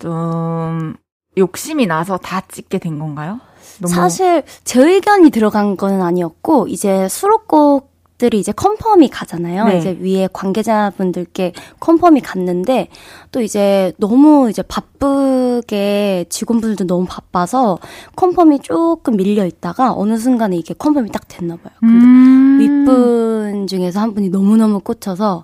좀 0.01 0.95
욕심이 1.39 1.87
나서 1.87 2.17
다 2.17 2.43
찍게 2.49 2.79
된 2.79 2.99
건가요? 2.99 3.41
사실 3.87 4.43
제 4.65 4.81
의견이 4.83 5.31
들어간 5.31 5.77
건 5.77 6.01
아니었고 6.03 6.67
이제 6.69 7.09
수록곡 7.09 7.93
들이 8.19 8.39
이제 8.39 8.51
confirm이 8.53 9.09
가잖아요. 9.09 9.65
네. 9.67 9.79
이제 9.79 9.97
위에 10.01 10.29
관계자분들께 10.33 11.53
confirm이 11.81 12.23
갔는데 12.23 12.89
또 13.31 13.43
이제 13.43 13.93
너무 13.99 14.49
이제 14.49 14.63
바쁘게 14.63 16.27
직원분들도 16.31 16.87
너무 16.87 17.07
바빠서 17.07 17.79
confirm이 18.17 18.61
조금 18.61 19.17
밀려 19.17 19.45
있다가 19.45 19.93
어느 19.95 20.17
순간에 20.17 20.57
이게 20.57 20.73
confirm이 20.73 21.11
딱 21.11 21.29
됐나 21.29 21.57
봐요. 21.57 21.75
근데 21.81 22.05
음. 22.05 22.59
윗분 22.61 23.67
중에서 23.67 24.01
한 24.01 24.15
분이 24.15 24.31
너무너무 24.31 24.81
꽂혀서 24.81 25.43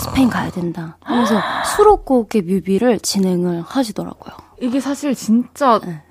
스페인 0.00 0.28
가야 0.28 0.50
된다 0.50 0.98
하면서 1.00 1.40
수록곡의 1.74 2.42
뮤비를 2.42 3.00
진행을 3.00 3.62
하시더라고요. 3.62 4.34
이게 4.60 4.78
사실 4.78 5.16
진짜 5.16 5.80
네. 5.84 6.02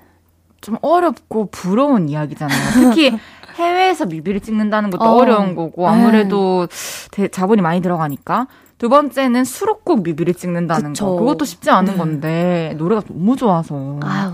좀 0.60 0.76
어렵고 0.80 1.48
부러운 1.50 2.08
이야기잖아요. 2.08 2.58
특히 2.74 3.12
해외에서 3.54 4.06
뮤비를 4.06 4.40
찍는다는 4.40 4.90
것도 4.90 5.04
어. 5.04 5.24
려운 5.24 5.54
거고 5.54 5.88
아무래도 5.88 6.68
대, 7.10 7.28
자본이 7.28 7.62
많이 7.62 7.80
들어가니까 7.80 8.46
두 8.78 8.88
번째는 8.88 9.44
수록곡 9.44 10.02
뮤비를 10.02 10.34
찍는다는 10.34 10.92
그쵸. 10.92 11.06
거 11.06 11.16
그것도 11.16 11.44
쉽지 11.44 11.70
않은 11.70 11.92
네. 11.92 11.98
건데 11.98 12.74
노래가 12.78 13.02
너무 13.06 13.36
좋아서 13.36 14.00
아유. 14.02 14.32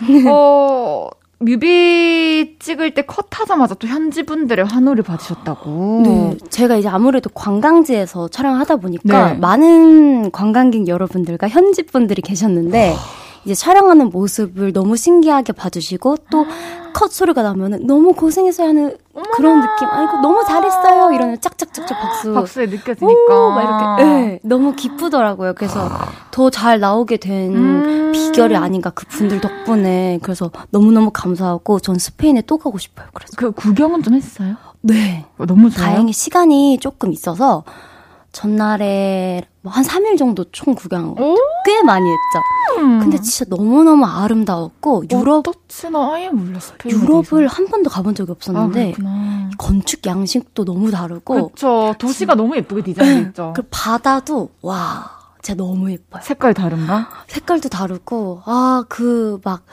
어 0.30 1.08
뮤비 1.38 2.56
찍을 2.58 2.92
때 2.94 3.02
컷하자마자 3.02 3.74
또 3.74 3.86
현지 3.86 4.22
분들의 4.22 4.64
환호를 4.64 5.02
받으셨다고. 5.02 6.02
네, 6.04 6.38
제가 6.48 6.76
이제 6.76 6.88
아무래도 6.88 7.28
관광지에서 7.30 8.28
촬영하다 8.28 8.76
보니까 8.76 9.32
네. 9.32 9.38
많은 9.38 10.30
관광객 10.30 10.88
여러분들과 10.88 11.48
현지 11.48 11.82
분들이 11.82 12.22
계셨는데. 12.22 12.94
이제 13.44 13.54
촬영하는 13.54 14.10
모습을 14.10 14.72
너무 14.72 14.96
신기하게 14.96 15.52
봐주시고 15.52 16.16
또 16.30 16.44
컷 16.94 17.10
소리가 17.10 17.42
나면은 17.42 17.88
너무 17.88 18.12
고생했어요 18.12 18.68
하는 18.68 18.96
그런 19.34 19.60
느낌. 19.60 19.88
아이고 19.90 20.18
너무 20.18 20.44
잘했어요 20.46 21.10
이러는 21.12 21.40
짝짝짝짝 21.40 21.98
박수. 22.00 22.32
박수에 22.32 22.66
느껴지니까. 22.66 23.48
막 23.50 23.96
이렇게 23.98 24.04
네, 24.04 24.38
너무 24.44 24.74
기쁘더라고요. 24.76 25.54
그래서 25.54 25.90
더 26.30 26.50
잘 26.50 26.78
나오게 26.78 27.16
된 27.16 27.52
음~ 27.52 28.12
비결이 28.12 28.54
아닌가 28.54 28.90
그 28.90 29.06
분들 29.06 29.40
덕분에 29.40 30.20
그래서 30.22 30.52
너무 30.70 30.92
너무 30.92 31.10
감사하고 31.12 31.80
전 31.80 31.98
스페인에 31.98 32.42
또 32.42 32.58
가고 32.58 32.78
싶어요. 32.78 33.08
그래서 33.12 33.32
그 33.36 33.50
구경은 33.50 34.04
좀 34.04 34.14
했어요? 34.14 34.54
네. 34.80 35.24
어, 35.36 35.46
너무 35.46 35.70
좋아요. 35.70 35.90
다행히 35.90 36.12
시간이 36.12 36.78
조금 36.78 37.12
있어서 37.12 37.64
전날에 38.34 39.46
뭐한 39.62 39.84
3일 39.84 40.18
정도 40.18 40.44
총 40.50 40.74
구경 40.74 41.14
꽤 41.64 41.82
많이 41.84 42.04
했죠. 42.04 42.80
음. 42.82 42.98
근데 42.98 43.18
진짜 43.20 43.46
너무너무 43.48 44.04
아름다웠고 44.04 45.04
유럽 45.10 45.46
어떻나 45.48 46.14
아예 46.14 46.28
몰랐어. 46.28 46.74
유럽을 46.84 47.46
한 47.46 47.68
번도 47.68 47.88
가본 47.88 48.16
적이 48.16 48.32
없었는데 48.32 48.94
아, 49.04 49.50
건축 49.56 50.04
양식도 50.04 50.64
너무 50.64 50.90
다르고 50.90 51.34
그렇죠. 51.34 51.94
도시가 51.98 52.34
너무 52.34 52.56
예쁘게 52.56 52.82
디자인됐죠. 52.82 53.52
그 53.56 53.62
바다도 53.70 54.50
와 54.62 55.10
진짜 55.40 55.54
너무 55.56 55.90
예뻐요. 55.92 56.20
색깔 56.22 56.54
다른가? 56.54 57.08
색깔도 57.28 57.68
다르고 57.68 58.42
아그막 58.44 59.64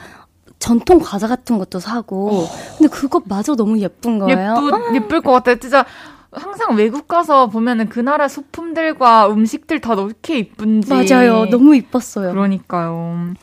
전통 0.60 1.00
과자 1.00 1.28
같은 1.28 1.58
것도 1.58 1.80
사고 1.80 2.48
근데 2.78 2.88
그것마저 2.90 3.56
너무 3.56 3.80
예쁜 3.80 4.20
거예요. 4.20 4.56
예쁘 4.56 4.96
예쁠 4.96 5.22
것 5.22 5.32
같아요. 5.32 5.58
진짜 5.58 5.84
항상 6.32 6.76
외국 6.76 7.08
가서 7.08 7.48
보면은 7.48 7.90
그 7.90 8.00
나라 8.00 8.28
소품들과 8.28 9.30
음식들 9.30 9.82
다 9.82 9.94
어떻게 9.94 10.40
이쁜지. 10.40 10.90
맞아요. 10.90 11.46
너무 11.50 11.76
이뻤어요. 11.76 12.32
그러니까요. 12.32 13.34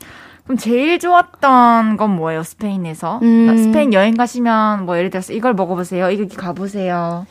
그럼 0.43 0.57
제일 0.57 0.97
좋았던 0.97 1.97
건 1.97 2.15
뭐예요, 2.15 2.41
스페인에서? 2.41 3.19
음. 3.21 3.55
스페인 3.57 3.93
여행 3.93 4.15
가시면 4.15 4.85
뭐 4.85 4.97
예를 4.97 5.11
들어서 5.11 5.33
이걸 5.33 5.53
먹어보세요. 5.53 6.09
이거 6.09 6.25
가보세요. 6.35 7.27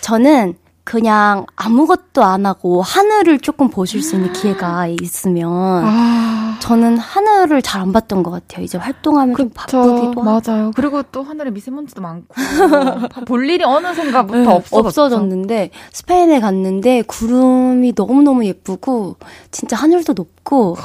저는 0.00 0.54
그냥 0.84 1.46
아무것도 1.56 2.22
안 2.24 2.46
하고 2.46 2.82
하늘을 2.82 3.38
조금 3.40 3.68
보실 3.68 4.02
수 4.02 4.16
있는 4.16 4.32
기회가 4.32 4.86
있으면 4.88 5.50
아... 5.84 6.58
저는 6.60 6.98
하늘을 6.98 7.62
잘 7.62 7.80
안 7.80 7.92
봤던 7.92 8.22
것 8.22 8.30
같아요. 8.30 8.62
이제 8.64 8.76
활동하면 8.76 9.34
그쵸, 9.34 9.48
좀 9.48 9.52
바쁘기도 9.54 10.22
맞아요. 10.22 10.70
그리고 10.76 11.02
또 11.04 11.22
하늘에 11.22 11.50
미세먼지도 11.50 12.02
많고 12.02 12.34
볼 13.26 13.48
일이 13.48 13.64
어느샌가부터 13.64 14.38
네, 14.38 14.46
없어졌죠. 14.46 14.86
없어졌는데 14.86 15.70
스페인에 15.92 16.40
갔는데 16.40 17.02
구름이 17.02 17.94
너무 17.94 18.22
너무 18.22 18.44
예쁘고 18.44 19.16
진짜 19.50 19.76
하늘도 19.76 20.12
높고 20.12 20.76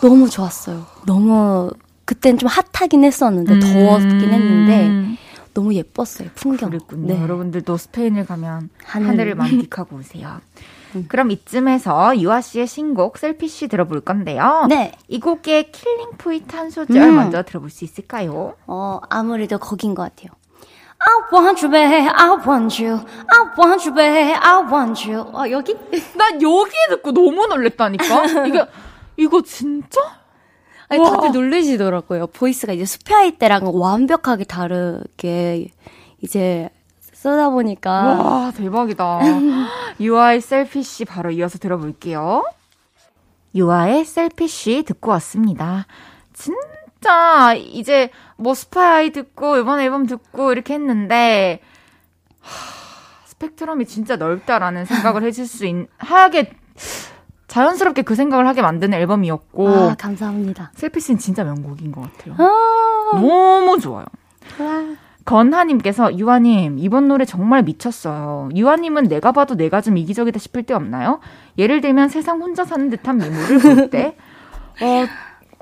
너무 0.00 0.28
좋았어요. 0.28 0.84
너무 1.06 1.70
그땐 2.04 2.36
좀 2.38 2.48
핫하긴 2.48 3.04
했었는데 3.04 3.52
음... 3.52 3.60
더웠긴 3.60 4.32
했는데 4.32 5.16
너무 5.54 5.74
예뻤어요, 5.74 6.28
풍경. 6.34 6.70
그랬군요. 6.70 7.14
네. 7.14 7.22
여러분들도 7.22 7.76
스페인을 7.76 8.26
가면 8.26 8.70
하늘. 8.84 9.08
하늘을 9.08 9.34
만끽하고 9.36 9.96
오세요. 9.96 10.40
음. 10.94 11.06
그럼 11.08 11.30
이쯤에서 11.30 12.18
유아 12.18 12.40
씨의 12.40 12.66
신곡 12.66 13.18
Selfish 13.18 13.68
들어볼 13.68 14.00
건데요. 14.00 14.66
네. 14.68 14.92
이 15.08 15.20
곡의 15.20 15.70
killing 15.72 16.10
point 16.18 16.56
한 16.56 16.70
소절 16.70 16.96
음. 16.96 17.14
먼저 17.16 17.42
들어볼 17.42 17.70
수 17.70 17.84
있을까요? 17.84 18.54
어, 18.66 19.00
아무래도 19.08 19.58
거긴 19.58 19.94
것 19.94 20.02
같아요. 20.02 20.30
I 21.02 21.14
want 21.32 21.64
you, 21.64 21.70
babe. 21.72 22.08
I 22.12 22.30
want 22.46 22.84
you. 22.84 23.00
I 23.28 23.40
want 23.58 23.88
you, 23.88 23.94
babe. 23.94 24.34
I 24.38 24.62
want 24.70 25.10
you. 25.10 25.22
어, 25.34 25.50
여기? 25.50 25.74
난 26.14 26.42
여기 26.42 26.72
듣고 26.90 27.12
너무 27.12 27.46
놀랬다니까? 27.46 28.26
이게, 28.46 28.66
이거 29.16 29.40
진짜? 29.42 29.98
아니, 30.90 31.02
다들 31.02 31.32
놀라시더라고요. 31.32 32.26
voice가 32.28 32.72
이제 32.72 32.84
숲의 32.84 33.11
아이 33.11 33.22
할 33.22 33.38
때랑 33.38 33.62
완벽하게 33.72 34.44
다르게 34.44 35.68
이제 36.20 36.68
쓰다 37.12 37.50
보니까. 37.50 37.90
와, 38.20 38.50
대박이다. 38.50 39.20
유아의 40.00 40.40
Selfish 40.40 41.04
바로 41.04 41.30
이어서 41.30 41.58
들어볼게요. 41.58 42.44
유아의 43.54 44.04
Selfish 44.04 44.82
듣고 44.84 45.12
왔습니다. 45.12 45.86
진짜 46.32 47.54
이제 47.54 48.10
뭐 48.36 48.54
숲의 48.54 48.94
아이 48.94 49.10
듣고 49.12 49.58
이번 49.58 49.80
앨범 49.80 50.06
듣고 50.06 50.52
이렇게 50.52 50.74
했는데 50.74 51.60
하, 52.40 53.26
스펙트럼이 53.26 53.86
진짜 53.86 54.16
넓다라는 54.16 54.86
생각을 54.86 55.22
해줄 55.22 55.46
수 55.46 55.66
있, 55.66 55.88
하게 55.98 56.52
자연스럽게 57.50 58.02
그 58.02 58.14
생각을 58.14 58.46
하게 58.46 58.62
만드는 58.62 58.96
앨범이었고. 58.96 59.68
아, 59.68 59.94
감사합니다. 59.98 60.70
셀피씬 60.76 61.18
진짜 61.18 61.42
명곡인 61.42 61.90
것 61.90 62.02
같아요. 62.02 62.34
아~ 62.38 63.18
너무 63.18 63.78
좋아요. 63.80 64.04
와. 64.60 64.84
건하님께서 65.24 66.16
유아님 66.16 66.78
이번 66.78 67.08
노래 67.08 67.24
정말 67.24 67.62
미쳤어요. 67.64 68.50
유아님은 68.54 69.04
내가 69.08 69.32
봐도 69.32 69.56
내가 69.56 69.80
좀 69.80 69.96
이기적이다 69.98 70.38
싶을 70.38 70.62
때 70.62 70.74
없나요? 70.74 71.18
예를 71.58 71.80
들면 71.80 72.08
세상 72.08 72.40
혼자 72.40 72.64
사는 72.64 72.88
듯한 72.88 73.18
미모를 73.18 73.58
볼 73.58 73.90
때, 73.90 74.16
어, 74.80 75.04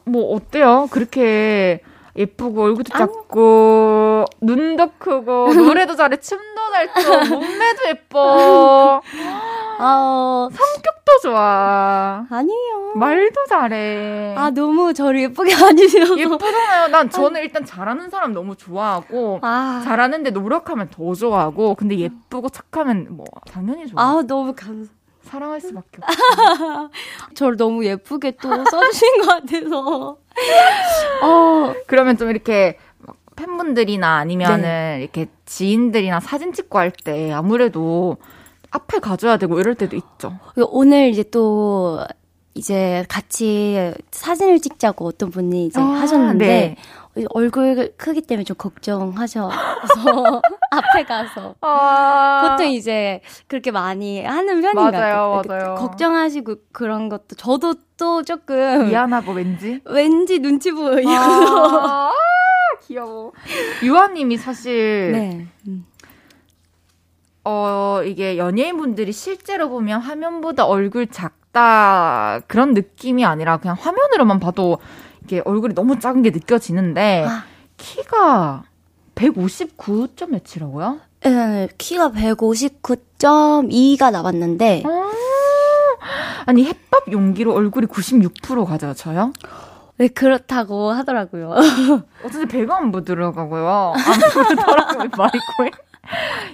뭐 0.05 0.35
어때요? 0.35 0.89
그렇게 0.91 1.81
예쁘고 2.17 2.65
얼굴도 2.65 2.97
작고 2.97 4.25
눈도 4.43 4.91
크고 4.99 5.53
노래도 5.55 5.97
잘해 5.97 6.19
춤도 6.19 6.45
잘 6.73 6.89
춰 7.03 7.35
몸매도 7.35 7.89
예뻐 7.89 9.01
아 9.79 10.49
성격도 10.51 11.19
좋아 11.23 12.27
아니에요 12.31 12.93
말도 12.97 13.45
잘해 13.49 14.35
아 14.37 14.51
너무 14.51 14.93
저를 14.93 15.23
예쁘게 15.23 15.55
아니셔서 15.55 16.19
예쁘잖아요 16.19 16.89
난 16.89 17.09
저는 17.11 17.41
일단 17.43 17.65
잘하는 17.65 18.11
사람 18.11 18.33
너무 18.33 18.57
좋아하고 18.57 19.39
아. 19.43 19.81
잘하는데 19.85 20.31
노력하면 20.31 20.89
더 20.91 21.15
좋아하고 21.15 21.75
근데 21.75 21.97
예쁘고 21.99 22.49
착하면 22.49 23.09
뭐 23.11 23.25
당연히 23.51 23.87
좋아 23.87 24.03
아 24.03 24.23
너무 24.27 24.53
감사 24.57 24.91
사랑할 25.23 25.61
수밖에 25.61 25.99
없어. 26.01 26.91
저를 27.35 27.59
너무 27.59 27.85
예쁘게 27.85 28.39
또 28.41 28.49
써주신 28.65 29.21
것 29.21 29.27
같아서. 29.27 30.17
어. 31.23 31.75
그러면 31.87 32.17
좀 32.17 32.31
이렇게 32.31 32.79
팬분들이나 33.37 34.17
아니면은 34.17 34.63
네. 34.63 34.99
이렇게 35.03 35.27
지인들이나 35.45 36.21
사진 36.21 36.55
찍고 36.55 36.79
할 36.79 36.93
때 37.05 37.31
아무래도 37.31 38.17
앞에 38.71 38.99
가져야 38.99 39.37
되고 39.37 39.59
이럴 39.59 39.75
때도 39.75 39.97
있죠. 39.97 40.39
오늘 40.57 41.09
이제 41.09 41.23
또 41.23 42.05
이제 42.55 43.05
같이 43.09 43.95
사진을 44.11 44.61
찍자고 44.61 45.07
어떤 45.07 45.31
분이 45.31 45.67
이제 45.67 45.81
아, 45.81 45.85
하셨는데 45.85 46.47
네. 46.47 46.77
얼굴 47.31 47.93
크기 47.97 48.21
때문에 48.21 48.45
좀 48.45 48.57
걱정하셔서 48.57 49.51
앞에 50.71 51.05
가서 51.05 51.55
아~ 51.61 52.49
보통 52.51 52.73
이제 52.73 53.21
그렇게 53.47 53.71
많이 53.71 54.23
하는 54.25 54.61
편인 54.61 54.75
것 54.75 54.83
같아요. 54.83 55.43
맞아요. 55.47 55.75
걱정하시고 55.77 56.57
그런 56.73 57.09
것도 57.09 57.37
저도 57.37 57.75
또 57.97 58.23
조금 58.23 58.89
미안하고 58.89 59.33
왠지 59.33 59.81
왠지 59.87 60.39
눈치 60.41 60.71
보이고 60.71 61.11
아~ 61.11 62.11
귀여워. 62.87 63.33
유아님이 63.83 64.37
사실 64.37 65.13
네. 65.13 65.47
음. 67.49 67.51
어 67.51 68.03
이게 68.05 68.37
연예인분들이 68.37 69.11
실제로 69.13 69.71
보면 69.71 70.03
화면보다 70.03 70.67
얼굴 70.67 71.07
작다 71.07 72.41
그런 72.47 72.75
느낌이 72.75 73.25
아니라 73.25 73.57
그냥 73.57 73.75
화면으로만 73.81 74.39
봐도 74.39 74.77
이게 75.25 75.41
얼굴이 75.45 75.75
너무 75.75 75.99
작은 75.99 76.21
게 76.23 76.29
느껴지는데 76.31 77.25
아. 77.27 77.45
키가 77.79 78.65
159점 79.15 80.29
몇이라고요? 80.31 81.01
네, 81.25 81.69
키가 81.79 82.11
159.2가 82.11 84.11
나왔는데 84.11 84.83
아~ 84.87 85.11
아니 86.45 86.67
햇밥 86.67 87.11
용기로 87.11 87.55
얼굴이 87.55 87.87
96% 87.87 88.67
가져져요? 88.67 89.33
네 89.97 90.09
그렇다고 90.09 90.91
하더라고요. 90.93 91.55
어쩐지 92.25 92.47
배가 92.47 92.77
안 92.77 92.93
부들어가고요. 92.93 93.95
안 93.97 94.21
부르더라고요 94.33 95.09
말이 95.19 95.41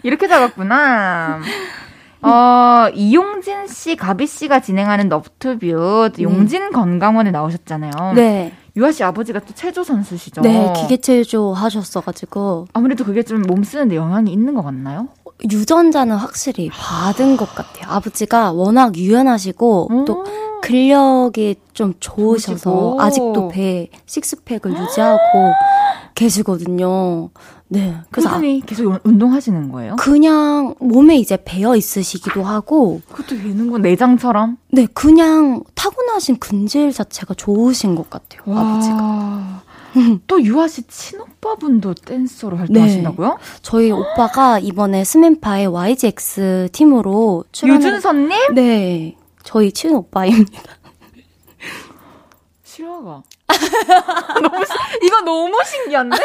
이렇게 0.03 0.29
작았구나. 0.29 1.41
어, 2.23 2.89
이용진 2.95 3.67
씨, 3.67 3.97
가비 3.97 4.27
씨가 4.27 4.61
진행하는 4.61 5.09
너브투뷰 5.11 6.11
용진 6.21 6.63
음. 6.63 6.73
건강원에 6.73 7.31
나오셨잖아요. 7.31 8.13
네. 8.15 8.53
유아 8.77 8.93
씨 8.93 9.05
아버지가 9.05 9.41
또 9.41 9.55
체조 9.55 9.85
선수시죠? 9.85 10.41
네, 10.41 10.73
기계 10.77 10.97
체조 10.97 11.53
하셨어가지고. 11.53 12.67
아무래도 12.73 13.05
그게 13.05 13.23
좀 13.23 13.43
몸 13.43 13.63
쓰는데 13.63 13.95
영향이 13.97 14.33
있는 14.33 14.55
것 14.55 14.63
같나요? 14.63 15.09
유전자는 15.51 16.17
확실히 16.17 16.71
받은 16.73 17.37
것 17.37 17.55
같아요. 17.55 17.93
아버지가 17.95 18.53
워낙 18.53 18.97
유연하시고 18.97 19.93
오. 19.93 20.05
또 20.07 20.25
근력이 20.63 21.57
좀 21.75 21.93
좋으셔서 22.01 22.57
좋으시고. 22.71 23.03
아직도 23.03 23.49
배 23.49 23.91
식스팩을 24.07 24.73
유지하고 24.79 25.53
계시거든요. 26.15 27.29
네. 27.69 27.97
그래서 28.11 28.31
꾸준히 28.31 28.61
아, 28.63 28.67
계속 28.67 29.01
운동하시는 29.05 29.73
거예요? 29.73 29.97
그냥 29.97 30.75
몸에 30.81 31.17
이제 31.17 31.39
배어 31.45 31.77
있으시기도 31.77 32.43
하고. 32.43 33.01
그것도 33.09 33.37
되는 33.37 33.71
건 33.71 33.83
내장처럼? 33.83 34.59
네, 34.71 34.87
그냥 34.93 35.63
타고나신 35.75 36.39
근질 36.39 36.93
자체가 36.93 37.35
좋으신 37.35 37.95
것 37.95 38.11
같아요. 38.11 38.43
와. 38.47 38.61
아버지가. 38.61 39.63
또 40.27 40.43
유아 40.43 40.67
씨 40.69 40.83
친오빠분도 40.83 41.95
댄서로 41.95 42.57
활동하시나고요? 42.57 43.29
네. 43.29 43.35
저희 43.63 43.91
오빠가 43.93 44.59
이번에 44.59 45.05
스맨파의 45.05 45.67
YGX 45.69 46.69
팀으로 46.73 47.45
출연. 47.53 47.77
유준선님? 47.77 48.55
네, 48.55 49.17
저희 49.45 49.71
친오빠입니다. 49.73 50.63
실화가. 52.85 53.23
너무 54.43 54.65
이거 55.03 55.21
너무 55.23 55.59
신기한데? 55.65 56.17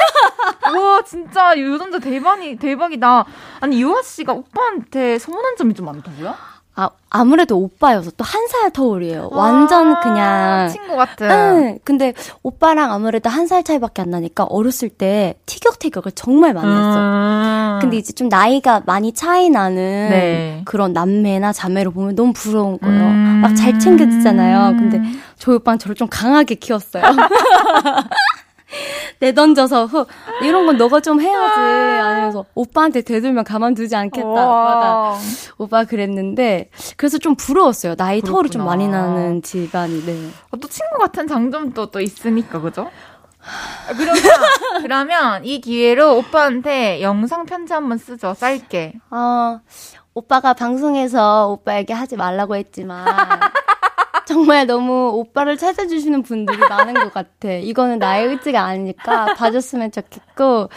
와 0.75 1.01
진짜 1.03 1.57
유전자 1.57 1.99
대박이 1.99 2.57
대박이다. 2.57 3.25
아니 3.61 3.81
유아 3.81 4.01
씨가 4.01 4.33
오빠한테 4.33 5.17
서운한 5.19 5.55
점이 5.55 5.73
좀 5.73 5.85
많다고요? 5.85 6.35
아, 6.81 6.89
아무래도 7.09 7.57
오빠여서 7.57 8.11
또 8.11 8.23
한 8.23 8.47
살 8.47 8.71
터울이에요. 8.71 9.29
완전 9.31 9.95
아, 9.95 9.99
그냥. 9.99 10.69
친구 10.69 10.95
같은. 10.95 11.29
응. 11.29 11.79
근데 11.83 12.13
오빠랑 12.43 12.91
아무래도 12.93 13.29
한 13.29 13.47
살 13.47 13.63
차이밖에 13.63 14.01
안 14.03 14.11
나니까 14.11 14.43
어렸을 14.45 14.89
때 14.89 15.35
티격태격을 15.45 16.11
정말 16.13 16.53
많이 16.53 16.67
했어요. 16.67 16.97
음. 16.99 17.79
근데 17.81 17.97
이제 17.97 18.13
좀 18.13 18.29
나이가 18.29 18.81
많이 18.85 19.11
차이 19.11 19.49
나는 19.49 19.75
네. 20.09 20.61
그런 20.65 20.93
남매나 20.93 21.51
자매를 21.51 21.91
보면 21.91 22.15
너무 22.15 22.31
부러운 22.33 22.77
거예요. 22.79 23.01
음. 23.03 23.39
막잘 23.43 23.79
챙겨주잖아요. 23.79 24.77
근데 24.77 25.01
저희 25.37 25.55
오빠는 25.55 25.79
저를 25.79 25.95
좀 25.95 26.07
강하게 26.09 26.55
키웠어요. 26.55 27.03
내던져서 29.19 29.85
후 29.85 30.05
이런 30.41 30.65
건 30.65 30.77
너가 30.77 30.99
좀 31.01 31.19
해야지 31.21 31.59
아니면서 31.59 32.45
오빠한테 32.55 33.01
대들면 33.01 33.43
가만두지 33.43 33.95
않겠다 33.95 34.27
오빠가 34.27 35.17
오빠 35.57 35.83
그랬는데 35.83 36.69
그래서 36.97 37.17
좀 37.17 37.35
부러웠어요 37.35 37.95
나이 37.95 38.21
그렇구나. 38.21 38.31
터울이 38.33 38.49
좀 38.49 38.65
많이 38.65 38.87
나는 38.87 39.41
집안이 39.41 40.05
네. 40.05 40.29
어, 40.51 40.57
또 40.57 40.67
친구 40.67 40.97
같은 40.99 41.27
장점도 41.27 41.87
또 41.91 41.99
있으니까 41.99 42.61
그죠? 42.61 42.89
그러면 43.97 44.15
그러면 44.81 45.45
이 45.45 45.61
기회로 45.61 46.17
오빠한테 46.17 47.01
영상 47.01 47.45
편지 47.45 47.73
한번 47.73 47.97
쓰죠 47.97 48.33
짧게. 48.37 48.93
어 49.11 49.59
오빠가 50.13 50.53
방송에서 50.53 51.47
오빠에게 51.49 51.93
하지 51.93 52.15
말라고 52.17 52.55
했지만 52.57 53.05
정말 54.29 54.67
너무 54.67 55.09
오빠를 55.15 55.57
찾아주시는 55.57 56.21
분들이 56.21 56.57
많은 56.59 56.93
것 56.93 57.11
같아. 57.11 57.49
이거는 57.51 57.97
나의 57.97 58.27
의지가 58.27 58.61
아니니까 58.61 59.33
봐줬으면 59.33 59.91
좋겠고, 59.91 60.43
뭐 60.43 60.69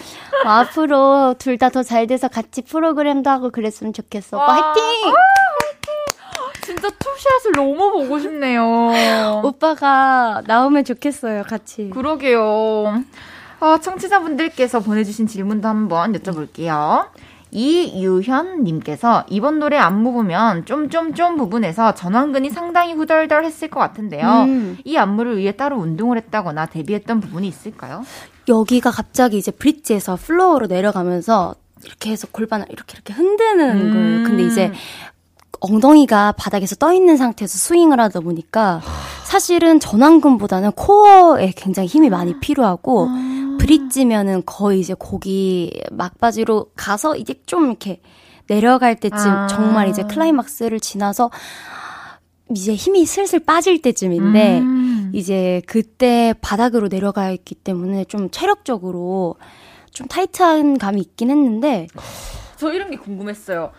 앞으로 0.53 1.35
둘 1.39 1.59
다 1.59 1.69
더 1.69 1.83
잘 1.83 2.07
돼서 2.07 2.29
같이 2.29 2.63
프로그램도 2.63 3.29
하고 3.29 3.51
그랬으면 3.51 3.93
좋겠어. 3.93 4.39
오빠 4.39 4.55
화이팅! 4.55 4.83
진짜 6.65 6.89
투샷을 6.89 7.53
너무 7.57 7.91
보고 7.91 8.19
싶네요. 8.19 9.43
오빠가 9.45 10.41
나오면 10.47 10.85
좋겠어요, 10.85 11.43
같이. 11.43 11.91
그러게요. 11.91 13.03
어, 13.61 13.79
청취자분들께서 13.81 14.81
보내주신 14.81 15.27
질문도 15.27 15.69
한번 15.69 16.13
여쭤볼게요. 16.15 17.07
이유현님께서 17.53 19.27
이번 19.29 19.59
노래 19.59 19.77
안무 19.77 20.13
보면 20.13 20.65
좀좀좀 20.65 21.37
부분에서 21.37 21.95
전완근이 21.95 22.51
상당히 22.51 22.95
후덜덜 22.95 23.45
했을 23.45 23.69
것 23.69 23.79
같은데요. 23.79 24.45
음. 24.47 24.79
이 24.85 24.97
안무를 24.97 25.37
위해 25.37 25.53
따로 25.53 25.77
운동을 25.77 26.17
했다거나 26.17 26.67
대비했던 26.67 27.21
부분이 27.21 27.47
있을까요? 27.47 28.05
여기가 28.49 28.91
갑자기 28.91 29.37
이제 29.37 29.51
bridge에서 29.51 30.17
플로어로 30.17 30.67
내려가면서 30.67 31.55
이렇게 31.85 32.11
해서 32.11 32.27
골반을 32.31 32.67
이렇게 32.71 32.95
이렇게 32.95 33.13
흔드는 33.13 33.81
음. 33.81 33.93
거예요. 33.93 34.25
근데 34.25 34.45
이제 34.45 34.73
엉덩이가 35.61 36.33
바닥에서 36.33 36.75
떠 36.77 36.93
있는 36.93 37.17
상태에서 37.17 37.57
스윙을 37.57 38.01
하다 38.01 38.21
보니까 38.21 38.81
사실은 39.25 39.79
전완근보다는 39.79 40.73
코어에 40.73 41.53
굉장히 41.57 41.87
힘이 41.89 42.11
많이 42.11 42.39
필요하고 42.41 43.09
아. 43.11 43.42
브릿지면은 43.59 44.43
거의 44.47 44.81
이제 44.81 44.95
고기 44.99 45.83
막바지로 45.91 46.71
가서 46.77 47.17
이제 47.17 47.35
좀 47.47 47.67
이렇게 47.67 48.01
내려갈 48.47 48.97
때쯤 48.97 49.19
아. 49.19 49.47
정말 49.47 49.89
이제 49.89 50.03
클라이막스를 50.03 50.81
지나서 50.81 51.31
이제 52.51 52.75
힘이 52.75 53.07
슬슬 53.07 53.39
빠질 53.39 53.81
때쯤인데 53.81 54.61
음. 54.61 55.11
이제 55.15 55.63
그때 55.67 56.35
바닥으로 56.41 56.89
내려가 56.89 57.31
있기 57.31 57.55
때문에 57.55 58.05
좀 58.05 58.31
체력적으로 58.31 59.37
좀 59.91 60.07
타이트한 60.09 60.79
감이 60.79 61.01
있긴 61.01 61.31
했는데 61.31 61.87
저 62.57 62.73
이런 62.73 62.91
게 62.91 62.97
궁금했어요. 62.97 63.73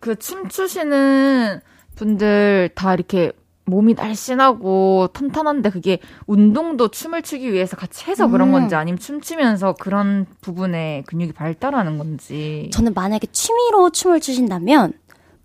그 0.00 0.16
춤추시는 0.16 1.60
분들 1.96 2.70
다 2.74 2.94
이렇게 2.94 3.32
몸이 3.66 3.94
날씬하고 3.94 5.08
탄탄한데 5.12 5.70
그게 5.70 5.98
운동도 6.26 6.88
춤을 6.88 7.22
추기 7.22 7.52
위해서 7.52 7.76
같이 7.76 8.04
해서 8.06 8.28
그런 8.28 8.48
음. 8.48 8.52
건지 8.52 8.74
아니면 8.74 8.98
춤추면서 8.98 9.74
그런 9.74 10.26
부분에 10.40 11.02
근육이 11.06 11.32
발달하는 11.32 11.98
건지. 11.98 12.70
저는 12.72 12.94
만약에 12.94 13.26
취미로 13.32 13.90
춤을 13.90 14.20
추신다면 14.20 14.92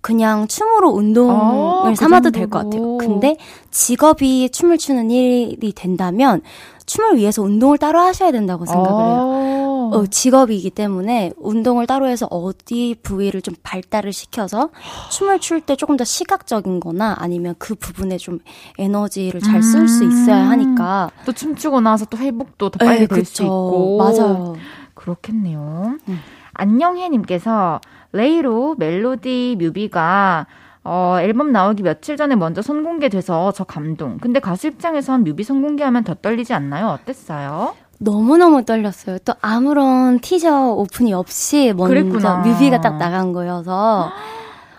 그냥 0.02 0.48
춤으로 0.48 0.90
운동을 0.90 1.36
아, 1.36 1.90
그 1.90 1.96
삼아도 1.96 2.32
될것 2.32 2.64
같아요. 2.64 2.98
근데 2.98 3.38
직업이 3.70 4.50
춤을 4.50 4.78
추는 4.78 5.12
일이 5.12 5.74
된다면 5.74 6.42
춤을 6.86 7.18
위해서 7.18 7.42
운동을 7.42 7.78
따로 7.78 8.00
하셔야 8.00 8.32
된다고 8.32 8.66
생각을 8.66 9.04
해요. 9.04 9.18
아. 9.20 9.61
어, 9.94 10.06
직업이기 10.06 10.70
때문에 10.72 11.32
운동을 11.38 11.88
따로 11.88 12.08
해서 12.08 12.28
어디 12.30 12.96
부위를 13.02 13.42
좀 13.42 13.56
발달을 13.64 14.14
시켜서 14.14 14.70
춤을 15.12 15.40
출 15.40 15.62
때 15.62 15.76
조금 15.76 15.98
더 15.98 16.04
시각적인 16.04 16.80
거나 16.80 17.16
아니면 17.20 17.56
그 17.58 17.76
부분에 17.76 18.18
좀 18.18 18.40
에너지를 18.80 19.42
잘 19.42 19.62
쓸수 19.64 20.04
음. 20.04 20.10
있어야 20.12 20.50
하니까. 20.50 21.12
또 21.26 21.32
춤추고 21.32 21.82
나서 21.82 22.06
또 22.06 22.18
회복도 22.18 22.70
더 22.70 22.78
빨리 22.86 23.08
될 23.08 23.26
수 23.26 23.44
있고. 23.44 23.98
맞아요. 23.98 24.56
그렇겠네요. 24.94 25.98
음. 26.08 26.20
안녕해님께서 26.54 27.80
Lay 28.12 28.44
Low 28.44 28.76
Melody 28.78 29.56
뮤비가 29.60 30.48
어, 30.84 31.18
앨범 31.22 31.52
나오기 31.52 31.84
며칠 31.84 32.18
전에 32.18 32.36
먼저 32.36 32.62
선공개돼서 32.64 33.52
저 33.52 33.64
감동. 33.64 34.18
근데 34.18 34.40
가수 34.40 34.68
입장에선 34.68 35.24
뮤비 35.24 35.44
선공개하면 35.44 36.04
더 36.04 36.16
떨리지 36.16 36.54
않나요? 36.54 36.88
어땠어요? 36.88 37.76
너무너무 38.02 38.66
떨렸어요. 38.66 39.20
또 39.20 39.34
아무런 39.42 40.20
티저 40.20 40.72
오픈이 40.72 41.14
없이 41.14 41.72
먼저 41.76 41.94
그랬구나. 41.94 42.38
뮤비가 42.38 42.82
딱 42.82 42.98
나간 42.98 43.32
거여서 43.32 44.12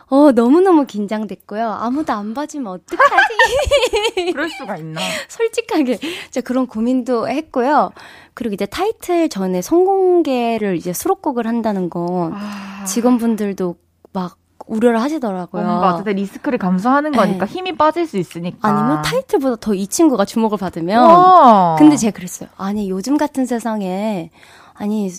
어, 0.08 0.32
너무너무 0.32 0.84
긴장됐고요. 0.86 1.70
아무도 1.70 2.12
안 2.12 2.34
봐주면 2.34 2.66
어떡하지? 2.72 4.26
그럴 4.34 4.50
수가 4.50 4.76
있나? 4.76 5.00
솔직하게. 5.28 5.96
진짜 5.96 6.40
그런 6.40 6.66
고민도 6.66 7.28
했고요. 7.28 7.92
그리고 8.34 8.54
이제 8.54 8.66
타이틀 8.66 9.28
전에 9.28 9.62
성공개를 9.62 10.76
이제 10.76 10.92
수록곡을 10.92 11.46
한다는 11.46 11.88
건 11.90 12.32
아... 12.34 12.84
직원분들도 12.84 13.76
막 14.12 14.36
우려를 14.66 15.00
하시더라고요. 15.00 15.62
뭔가 15.64 15.94
어쨌든 15.94 16.14
리스크를 16.16 16.58
감수하는 16.58 17.12
거니까 17.12 17.46
네. 17.46 17.52
힘이 17.52 17.76
빠질 17.76 18.06
수 18.06 18.16
있으니까. 18.18 18.68
아니면 18.68 19.02
타이틀보다 19.02 19.56
더 19.56 19.74
이 19.74 19.86
친구가 19.86 20.24
주목을 20.24 20.58
받으면. 20.58 21.02
와. 21.04 21.76
근데 21.78 21.96
제가 21.96 22.14
그랬어요. 22.14 22.48
아니 22.56 22.88
요즘 22.90 23.16
같은 23.16 23.46
세상에 23.46 24.30
아니 24.74 25.10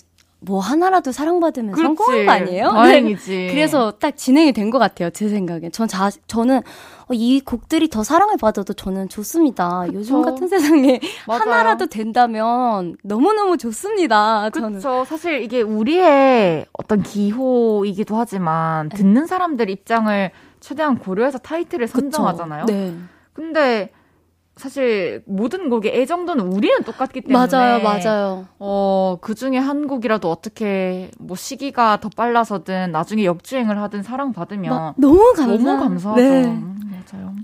뭐 0.44 0.60
하나라도 0.60 1.12
사랑받으면 1.12 1.72
그렇지. 1.72 1.82
성공한 1.96 2.26
거 2.26 2.32
아니에요? 2.32 2.70
다행이지. 2.70 3.30
네. 3.36 3.46
그래서 3.52 3.92
딱 3.92 4.16
진행이 4.16 4.52
된 4.52 4.70
것 4.70 4.78
같아요. 4.78 5.10
제 5.10 5.28
생각엔. 5.28 5.70
전 5.72 5.86
자, 5.88 6.10
저는 6.26 6.58
어, 6.58 7.12
이 7.12 7.40
곡들이 7.40 7.88
더 7.88 8.02
사랑을 8.02 8.36
받아도 8.38 8.72
저는 8.72 9.08
좋습니다. 9.08 9.82
그쵸. 9.86 9.94
요즘 9.98 10.22
같은 10.22 10.48
세상에 10.48 11.00
맞아요. 11.28 11.40
하나라도 11.42 11.86
된다면 11.86 12.96
너무너무 13.02 13.56
좋습니다. 13.58 14.50
저는. 14.50 14.80
그렇죠. 14.80 15.04
사실 15.04 15.42
이게 15.42 15.60
우리의 15.62 16.66
어떤 16.72 17.02
기호이기도 17.02 18.16
하지만 18.16 18.88
네. 18.88 18.96
듣는 18.96 19.26
사람들 19.26 19.70
입장을 19.70 20.30
최대한 20.60 20.98
고려해서 20.98 21.38
타이틀을 21.38 21.86
선정하잖아요. 21.88 22.64
네. 22.66 22.94
근데 23.32 23.90
사실 24.56 25.22
모든 25.26 25.68
곡의 25.68 26.00
애정도는 26.00 26.46
우리는 26.46 26.84
똑같기 26.84 27.22
때문에 27.22 27.46
맞아요, 27.50 27.82
맞아요. 27.82 28.46
어, 28.58 29.18
그 29.20 29.34
중에 29.34 29.58
한 29.58 29.88
곡이라도 29.88 30.30
어떻게 30.30 31.10
뭐 31.18 31.36
시기가 31.36 31.98
더 32.00 32.08
빨라서든 32.14 32.92
나중에 32.92 33.24
역주행을 33.24 33.80
하든 33.82 34.02
사랑받으면 34.04 34.94
너무 34.96 35.32
감사 35.36 35.46
너무 35.46 35.78
감사하죠. 35.78 36.22
네. 36.22 36.44
음, 36.44 36.78
맞아요. 37.12 37.34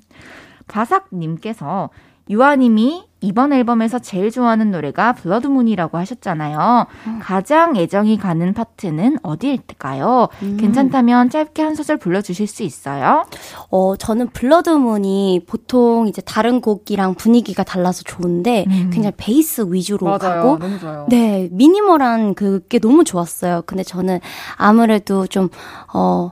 바삭님께서 0.68 1.90
유아님이 2.30 3.10
이번 3.22 3.52
앨범에서 3.52 3.98
제일 3.98 4.30
좋아하는 4.30 4.70
노래가 4.70 5.12
블러드문이라고 5.12 5.98
하셨잖아요. 5.98 6.86
음. 7.06 7.18
가장 7.20 7.76
애정이 7.76 8.16
가는 8.16 8.54
파트는 8.54 9.18
어디일까요? 9.22 10.28
음. 10.42 10.56
괜찮다면 10.58 11.28
짧게 11.28 11.60
한 11.60 11.74
소절 11.74 11.98
불러주실 11.98 12.46
수 12.46 12.62
있어요? 12.62 13.26
어, 13.70 13.96
저는 13.96 14.28
블러드문이 14.28 15.42
보통 15.46 16.08
이제 16.08 16.22
다른 16.22 16.62
곡이랑 16.62 17.14
분위기가 17.16 17.62
달라서 17.62 18.04
좋은데 18.04 18.64
음. 18.68 18.90
굉장히 18.90 19.12
베이스 19.18 19.66
위주로 19.68 20.06
맞아요. 20.06 20.18
가고 20.18 20.58
너무 20.58 20.78
좋아요. 20.78 21.06
네, 21.10 21.48
미니멀한 21.52 22.34
그게 22.34 22.78
너무 22.78 23.04
좋았어요. 23.04 23.64
근데 23.66 23.82
저는 23.82 24.20
아무래도 24.56 25.26
좀 25.26 25.50
어. 25.92 26.30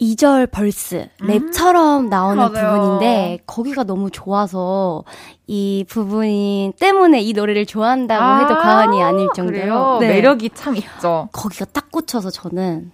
2절 0.00 0.50
벌스, 0.50 1.08
음. 1.22 1.26
랩처럼 1.26 2.08
나오는 2.08 2.42
음, 2.42 2.52
부분인데, 2.52 3.40
거기가 3.46 3.82
너무 3.84 4.10
좋아서, 4.10 5.04
이 5.46 5.84
부분 5.88 6.72
때문에 6.78 7.20
이 7.20 7.32
노래를 7.32 7.66
좋아한다고 7.66 8.22
아, 8.24 8.38
해도 8.38 8.54
과언이 8.56 9.02
아닐 9.02 9.28
정도로. 9.34 9.98
네. 9.98 10.08
매력이 10.08 10.50
참 10.54 10.76
있죠. 10.76 11.28
거기가 11.32 11.64
딱 11.66 11.90
꽂혀서 11.90 12.30
저는. 12.30 12.92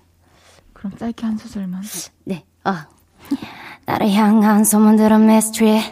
그럼 0.73 0.97
짧게 0.97 1.27
한 1.27 1.37
소절만. 1.37 1.83
네, 2.25 2.45
아. 2.65 2.89
나를 3.85 4.11
향한 4.13 4.65
소문들은 4.65 5.27
mystery. 5.27 5.83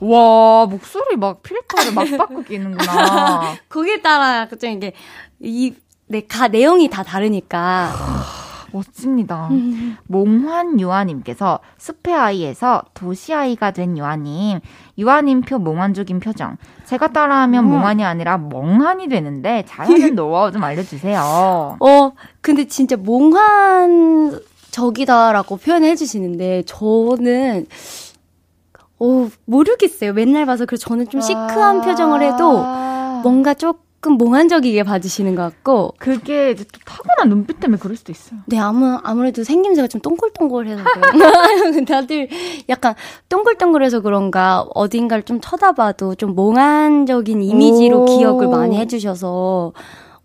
와, 0.00 0.66
목소리 0.66 1.16
막 1.16 1.42
필터를 1.42 1.92
막 1.94 2.04
바꾸시는구나. 2.18 3.54
거기에 3.70 4.02
따라, 4.02 4.46
좀 4.48 4.70
이게, 4.70 4.92
이, 5.40 5.72
네, 6.08 6.20
가, 6.26 6.48
내용이 6.48 6.90
다 6.90 7.02
다르니까. 7.02 7.90
멋집니다. 8.74 9.48
음. 9.52 9.96
몽환 10.08 10.80
유아님께서 10.80 11.60
숲의 11.78 12.14
아이에서 12.14 12.82
도시 12.92 13.32
아이가 13.32 13.70
된 13.70 13.96
유아님, 13.96 14.58
유아님표 14.98 15.60
몽환적인 15.60 16.18
표정. 16.18 16.56
제가 16.84 17.08
따라하면 17.08 17.64
음. 17.64 17.70
몽환이 17.70 18.04
아니라 18.04 18.36
멍한이 18.36 19.08
되는데 19.08 19.64
잘하는 19.68 20.16
노하우 20.16 20.50
좀 20.52 20.64
알려주세요. 20.64 21.76
어, 21.78 22.12
근데 22.40 22.66
진짜 22.66 22.96
몽환 22.96 24.40
적이다라고 24.72 25.56
표현해 25.58 25.94
주시는데 25.94 26.64
저는 26.66 27.66
어, 28.98 29.28
모르겠어요. 29.44 30.12
맨날 30.12 30.46
봐서 30.46 30.66
그래서 30.66 30.88
저는 30.88 31.08
좀 31.08 31.20
시크한 31.20 31.80
아~ 31.80 31.80
표정을 31.80 32.22
해도 32.22 32.64
뭔가 33.22 33.54
조금 33.54 33.83
조금 34.04 34.18
몽환적이게 34.18 34.82
봐주시는 34.82 35.34
것 35.34 35.42
같고 35.42 35.94
그게 35.98 36.50
이제 36.50 36.62
또 36.64 36.78
타고난 36.84 37.30
눈빛 37.30 37.58
때문에 37.58 37.80
그럴 37.80 37.96
수도 37.96 38.12
있어요. 38.12 38.40
네, 38.44 38.58
아무 38.58 38.98
아무래도 39.02 39.42
생김새가 39.44 39.88
좀 39.88 40.02
동글동글해서 40.02 40.84
그래요. 40.84 41.84
다들 41.88 42.28
약간 42.68 42.94
동글동글해서 43.30 44.00
그런가 44.00 44.66
어딘가를 44.74 45.22
좀 45.22 45.40
쳐다봐도 45.40 46.16
좀 46.16 46.34
몽환적인 46.34 47.42
이미지로 47.42 48.04
기억을 48.04 48.48
많이 48.48 48.76
해주셔서 48.76 49.72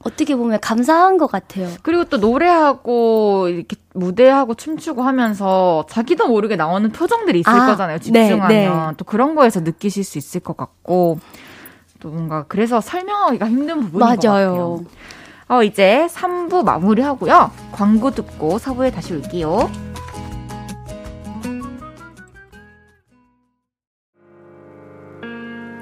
어떻게 0.04 0.36
보면 0.36 0.60
감사한 0.60 1.18
것 1.18 1.28
같아요. 1.28 1.70
그리고 1.82 2.04
또 2.04 2.18
노래하고 2.18 3.48
이렇게 3.48 3.78
무대하고 3.94 4.56
춤추고 4.56 5.04
하면서 5.04 5.86
자기도 5.90 6.28
모르게 6.28 6.58
나오는 6.58 6.92
표정들이 6.92 7.40
있을 7.40 7.50
아, 7.50 7.66
거잖아요. 7.68 8.00
집중하면 8.00 8.48
네, 8.50 8.68
네. 8.68 8.94
또 8.98 9.06
그런 9.06 9.36
거에서 9.36 9.62
느끼실 9.62 10.04
수 10.04 10.18
있을 10.18 10.42
것 10.42 10.58
같고 10.58 11.20
또 12.00 12.10
뭔가 12.10 12.46
그래서 12.48 12.82
설명하기가 12.82 13.48
힘든 13.48 13.82
부분인 13.82 14.00
맞아요. 14.00 14.16
것 14.16 14.28
같아요. 14.28 14.82
어, 15.50 15.64
이제 15.64 16.08
3부 16.12 16.64
마무리하고요. 16.64 17.52
광고 17.72 18.12
듣고 18.12 18.58
4부에 18.60 18.94
다시 18.94 19.14
올게요. 19.14 19.70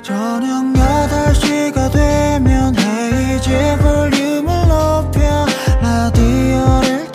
저녁 0.02 0.64
8시가 0.74 1.92
되면 1.92 2.74
헤이즈 2.78 3.78
볼륨을 3.82 4.68
높여 4.70 5.46
라디오를 5.82 7.07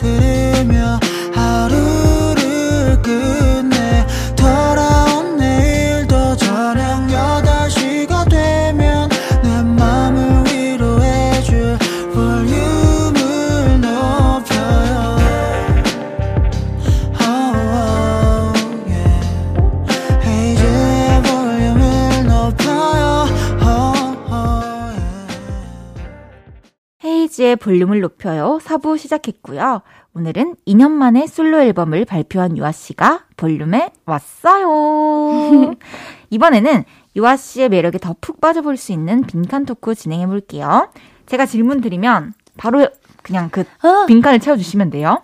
헤이즈의 27.22 27.56
볼륨을 27.56 28.00
높여요 28.00 28.58
4부 28.62 28.98
시작했고요 28.98 29.82
오늘은 30.14 30.56
2년 30.66 30.90
만에 30.90 31.26
솔로 31.26 31.60
앨범을 31.60 32.04
발표한 32.04 32.58
유아 32.58 32.70
씨가 32.72 33.24
볼륨에 33.38 33.92
왔어요. 34.04 35.74
이번에는 36.28 36.84
유아 37.16 37.36
씨의 37.36 37.70
매력에 37.70 37.96
더 37.96 38.14
푹 38.20 38.38
빠져볼 38.40 38.76
수 38.76 38.92
있는 38.92 39.22
빈칸 39.22 39.64
토크 39.64 39.94
진행해 39.94 40.26
볼게요. 40.26 40.90
제가 41.24 41.46
질문 41.46 41.80
드리면 41.80 42.34
바로 42.58 42.86
그냥 43.22 43.48
그 43.50 43.62
어. 43.82 44.04
빈칸을 44.06 44.40
채워주시면 44.40 44.90
돼요. 44.90 45.22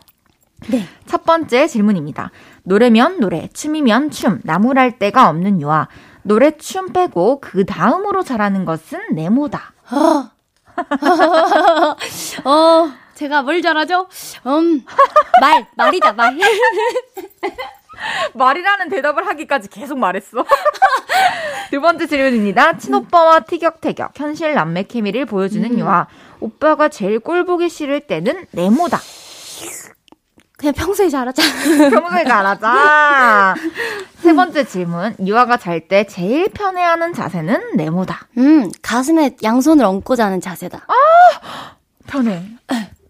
네. 0.71 0.85
첫 1.05 1.25
번째 1.25 1.67
질문입니다. 1.67 2.31
노래면 2.63 3.21
노래, 3.21 3.49
춤이면 3.53 4.11
춤, 4.11 4.41
나무랄 4.43 4.99
데가 4.99 5.29
없는 5.29 5.61
유아. 5.61 5.89
노래, 6.23 6.57
춤 6.57 6.95
빼고 6.95 7.41
그 7.41 7.67
다음으로 7.67 8.23
잘하는 8.23 8.65
것은 8.65 9.01
네모다. 9.15 9.75
어. 12.45 12.49
어, 12.51 12.93
제가 13.15 13.43
뭘 13.43 13.61
잘하죠? 13.63 14.09
음, 14.47 14.85
말, 15.41 15.67
말이다, 15.77 16.13
말. 16.13 16.37
말이라는 18.35 18.89
대답을 18.91 19.27
하기까지 19.27 19.69
계속 19.69 19.99
말했어. 19.99 20.45
두 21.71 21.81
번째 21.81 22.07
질문입니다. 22.07 22.79
친오빠와 22.79 23.41
티격태격, 23.41 24.13
현실 24.19 24.55
남매 24.55 24.85
케미를 24.85 25.27
보여주는 25.27 25.69
음. 25.71 25.79
유아. 25.79 26.07
오빠가 26.41 26.89
제일 26.89 27.19
꼴 27.19 27.45
보기 27.45 27.69
싫을 27.69 28.01
때는 28.01 28.47
네모다. 28.53 28.99
그냥 30.59 30.75
평소에 30.75 31.09
잘하자. 31.09 31.41
평소에 31.91 32.25
잘하자. 32.25 33.55
세 34.19 34.35
번째 34.35 34.65
질문. 34.65 35.15
유아가 35.25 35.57
잘 35.57 35.87
때 35.87 36.05
제일 36.05 36.49
편해하는 36.49 37.15
자세는 37.15 37.77
네모다. 37.77 38.27
음, 38.39 38.69
가슴에 38.83 39.37
양손을 39.43 39.85
얹고 39.85 40.17
자는 40.17 40.41
자세다. 40.41 40.79
아! 40.89 41.77
편해. 42.09 42.43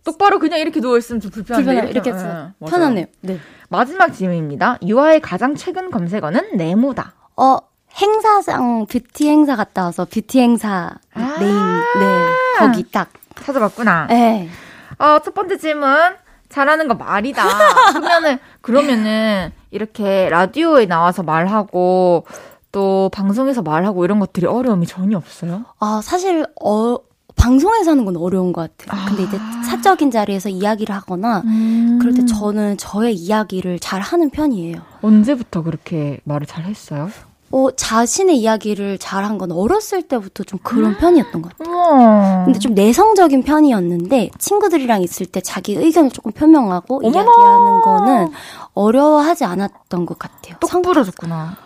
똑바로 0.05 0.39
그냥 0.39 0.59
이렇게 0.61 0.81
누워있으면 0.81 1.21
좀 1.21 1.31
불편한데. 1.31 1.65
불편해. 1.65 1.91
이렇게, 1.91 2.11
이렇게 2.11 2.23
네, 2.23 2.69
편하네요. 2.69 3.07
네. 3.23 3.41
마지막 3.71 4.11
질문입니다. 4.13 4.79
유아의 4.87 5.21
가장 5.21 5.55
최근 5.55 5.91
검색어는 5.91 6.57
네모다. 6.57 7.15
어, 7.37 7.57
행사장 7.97 8.87
뷰티 8.87 9.29
행사 9.29 9.57
갔다 9.57 9.85
와서 9.85 10.05
뷰티 10.05 10.41
행사 10.41 10.95
아~ 11.15 11.37
네임, 11.41 11.55
네. 11.99 12.27
거기 12.59 12.91
딱. 12.91 13.09
찾아봤구나. 13.37 14.07
네. 14.09 14.49
어, 14.99 15.19
첫 15.25 15.33
번째 15.33 15.57
질문. 15.57 15.89
잘하는 16.49 16.89
거 16.89 16.95
말이다. 16.95 17.45
그러면은, 17.93 18.39
그러면은, 18.61 19.53
이렇게 19.71 20.29
라디오에 20.31 20.87
나와서 20.87 21.23
말하고, 21.23 22.25
또 22.73 23.11
방송에서 23.13 23.63
말하고 23.63 24.05
이런 24.05 24.19
것들이 24.19 24.47
어려움이 24.47 24.87
전혀 24.87 25.17
없어요? 25.17 25.65
아, 25.81 26.01
사실, 26.03 26.47
어, 26.63 26.97
방송에서 27.37 27.93
하는 27.93 28.05
건 28.05 28.17
어려운 28.17 28.53
것 28.53 28.77
같아요. 28.77 29.01
아. 29.01 29.07
근데 29.09 29.23
이제 29.23 29.39
사적인 29.69 30.11
자리에서 30.11 30.49
이야기를 30.49 30.95
하거나, 30.95 31.43
음. 31.45 31.99
그럴 32.01 32.15
때 32.15 32.25
저는 32.25 32.77
저의 32.79 33.15
이야기를 33.15 33.79
잘 33.79 34.01
하는 34.01 34.29
편이에요. 34.31 34.81
언제부터 35.03 35.63
그렇게 35.63 36.21
말을 36.25 36.47
잘 36.47 36.65
했어요? 36.65 37.11
어, 37.51 37.71
자신의 37.71 38.37
이야기를 38.39 38.99
잘한 38.99 39.39
건 39.39 39.53
어렸을 39.53 40.03
때부터 40.03 40.45
좀 40.45 40.59
그런 40.63 40.97
편이었던 40.99 41.41
것 41.43 41.57
같아요. 41.57 41.75
우와. 41.75 42.45
근데 42.45 42.59
좀 42.59 42.75
내성적인 42.75 43.43
편이었는데 43.43 44.31
친구들이랑 44.39 45.03
있을 45.03 45.27
때 45.27 45.41
자기 45.41 45.75
의견을 45.75 46.11
조금 46.11 46.33
표명하고 46.33 46.97
어머나. 46.97 47.09
이야기하는 47.17 47.81
거는 47.83 48.33
어려워하지 48.75 49.45
않았던 49.45 50.07
것 50.07 50.19
같아요. 50.19 50.57
똑 50.61 50.83
부러졌구나. 50.83 51.57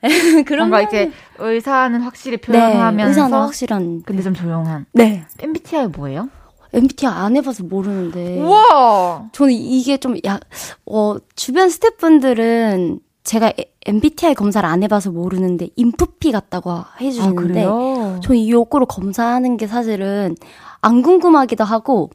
그런 0.46 0.68
뭔가 0.70 0.82
이제 0.82 1.10
의사는 1.38 2.00
확실히 2.02 2.36
표현하면서 2.36 3.04
네, 3.04 3.08
의사는 3.08 3.32
확실한 3.38 4.02
근데 4.04 4.22
좀 4.22 4.34
조용한. 4.34 4.86
네. 4.92 5.24
MBTI 5.40 5.88
뭐예요? 5.88 6.28
MBTI 6.72 7.12
안 7.12 7.36
해봐서 7.36 7.64
모르는데. 7.64 8.40
우와. 8.40 9.28
저는 9.32 9.52
이게 9.52 9.96
좀 9.96 10.16
야, 10.26 10.38
어 10.86 11.16
주변 11.34 11.68
스태프분들은 11.70 13.00
제가 13.28 13.52
MBTI 13.84 14.34
검사를 14.34 14.66
안 14.66 14.82
해봐서 14.82 15.10
모르는데 15.10 15.68
인프피 15.76 16.32
같다고 16.32 16.84
해주시는데 16.98 17.66
아, 17.66 18.20
저는 18.22 18.40
이 18.40 18.50
욕구로 18.50 18.86
검사하는 18.86 19.58
게 19.58 19.66
사실은 19.66 20.34
안 20.80 21.02
궁금하기도 21.02 21.62
하고 21.62 22.08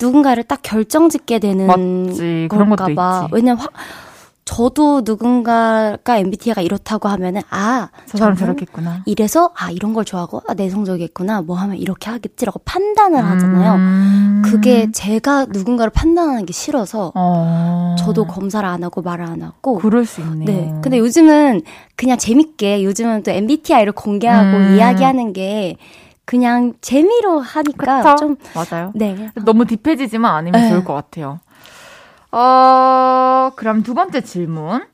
누군가를 0.00 0.44
딱 0.44 0.60
결정짓게 0.62 1.40
되는 1.40 1.66
맞지, 1.66 2.46
있지. 3.24 3.34
왜냐면 3.34 3.58
화, 3.64 3.68
저도 4.48 5.02
누군가가 5.04 6.16
MBTI가 6.16 6.62
이렇다고 6.62 7.10
하면은 7.10 7.42
아, 7.50 7.90
저 8.06 8.16
사람 8.16 8.34
저렇겠구나. 8.34 9.02
이래서 9.04 9.52
아 9.54 9.70
이런 9.70 9.92
걸 9.92 10.06
좋아하고 10.06 10.40
아 10.48 10.54
내성적이겠구나. 10.54 11.42
뭐 11.42 11.54
하면 11.56 11.76
이렇게 11.76 12.08
하겠지라고 12.08 12.62
판단을 12.64 13.22
하잖아요. 13.22 13.74
음. 13.74 14.42
그게 14.42 14.90
제가 14.90 15.48
누군가를 15.50 15.90
판단하는 15.90 16.46
게 16.46 16.54
싫어서 16.54 17.12
어. 17.14 17.94
저도 17.98 18.26
검사를 18.26 18.66
안 18.66 18.82
하고 18.84 19.02
말을 19.02 19.26
안 19.26 19.42
하고. 19.42 19.76
그럴 19.76 20.06
수 20.06 20.22
있네요. 20.22 20.46
네. 20.46 20.74
근데 20.80 20.98
요즘은 20.98 21.60
그냥 21.94 22.16
재밌게 22.16 22.84
요즘은 22.84 23.24
또 23.24 23.30
MBTI를 23.30 23.92
공개하고 23.92 24.56
음. 24.56 24.76
이야기하는 24.76 25.34
게 25.34 25.76
그냥 26.24 26.72
재미로 26.80 27.40
하니까 27.40 28.02
그쵸? 28.02 28.16
좀 28.16 28.36
맞아요. 28.54 28.92
네. 28.94 29.30
너무 29.44 29.66
딥해지지만 29.66 30.34
않으면 30.36 30.58
네. 30.58 30.70
좋을 30.70 30.84
것 30.84 30.94
같아요. 30.94 31.40
어, 32.30 33.50
그럼 33.56 33.82
두 33.82 33.94
번째 33.94 34.20
질문. 34.22 34.84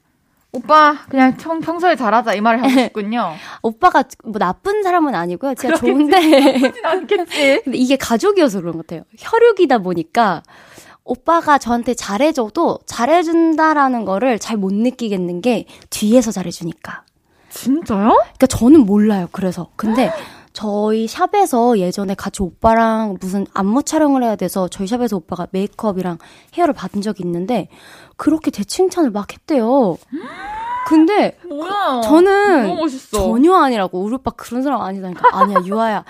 오빠 0.53 0.97
그냥 1.09 1.37
평, 1.37 1.61
평소에 1.61 1.97
잘하자 1.97 2.35
이 2.35 2.41
말을 2.41 2.61
하고 2.63 2.69
싶군요. 2.81 3.33
오빠가 3.63 4.05
뭐 4.25 4.39
나쁜 4.39 4.85
사람은 4.85 5.13
아니고요. 5.15 5.55
제가 5.55 5.77
좋은데 5.77 6.71
않겠지. 6.85 7.63
근데 7.65 7.77
이게 7.79 7.97
가족이어서 7.97 8.61
그런 8.61 8.75
것 8.77 8.87
같아요. 8.87 9.03
혈육이다 9.19 9.79
보니까 9.79 10.45
오빠가 11.03 11.59
저한테 11.59 11.95
잘해줘도 11.95 12.79
잘해준다라는 12.87 14.05
거를 14.05 14.39
잘 14.39 14.57
못 14.57 14.73
느끼겠는 14.73 15.41
게 15.41 15.67
뒤에서 15.91 16.31
잘해주니까. 16.31 17.03
진짜요? 17.51 18.11
그러니까 18.11 18.47
저는 18.47 18.87
몰라요. 18.87 19.29
그래서 19.33 19.71
근데 19.75 20.13
저희 20.55 21.09
샵에서 21.09 21.79
예전에 21.79 22.15
같이 22.15 22.41
오빠랑 22.43 23.19
무슨 23.21 23.45
안무 23.55 23.83
촬영을 23.83 24.23
해야 24.23 24.37
돼서 24.37 24.69
저희 24.69 24.87
샵에서 24.87 25.17
오빠가 25.17 25.49
메이크업이랑 25.51 26.19
헤어를 26.55 26.73
받은 26.73 27.03
적이 27.03 27.25
있는데 27.25 27.69
그렇게 28.17 28.53
대칭찬을 28.53 29.11
막 29.11 29.33
했대요. 29.33 29.99
근데 30.87 31.37
뭐야? 31.49 32.03
저는 32.03 32.77
전혀 33.11 33.55
아니라고 33.57 34.01
우리 34.01 34.15
오빠 34.15 34.31
그런 34.31 34.63
사람 34.63 34.81
아니다니까 34.81 35.37
아니야 35.37 35.59
유아야 35.67 36.05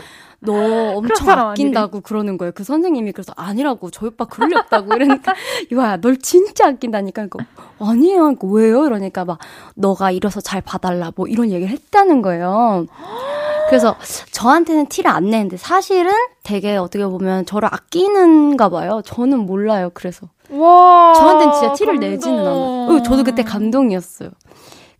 너 0.45 0.97
엄청 0.97 1.29
아낀다고 1.29 1.97
아니래. 1.97 2.03
그러는 2.05 2.39
거예요. 2.39 2.53
그 2.55 2.65
선생님이 2.65 3.13
그래서 3.13 3.33
아니라고 3.37 3.91
저희 3.91 4.09
오빠 4.09 4.25
그럴 4.27 4.51
리 4.51 4.57
없다고 4.57 4.95
이러니까 4.95 5.35
유아야 5.73 5.99
널 5.99 6.17
진짜 6.19 6.69
아낀다니까 6.69 7.27
그러니까 7.27 7.47
아니에요. 7.81 8.21
그러니까 8.37 8.47
왜요? 8.49 8.87
이러니까 8.87 9.25
막 9.25 9.39
너가 9.75 10.11
이래서 10.11 10.41
잘 10.41 10.61
봐달라 10.61 11.13
뭐 11.17 11.27
이런 11.27 11.51
얘기를 11.51 11.73
했다는 11.73 12.23
거예요. 12.23 12.87
그래서 13.69 13.97
저한테는 14.33 14.87
티를 14.87 15.11
안 15.11 15.31
내는데 15.31 15.57
사실은 15.57 16.13
되게 16.43 16.77
어떻게 16.77 17.05
보면 17.07 17.47
저를 17.47 17.69
아끼는가 17.73 18.69
봐요. 18.69 19.01
저는 19.05 19.41
몰라요. 19.41 19.91
그래서 19.95 20.29
와 20.51 21.15
저한테는 21.17 21.53
진짜 21.55 21.73
티를 21.75 21.95
감동. 21.95 22.11
내지는 22.11 22.39
않아요. 22.41 22.87
어, 22.97 23.03
저도 23.03 23.25
그때 23.25 23.43
감동이었어요. 23.43 24.29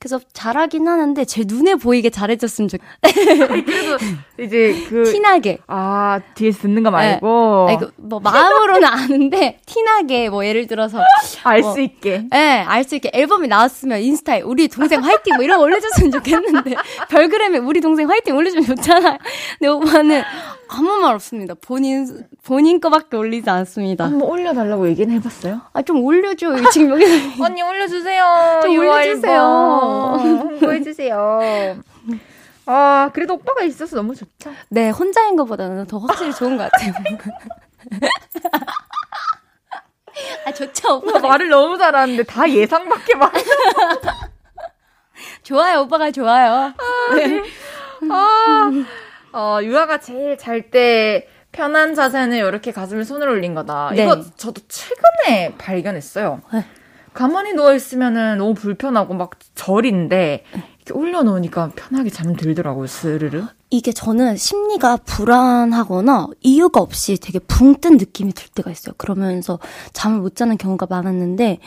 그래서 0.05 0.21
잘하긴 0.35 0.87
하는데 0.87 1.25
제 1.25 1.45
눈에 1.47 1.77
보이게 1.77 2.11
잘해줬으면 2.11 2.69
좋. 2.69 2.79
그래도 3.01 3.97
이제 4.39 4.85
그 4.91 5.05
티나게 5.11 5.61
아 5.67 6.21
뒤에서 6.35 6.61
듣는 6.61 6.83
거 6.83 6.91
말고 6.91 7.67
네. 7.69 7.75
아니, 7.75 7.87
그 7.87 7.95
뭐 7.97 8.21
마음으로는 8.21 8.85
아는데 8.87 9.61
티나게 9.67 10.29
뭐 10.29 10.45
예를 10.45 10.67
들어서 10.67 11.01
알수 11.43 11.69
뭐, 11.69 11.79
있게 11.79 12.25
예, 12.35 12.39
알수 12.39 12.97
있게 12.97 13.11
앨범이 13.15 13.49
나왔으면 13.49 14.01
인스타에 14.01 14.43
우리 14.43 14.69
동생 14.69 15.03
화이팅 15.03 15.37
뭐 15.37 15.45
이런 15.45 15.59
거 15.59 15.65
올려줬으면 15.65 16.13
좋겠는데 16.13 16.75
별그램에 17.09 17.59
우리 17.59 17.81
동생 17.81 18.09
화이팅 18.11 18.37
올려주면 18.37 18.67
좋잖아요. 18.67 19.19
근데 19.59 19.69
오빠는 19.69 20.23
아무 20.69 20.99
말 20.99 21.15
없습니다. 21.15 21.55
본인 21.61 22.27
본인 22.43 22.81
거밖에 22.81 23.17
올리지 23.17 23.49
않습니다. 23.51 24.05
한번 24.05 24.29
올려달라고 24.29 24.89
얘기는 24.89 25.15
해봤어요? 25.15 25.61
아 25.73 25.83
좀 25.83 26.03
올려줘. 26.03 26.71
지금 26.71 26.91
여기서 26.91 27.13
언니 27.45 27.63
올려주세요. 27.63 28.61
좀 28.63 28.79
올려주세요. 28.79 29.41
홍보해주세요. 30.23 31.41
아 32.67 33.11
그래도 33.13 33.35
오빠가 33.35 33.63
있어서 33.65 33.97
너무 33.97 34.15
좋죠. 34.15 34.51
네 34.71 34.89
혼자인 34.91 35.37
것보다는 35.37 35.87
더 35.87 35.99
확실히 35.99 36.33
좋은 36.33 36.57
것 36.57 36.71
같아요. 36.71 36.93
아 40.47 40.53
좋죠. 40.53 40.97
오빠 40.97 41.19
말을 41.19 41.49
너무 41.49 41.77
잘하는데 41.77 42.23
다 42.25 42.49
예상 42.51 42.89
밖에 42.89 43.15
말. 43.17 43.31
좋아요 45.43 45.83
오빠가 45.83 46.11
좋아요. 46.11 46.73
아, 46.79 47.15
네. 47.15 47.43
아. 48.11 48.71
어, 49.35 49.59
유아가 49.63 49.99
제일 49.99 50.39
잘 50.39 50.71
때 50.71 51.27
편한 51.51 51.95
자세는 51.95 52.37
이렇게 52.39 52.73
가슴에 52.73 53.05
손을 53.05 53.29
올린 53.29 53.55
거다. 53.55 53.91
네. 53.95 54.05
이거 54.05 54.23
저도 54.37 54.63
최근에 54.69 55.55
발견했어요. 55.59 56.41
네. 56.53 56.65
가만히 57.13 57.53
누워 57.53 57.75
있으면은 57.75 58.39
너무 58.39 58.55
불편하고 58.55 59.15
막 59.15 59.33
절인데, 59.55 60.45
이렇게 60.79 60.99
올려놓으니까 60.99 61.71
편하게 61.77 62.11
잠들더라고요, 62.11 62.89
스르르. 62.89 63.45
이게 63.71 63.93
저는 63.93 64.37
심리가 64.37 64.97
불안하거나 64.97 66.29
이유가 66.41 66.81
없이 66.81 67.17
되게 67.21 67.39
붕 67.39 67.81
뜬 67.81 67.99
느낌이 67.99 68.33
들 68.33 68.49
때가 68.49 68.73
있어요. 68.73 68.95
그러면서 68.99 69.61
잠을 69.93 70.19
못 70.19 70.35
자는 70.35 70.59
경우가 70.59 70.87
많았는데, 70.91 71.61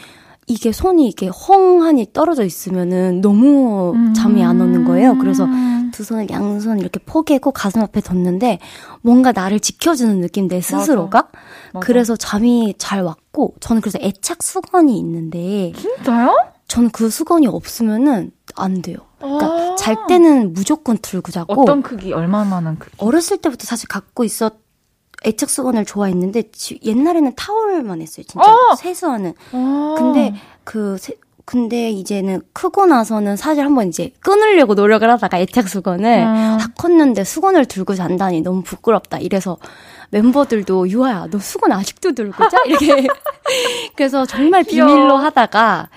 이게 0.47 0.71
손이 0.71 1.09
이게 1.09 1.27
헝하니 1.27 2.13
떨어져 2.13 2.45
있으면은 2.45 3.19
너무 3.19 3.93
잠이 4.15 4.43
안 4.43 4.61
오는 4.61 4.85
거예요. 4.85 5.17
그래서 5.17 5.43
음. 5.43 5.91
두 5.93 6.05
손을 6.05 6.29
양손 6.29 6.79
이렇게 6.79 6.99
포개고 7.05 7.51
가슴 7.51 7.81
앞에 7.81 7.99
뒀는데 7.99 8.59
뭔가 9.01 9.33
나를 9.33 9.59
지켜주는 9.59 10.21
느낌 10.21 10.47
내 10.47 10.61
스스로가 10.61 11.23
맞아. 11.23 11.39
맞아. 11.73 11.85
그래서 11.85 12.15
잠이 12.15 12.75
잘 12.77 13.01
왔고 13.03 13.55
저는 13.59 13.81
그래서 13.81 13.99
애착 14.01 14.41
수건이 14.41 14.97
있는데 14.99 15.73
진짜요? 15.75 16.33
저는 16.69 16.91
그 16.91 17.09
수건이 17.09 17.47
없으면은 17.47 18.31
안 18.55 18.81
돼요. 18.81 18.97
그러니까 19.19 19.45
아~ 19.47 19.75
잘 19.77 19.97
때는 20.07 20.53
무조건 20.53 20.97
들고 21.01 21.31
자고 21.31 21.61
어떤 21.61 21.81
크기 21.81 22.13
얼마만한 22.13 22.79
크기? 22.79 22.95
어렸을 22.97 23.37
때부터 23.37 23.65
사실 23.65 23.89
갖고 23.89 24.23
있었 24.23 24.66
애착 25.25 25.49
수건을 25.49 25.85
좋아했는데 25.85 26.43
옛날에는 26.83 27.33
타월만 27.35 28.01
했어요. 28.01 28.23
진짜 28.27 28.45
어! 28.51 28.75
세수하는. 28.75 29.33
어! 29.53 29.95
근데 29.97 30.33
그 30.63 30.97
세, 30.99 31.13
근데 31.45 31.89
이제는 31.91 32.41
크고 32.53 32.85
나서는 32.87 33.35
사실 33.37 33.63
한번 33.63 33.87
이제 33.87 34.11
끊으려고 34.19 34.73
노력을 34.73 35.09
하다가 35.09 35.39
애착 35.39 35.69
수건을 35.69 36.05
음. 36.19 36.57
다 36.59 36.67
컸는데 36.77 37.23
수건을 37.23 37.65
들고 37.65 37.95
잔다니 37.95 38.41
너무 38.41 38.61
부끄럽다. 38.63 39.17
이래서 39.19 39.57
멤버들도 40.11 40.89
유아야 40.89 41.27
너 41.31 41.39
수건 41.39 41.71
아직도 41.71 42.13
들고 42.13 42.47
자 42.49 42.57
이렇게 42.65 43.07
그래서 43.95 44.25
정말 44.25 44.63
비밀로 44.63 45.15
하다가 45.17 45.89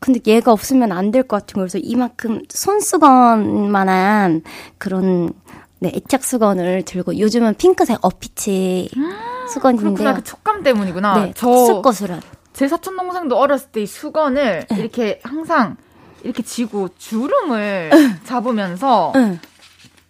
근데 0.00 0.18
얘가 0.26 0.50
없으면 0.50 0.90
안 0.92 1.10
될 1.12 1.22
것 1.22 1.36
같은 1.40 1.54
거 1.54 1.60
그래서 1.60 1.78
이만큼 1.78 2.42
손수건만한 2.48 4.42
그런 4.78 5.32
네, 5.82 5.90
애착 5.96 6.22
수건을 6.22 6.84
들고 6.84 7.18
요즘은 7.18 7.54
핑크색 7.54 7.98
어피치 8.02 8.88
수건인데요. 9.52 9.94
그렇구나. 9.94 10.14
그 10.14 10.22
촉감 10.22 10.62
때문이구나. 10.62 11.14
네, 11.24 11.32
저 11.36 11.48
거스거스란. 11.50 12.20
제 12.52 12.68
사촌 12.68 12.96
동생도 12.96 13.36
어렸을 13.36 13.70
때 13.72 13.82
이 13.82 13.86
수건을 13.86 14.66
네. 14.70 14.76
이렇게 14.78 15.20
항상 15.24 15.76
이렇게 16.22 16.42
쥐고 16.44 16.90
주름을 16.98 17.90
잡으면서 18.24 19.12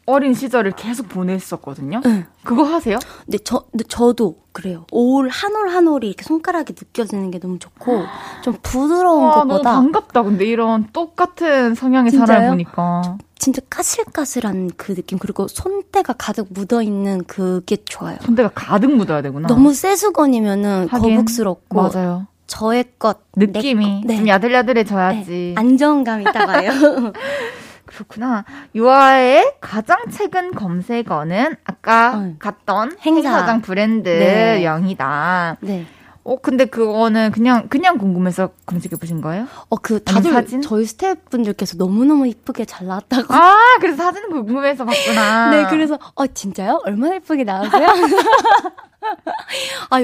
어린 0.04 0.34
시절을 0.34 0.72
계속 0.72 1.08
보냈었거든요. 1.08 2.02
그거 2.44 2.64
하세요? 2.64 2.98
네, 3.26 3.38
저, 3.38 3.64
네, 3.72 3.84
저도 3.88 4.42
그래요. 4.52 4.84
올, 4.90 5.28
한 5.30 5.54
올 5.54 5.68
한 5.70 5.86
올이 5.88 6.08
이렇게 6.08 6.24
손가락에 6.24 6.74
느껴지는 6.78 7.30
게 7.30 7.38
너무 7.38 7.58
좋고, 7.58 8.02
좀 8.42 8.58
부드러운 8.62 9.24
와, 9.24 9.34
것보다. 9.36 9.72
너무 9.72 9.92
반갑다. 9.92 10.22
근데 10.24 10.44
이런 10.44 10.88
똑같은 10.92 11.74
성향의 11.74 12.10
진짜요? 12.10 12.26
사람을 12.26 12.48
보니까. 12.50 13.16
진짜 13.42 13.60
까실까실한 13.68 14.70
그 14.76 14.94
느낌 14.94 15.18
그리고 15.18 15.48
손때가 15.48 16.12
가득 16.12 16.46
묻어 16.50 16.80
있는 16.80 17.24
그게 17.24 17.76
좋아요. 17.76 18.16
손때가 18.20 18.52
가득 18.54 18.94
묻어야 18.94 19.20
되구나. 19.20 19.48
너무 19.48 19.74
새 19.74 19.96
수건이면은 19.96 20.86
하긴, 20.88 21.16
거북스럽고 21.16 21.82
맞아요. 21.82 22.28
저의 22.46 22.84
것 23.00 23.18
느낌이 23.34 24.04
네. 24.06 24.16
좀 24.16 24.28
야들야들해져야지. 24.28 25.30
네. 25.30 25.54
안정감이 25.56 26.22
있다가요. 26.22 26.70
그렇구나. 27.84 28.44
유아의 28.76 29.54
가장 29.60 29.98
최근 30.12 30.52
검색어는 30.52 31.56
아까 31.64 32.16
어. 32.16 32.34
갔던 32.38 32.98
행사. 33.00 33.28
행사장 33.28 33.60
브랜드 33.60 34.08
네. 34.08 34.62
영이다. 34.62 35.56
네. 35.62 35.84
어, 36.24 36.36
근데 36.40 36.66
그거는 36.66 37.32
그냥, 37.32 37.68
그냥 37.68 37.98
궁금해서 37.98 38.50
검색해 38.66 38.96
보신 38.96 39.20
거예요? 39.20 39.48
어, 39.68 39.76
그, 39.76 40.02
다들 40.02 40.32
사진? 40.32 40.62
저희 40.62 40.84
스태프분들께서 40.84 41.76
너무너무 41.78 42.28
이쁘게 42.28 42.64
잘 42.64 42.86
나왔다고. 42.86 43.34
아, 43.34 43.56
그래서 43.80 44.04
사진 44.04 44.30
궁금해서 44.30 44.84
봤구나. 44.84 45.50
네, 45.50 45.66
그래서, 45.68 45.98
어, 46.14 46.26
진짜요? 46.26 46.80
얼마나 46.84 47.16
이쁘게 47.16 47.42
나왔어요? 47.42 47.88
아, 49.90 49.98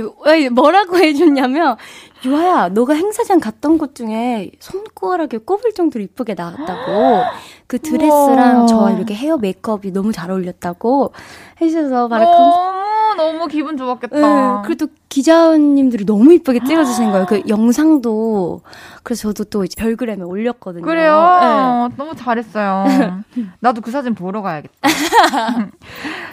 뭐라고 0.53 0.99
해줬냐면, 0.99 1.77
유아야, 2.25 2.69
너가 2.71 2.95
행사장 2.95 3.39
갔던 3.41 3.79
곳 3.79 3.95
중에 3.95 4.51
손가락에 4.59 5.39
꼽을 5.39 5.73
정도로 5.73 6.03
이쁘게 6.05 6.35
나왔다고. 6.35 7.23
그 7.67 7.79
드레스랑 7.79 8.67
저와 8.67 8.93
이렇게 8.93 9.15
헤어 9.15 9.37
메이크업이 9.37 9.93
너무 9.93 10.13
잘 10.13 10.31
어울렸다고 10.31 11.13
해주셔서 11.61 12.09
바로 12.09 12.25
너무 12.25 12.79
너무 13.19 13.47
기분 13.49 13.77
좋았겠다. 13.77 14.17
네, 14.17 14.63
그래도 14.65 14.87
기자님들이 15.09 16.07
너무 16.07 16.33
이쁘게 16.33 16.61
찍어주신 16.65 17.11
거예요. 17.11 17.27
그 17.27 17.43
영상도 17.49 18.63
그래서 19.03 19.33
저도 19.33 19.45
또 19.51 19.65
별그램에 19.77 20.23
올렸거든요. 20.23 20.85
그래요? 20.85 21.89
네. 21.91 21.97
너무 21.97 22.15
잘했어요. 22.15 22.85
나도 23.61 23.81
그 23.81 23.91
사진 23.91 24.15
보러 24.15 24.41
가야겠다. 24.41 24.75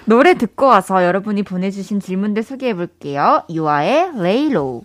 노래 0.06 0.36
듣고 0.36 0.68
와서 0.68 1.04
여러분이 1.04 1.42
보내주신 1.44 2.00
질문들 2.00 2.44
소개해 2.44 2.76
볼게요. 2.76 3.44
유아의 3.50 4.12
Lay 4.16 4.45
Low. 4.45 4.84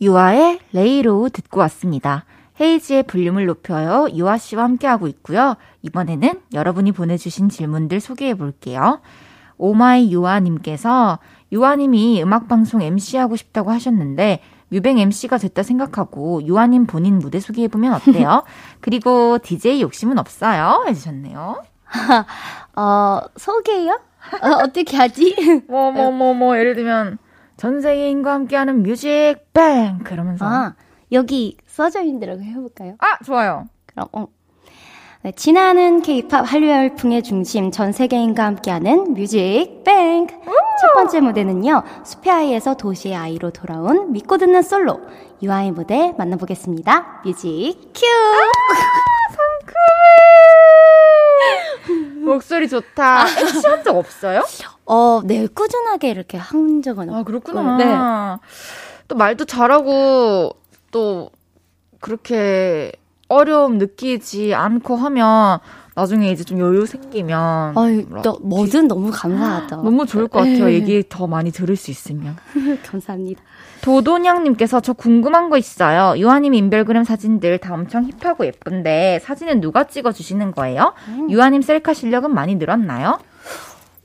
유아의 0.00 0.60
Lay 0.72 1.01
Low 1.01 1.30
듣고 1.30 1.60
왔습니다. 1.60 2.24
헤이즈의 2.60 3.04
볼륨을 3.04 3.46
높여요. 3.46 4.08
유아 4.14 4.38
씨와 4.38 4.64
함께하고 4.64 5.06
있고요. 5.08 5.56
이번에는 5.82 6.40
여러분이 6.52 6.92
보내주신 6.92 7.48
질문들 7.48 8.00
소개해 8.00 8.34
볼게요. 8.34 9.00
오마이 9.56 10.12
유아님께서 10.12 11.18
유아님이 11.52 12.22
음악방송 12.22 12.82
MC하고 12.82 13.36
싶다고 13.36 13.70
하셨는데 13.70 14.40
뮤뱅 14.68 14.98
MC가 14.98 15.36
됐다 15.38 15.62
생각하고 15.62 16.42
유아님 16.44 16.86
본인 16.86 17.18
무대 17.18 17.40
소개해보면 17.40 17.94
어때요? 17.94 18.44
그리고 18.80 19.38
DJ 19.38 19.82
욕심은 19.82 20.18
없어요? 20.18 20.84
해주셨네요. 20.86 21.62
어, 22.76 23.20
소개요? 23.36 24.00
어, 24.42 24.48
어떻게 24.62 24.96
하지? 24.96 25.34
뭐, 25.68 25.90
뭐, 25.90 26.10
뭐, 26.12 26.34
뭐, 26.34 26.56
예를 26.56 26.76
들면, 26.76 27.18
전 27.60 27.82
세계인과 27.82 28.32
함께하는 28.32 28.82
뮤직 28.82 29.36
뱅! 29.52 29.98
그러면서. 30.02 30.46
아, 30.46 30.74
여기 31.12 31.58
써져 31.66 32.00
있는 32.00 32.18
대로 32.18 32.40
해볼까요? 32.40 32.94
아, 33.00 33.22
좋아요. 33.22 33.66
그럼, 33.84 34.08
어. 34.12 34.28
네, 35.20 35.32
지나는 35.32 36.00
케이팝 36.00 36.50
한류 36.50 36.70
열풍의 36.70 37.22
중심 37.22 37.70
전 37.70 37.92
세계인과 37.92 38.42
함께하는 38.42 39.12
뮤직 39.12 39.82
뱅크. 39.84 40.34
첫 40.80 40.94
번째 40.94 41.20
무대는요, 41.20 41.82
수페아이에서 42.02 42.78
도시의 42.78 43.14
아이로 43.14 43.50
돌아온 43.50 44.10
믿고 44.12 44.38
듣는 44.38 44.62
솔로 44.62 44.98
유아의 45.42 45.72
무대 45.72 46.14
만나보겠습니다. 46.16 47.20
뮤직 47.26 47.76
큐! 47.94 48.06
아, 48.06 48.80
상큼해! 51.84 52.24
목소리 52.24 52.66
좋다. 52.70 53.26
MC 53.38 53.66
한적 53.66 53.94
없어요? 53.94 54.44
어, 54.92 55.20
네, 55.24 55.46
꾸준하게 55.46 56.10
이렇게 56.10 56.36
한 56.36 56.82
적은 56.82 57.08
없고. 57.08 57.16
아, 57.16 57.22
그렇구나. 57.22 57.76
네. 57.76 58.46
또 59.06 59.14
말도 59.14 59.44
잘하고, 59.44 60.50
또, 60.90 61.30
그렇게 62.00 62.90
어려움 63.28 63.78
느끼지 63.78 64.52
않고 64.54 64.96
하면 64.96 65.60
나중에 65.94 66.30
이제 66.32 66.42
좀 66.42 66.58
여유 66.58 66.86
생기면 66.86 67.76
아유, 67.78 68.04
너, 68.24 68.38
뭐든 68.42 68.88
너무 68.88 69.10
감사하다. 69.12 69.76
너무 69.84 70.06
좋을 70.06 70.26
것 70.26 70.40
같아요. 70.40 70.68
에이. 70.68 70.74
얘기 70.74 71.04
더 71.08 71.28
많이 71.28 71.52
들을 71.52 71.76
수 71.76 71.92
있으면. 71.92 72.36
감사합니다. 72.84 73.40
도돈양님께서 73.82 74.80
저 74.80 74.92
궁금한 74.92 75.50
거 75.50 75.56
있어요. 75.58 76.18
유아님 76.18 76.54
인별그램 76.54 77.04
사진들 77.04 77.58
다 77.58 77.74
엄청 77.74 78.08
힙하고 78.20 78.44
예쁜데 78.46 79.20
사진은 79.22 79.60
누가 79.60 79.84
찍어주시는 79.84 80.52
거예요? 80.52 80.94
음. 81.08 81.30
유아님 81.30 81.62
셀카 81.62 81.94
실력은 81.94 82.34
많이 82.34 82.56
늘었나요? 82.56 83.18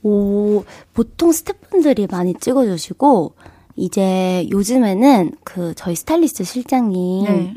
오, 0.02 0.64
보통 0.94 1.32
스태프분들이 1.32 2.06
많이 2.10 2.34
찍어주시고 2.34 3.34
이제 3.76 4.46
요즘에는 4.50 5.32
그 5.44 5.74
저희 5.76 5.94
스타일리스트 5.96 6.44
실장님 6.44 7.24
네. 7.24 7.54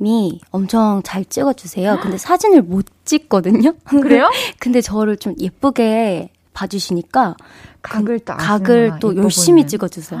이 0.00 0.40
엄청 0.50 1.02
잘 1.04 1.24
찍어주세요. 1.24 1.98
근데 2.00 2.16
사진을 2.18 2.62
못 2.62 2.86
찍거든요. 3.04 3.74
그래요? 3.84 4.30
근데 4.60 4.80
저를 4.80 5.16
좀 5.16 5.34
예쁘게 5.38 6.30
봐주시니까 6.54 7.36
각을 7.82 8.20
또 8.20 8.34
각을 8.36 8.92
또 9.00 9.16
열심히 9.16 9.62
보이는. 9.62 9.68
찍어주세요. 9.68 10.20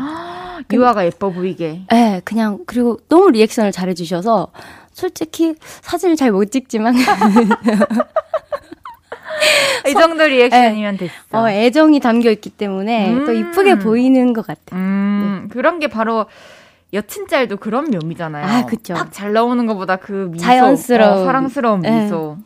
유아가 0.72 1.06
예뻐 1.06 1.30
보이게. 1.30 1.82
네, 1.90 2.20
그냥 2.24 2.58
그리고 2.66 2.98
너무 3.08 3.30
리액션을 3.30 3.70
잘해주셔서 3.72 4.48
솔직히 4.92 5.54
사진을 5.82 6.16
잘 6.16 6.32
못 6.32 6.50
찍지만 6.50 6.94
이 9.88 9.92
정도 9.92 10.24
리액션이면 10.24 10.96
네. 10.96 11.06
됐어. 11.06 11.14
어, 11.32 11.48
애정이 11.48 12.00
담겨 12.00 12.30
있기 12.30 12.50
때문에 12.50 13.10
음. 13.10 13.26
또 13.26 13.32
이쁘게 13.32 13.78
보이는 13.78 14.32
것 14.32 14.46
같아요. 14.46 14.80
음. 14.80 15.40
네. 15.44 15.48
그런 15.52 15.78
게 15.78 15.88
바로 15.88 16.26
여친짤도 16.92 17.58
그런 17.58 17.90
묘미잖아요. 17.90 18.46
아, 18.46 18.66
그쵸. 18.66 18.94
딱잘 18.94 19.32
나오는 19.32 19.66
것보다 19.66 19.96
그 19.96 20.30
미소. 20.32 20.44
자연스러운. 20.44 21.12
어, 21.12 21.24
사랑스러운 21.24 21.80
네. 21.80 22.02
미소. 22.02 22.38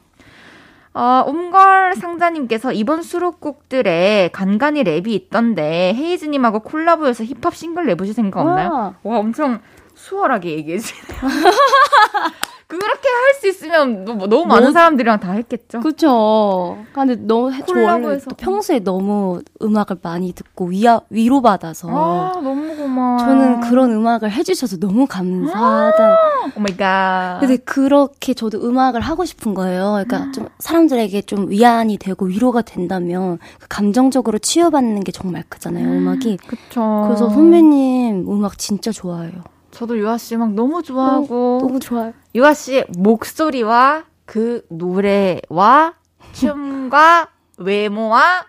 어, 0.95 1.25
옴걸 1.27 1.95
상자님께서 1.95 2.73
이번 2.73 3.03
수록곡들에 3.03 4.31
간간히 4.33 4.85
랩이 4.85 5.09
있던데 5.09 5.95
헤이즈님하고 5.95 6.61
콜라보해서 6.61 7.25
힙합 7.25 7.55
싱글 7.55 7.87
내보실 7.87 8.15
생각 8.15 8.41
없나요? 8.41 8.71
와, 8.71 8.95
와 9.03 9.19
엄청 9.19 9.61
수월하게 9.95 10.51
얘기해주네요. 10.51 11.19
그렇게 12.79 13.09
할 13.09 13.33
수 13.43 13.49
있으면 13.49 14.05
너무, 14.05 14.27
너무 14.29 14.45
많은 14.47 14.63
뭐, 14.65 14.73
사람들이랑 14.73 15.19
다 15.21 15.33
했겠죠. 15.33 15.81
그쵸. 15.81 16.79
근데 16.93 17.17
너무. 17.17 17.51
또 17.67 18.37
평소에 18.37 18.79
너무 18.81 19.41
음악을 19.61 19.97
많이 20.03 20.33
듣고 20.33 20.67
위아, 20.67 21.01
위로받아서. 21.11 21.89
아, 21.91 22.33
너무 22.41 22.77
고마워. 22.77 23.19
저는 23.19 23.61
그런 23.63 23.91
음악을 23.91 24.31
해 24.31 24.43
주셔서 24.43 24.77
너무 24.79 25.07
감사하다. 25.07 26.17
Oh 26.57 26.61
my 26.61 26.77
god. 26.77 27.39
근데 27.41 27.57
그렇게 27.57 28.35
저도 28.35 28.61
음악을 28.65 29.01
하고 29.01 29.25
싶은 29.25 29.55
거예요. 29.55 30.05
그러니까 30.07 30.31
좀 30.33 30.49
사람들에게 30.59 31.23
좀 31.23 31.51
위안이 31.51 31.97
되고 31.99 32.27
위로가 32.27 32.63
된다면 32.63 33.39
그 33.59 33.67
감정적으로 33.69 34.39
치유받는 34.39 35.01
게 35.05 35.11
정말 35.11 35.43
크잖아요, 35.49 35.89
음악이. 35.89 36.39
그쵸. 36.47 37.05
그래서 37.07 37.29
선배님 37.31 38.27
음악 38.29 38.59
진짜 38.59 38.93
좋아해요. 38.93 39.33
저도 39.73 39.99
유아 39.99 40.19
씨 40.19 40.37
음악 40.37 40.53
너무 40.53 40.83
좋아하고 40.83 41.59
어, 41.63 41.67
너무 41.67 41.81
좋아요. 41.81 42.13
유아 42.35 42.55
씨의 42.55 42.87
목소리와 42.97 44.05
그 44.25 44.65
노래와 44.69 45.95
춤과 46.33 47.29
외모와 47.59 48.45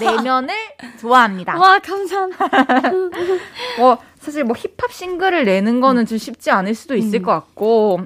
내면을 0.00 0.54
좋아합니다. 1.00 1.58
와 1.58 1.78
감사합니다. 1.78 2.48
뭐 3.78 3.98
사실 4.18 4.44
뭐 4.44 4.56
힙합 4.56 4.92
싱글을 4.92 5.44
내는 5.44 5.80
거는 5.80 6.04
좀 6.06 6.18
쉽지 6.18 6.50
않을 6.50 6.74
수도 6.74 6.96
있을 6.96 7.20
음. 7.20 7.22
것 7.22 7.32
같고 7.32 8.00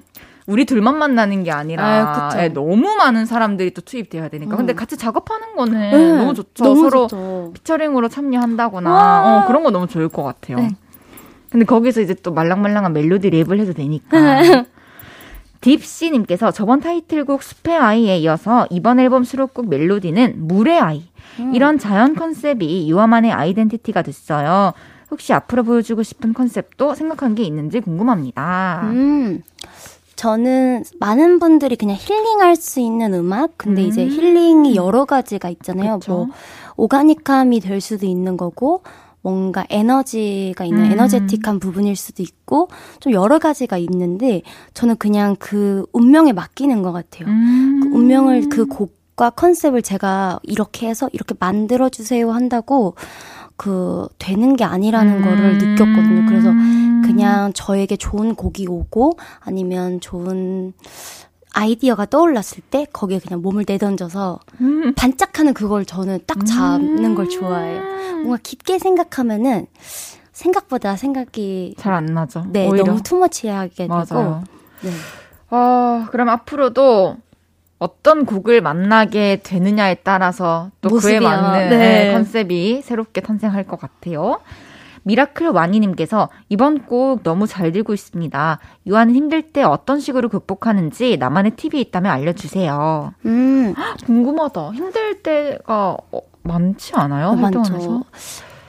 우리 0.47 0.65
둘만 0.65 0.99
만나는 0.99 1.45
게 1.45 1.51
아니라 1.53 2.31
아, 2.33 2.43
예, 2.43 2.49
너무 2.49 2.95
많은 2.97 3.25
사람들이 3.25 3.73
또 3.73 3.81
투입돼야 3.81 4.29
되니까. 4.29 4.57
음. 4.57 4.59
근데 4.59 4.75
같이 4.75 4.97
작업하는 4.97 5.55
거는 5.55 5.91
네, 5.91 6.15
너무 6.17 6.35
좋죠. 6.35 6.65
너무 6.65 6.91
서로 6.91 7.07
좋죠. 7.07 7.53
피처링으로 7.55 8.09
참여한다거나 8.09 9.45
어, 9.45 9.47
그런 9.47 9.63
거 9.63 9.71
너무 9.71 9.87
좋을 9.87 10.09
것 10.09 10.23
같아요. 10.23 10.57
네. 10.59 10.71
근데 11.51 11.67
거기서 11.67 12.01
이제 12.01 12.15
또 12.15 12.33
말랑말랑한 12.33 12.93
멜로디 12.93 13.31
랩을 13.31 13.59
해도 13.61 13.73
되니까. 13.73 14.19
딥씨님께서 15.61 16.53
저번 16.53 16.81
타이틀곡 16.81 17.43
숲의 17.43 17.77
아이에 17.77 18.19
이어서 18.19 18.67
이번 18.71 18.99
앨범 18.99 19.25
수록곡 19.25 19.69
멜로디는 19.69 20.47
물의 20.49 20.79
아이. 20.79 21.05
음. 21.39 21.55
이런 21.55 21.79
자연 21.79 22.15
컨셉이 22.15 22.91
유아만의 22.91 23.33
아이덴티티가 23.33 24.03
됐어요. 24.03 24.73
혹시 25.11 25.33
앞으로 25.33 25.65
보여주고 25.65 26.03
싶은 26.03 26.33
컨셉도 26.33 26.95
생각한 26.95 27.35
게 27.35 27.43
있는지 27.43 27.81
궁금합니다. 27.81 28.83
음. 28.85 29.43
저는 30.17 30.85
많은 30.99 31.39
분들이 31.39 31.77
그냥 31.77 31.97
힐링할 31.99 32.55
수 32.55 32.79
있는 32.81 33.15
음악, 33.15 33.53
근데 33.57 33.83
음. 33.83 33.89
이제 33.89 34.07
힐링이 34.07 34.77
여러 34.77 35.07
가지가 35.07 35.49
있잖아요. 35.49 35.99
그쵸? 35.99 36.13
뭐 36.13 36.29
오가닉함이 36.77 37.61
될 37.61 37.81
수도 37.81 38.07
있는 38.07 38.37
거고, 38.37 38.83
뭔가 39.23 39.67
에너지가 39.69 40.65
있는 40.65 40.87
음. 40.87 40.93
에너제틱한 40.93 41.61
부분일 41.61 41.97
수도 41.97 42.23
있고 42.23 42.69
좀 43.01 43.13
여러 43.13 43.39
가지가 43.39 43.77
있는데 43.79 44.43
저는 44.75 44.97
그냥 44.97 45.37
그 45.39 45.85
운명에 45.93 46.33
맡기는 46.33 46.83
것 46.83 46.93
같아요. 46.93 47.29
음. 47.29 47.81
그 47.83 47.89
운명을 47.97 48.49
그 48.49 48.67
곡과 48.67 49.31
컨셉을 49.31 49.83
제가 49.83 50.41
이렇게 50.43 50.89
해서 50.89 51.09
이렇게 51.13 51.35
만들어 51.39 51.89
주세요 51.89 52.33
한다고 52.33 52.95
그 53.57 54.09
되는 54.19 54.57
게 54.57 54.65
아니라는 54.65 55.19
음. 55.19 55.23
거를 55.23 55.59
느꼈거든요. 55.59 56.27
그래서 56.27 56.51
그냥 57.05 57.53
저에게 57.53 57.97
좋은 57.97 58.35
곡이 58.35 58.67
오고 58.67 59.19
아니면 59.41 60.01
좋은 60.01 60.73
아이디어가 61.53 62.07
떠올랐을 62.07 62.63
때 62.71 62.87
거기에 62.93 63.19
그냥 63.19 63.43
몸을 63.43 63.65
내던져서 63.67 64.39
음. 64.61 64.95
반짝하는 64.95 65.55
그걸 65.55 65.85
저는 65.85 66.21
딱 66.27 66.45
잡는 66.47 67.05
음. 67.05 67.15
걸 67.15 67.29
좋아해요. 67.29 67.83
뭔가 68.19 68.39
깊게 68.43 68.79
생각하면은 68.79 69.67
생각보다 70.33 70.97
생각이 70.97 71.75
잘 71.79 71.93
안 71.93 72.07
나죠. 72.07 72.45
네, 72.49 72.69
오히려. 72.69 72.85
너무 72.85 73.03
투머치하게 73.03 73.89
되고. 73.89 74.43
네. 74.83 74.91
어, 75.51 76.07
그럼 76.11 76.29
앞으로도 76.29 77.17
어떤 77.79 78.25
곡을 78.27 78.61
만나게 78.61 79.41
되느냐에 79.43 79.97
따라서 80.05 80.71
또 80.81 80.89
모습이요. 80.91 81.19
그에 81.19 81.27
맞는 81.29 81.69
네. 81.71 81.77
네, 81.79 82.13
컨셉이 82.13 82.83
새롭게 82.83 83.21
탄생할 83.23 83.65
것 83.67 83.81
같아요. 83.81 84.39
미라클 85.03 85.49
와니님께서 85.49 86.29
이번 86.49 86.87
곡 86.87 87.23
너무 87.23 87.47
잘 87.47 87.73
듣고 87.73 87.95
있습니다. 87.95 88.59
유아는 88.87 89.15
힘들 89.15 89.43
때 89.43 89.63
어떤 89.63 90.01
식으로 90.01 90.29
극복하는지 90.29 91.17
나만의 91.19 91.53
팁이 91.57 91.81
있다면 91.81 92.13
알려주세요. 92.13 93.15
음. 93.27 93.75
궁금하다. 94.07 94.73
힘들 94.73 95.23
때가 95.23 95.97
어, 96.13 96.21
많지 96.43 96.95
않아요? 96.95 97.29
어, 97.29 97.35
활동하면서? 97.35 98.05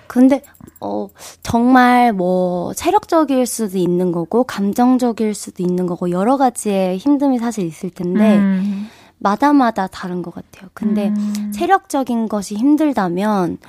근데 0.08 0.42
어 0.82 1.08
정말 1.42 2.12
뭐 2.12 2.74
체력적일 2.74 3.46
수도 3.46 3.78
있는 3.78 4.12
거고 4.12 4.44
감정적일 4.44 5.34
수도 5.34 5.64
있는 5.64 5.86
거고 5.86 6.12
여러 6.12 6.36
가지의 6.36 6.98
힘듦이 6.98 7.40
사실 7.40 7.66
있을 7.66 7.92
텐데 7.92 8.36
음. 8.38 8.90
마다마다 9.20 9.88
다른 9.88 10.22
것 10.22 10.34
같아요. 10.34 10.70
근데 10.74 11.14
음. 11.16 11.52
체력적인 11.54 12.28
것이 12.28 12.56
힘들다면 12.56 13.60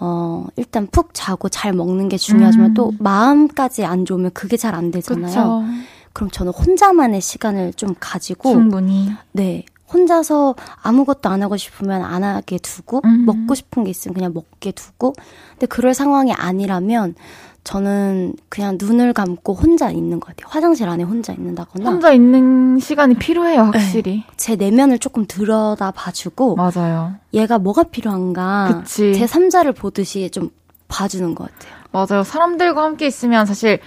어, 0.00 0.46
일단 0.56 0.86
푹 0.86 1.10
자고 1.12 1.48
잘 1.48 1.72
먹는 1.74 2.08
게 2.08 2.16
중요하지만 2.16 2.70
음. 2.70 2.74
또 2.74 2.92
마음까지 2.98 3.84
안 3.84 4.04
좋으면 4.06 4.30
그게 4.32 4.56
잘 4.56 4.74
안 4.74 4.90
되잖아요. 4.90 5.26
그쵸. 5.26 5.64
그럼 6.12 6.30
저는 6.30 6.52
혼자만의 6.52 7.20
시간을 7.20 7.74
좀 7.74 7.94
가지고 8.00 8.50
충분히 8.52 9.12
네. 9.32 9.64
혼자서 9.92 10.54
아무것도 10.82 11.28
안 11.28 11.42
하고 11.42 11.56
싶으면 11.56 12.02
안 12.02 12.22
하게 12.22 12.58
두고 12.58 13.00
음. 13.04 13.26
먹고 13.26 13.54
싶은 13.56 13.82
게 13.84 13.90
있으면 13.90 14.14
그냥 14.14 14.32
먹게 14.32 14.70
두고 14.70 15.14
근데 15.50 15.66
그럴 15.66 15.94
상황이 15.94 16.32
아니라면 16.32 17.16
저는 17.64 18.34
그냥 18.48 18.78
눈을 18.80 19.12
감고 19.12 19.54
혼자 19.54 19.90
있는 19.90 20.18
것 20.18 20.28
같아요. 20.28 20.50
화장실 20.50 20.88
안에 20.88 21.04
혼자 21.04 21.32
있는다거나. 21.32 21.88
혼자 21.90 22.12
있는 22.12 22.78
시간이 22.78 23.14
필요해요, 23.14 23.62
확실히. 23.62 24.24
네. 24.26 24.26
제 24.36 24.56
내면을 24.56 24.98
조금 24.98 25.26
들여다 25.26 25.90
봐주고. 25.90 26.56
맞아요. 26.56 27.14
얘가 27.34 27.58
뭐가 27.58 27.84
필요한가. 27.84 28.80
그치. 28.82 29.14
제 29.14 29.26
3자를 29.26 29.76
보듯이 29.76 30.30
좀 30.30 30.50
봐주는 30.88 31.34
것 31.34 31.50
같아요. 31.52 31.74
맞아요. 31.92 32.24
사람들과 32.24 32.82
함께 32.82 33.06
있으면 33.06 33.46
사실 33.46 33.78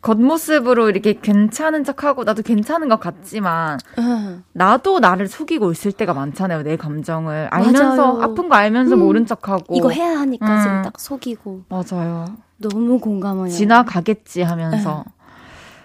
겉모습으로 0.00 0.90
이렇게 0.90 1.14
괜찮은 1.20 1.82
척하고 1.84 2.22
나도 2.24 2.42
괜찮은 2.42 2.88
것 2.88 3.00
같지만 3.00 3.78
음. 3.98 4.44
나도 4.52 5.00
나를 5.00 5.26
속이고 5.26 5.72
있을 5.72 5.90
때가 5.90 6.14
많잖아요 6.14 6.62
내 6.62 6.76
감정을 6.76 7.48
알면서 7.50 8.14
맞아요. 8.14 8.22
아픈 8.22 8.48
거 8.48 8.54
알면서 8.54 8.94
음. 8.94 9.00
모른 9.00 9.26
척하고 9.26 9.74
이거 9.74 9.90
해야 9.90 10.20
하니까 10.20 10.62
지금 10.62 10.76
음. 10.76 10.82
딱 10.82 11.00
속이고 11.00 11.62
맞아요 11.68 12.26
너무 12.58 12.98
공감해요. 12.98 13.48
지나가겠지 13.54 14.42
하면서 14.42 15.04
네. 15.06 15.12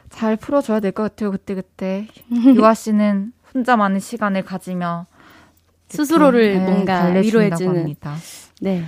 잘 0.10 0.36
풀어줘야 0.36 0.80
될 0.80 0.92
것 0.92 1.04
같아요. 1.04 1.32
그때 1.32 1.56
그때 1.56 2.08
유아 2.30 2.74
씨는 2.74 3.34
혼자만의 3.54 4.02
시간을 4.02 4.44
가지며 4.44 5.06
스스로를 5.90 6.54
네, 6.58 6.60
뭔가 6.66 7.06
위로해주는. 7.06 7.80
합니다. 7.80 8.16
네. 8.62 8.84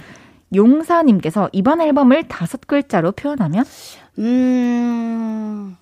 용사님께서 0.54 1.50
이번 1.52 1.82
앨범을 1.82 2.28
다섯 2.28 2.62
글자로 2.66 3.12
표현하면 3.14 3.66
음 4.20 5.76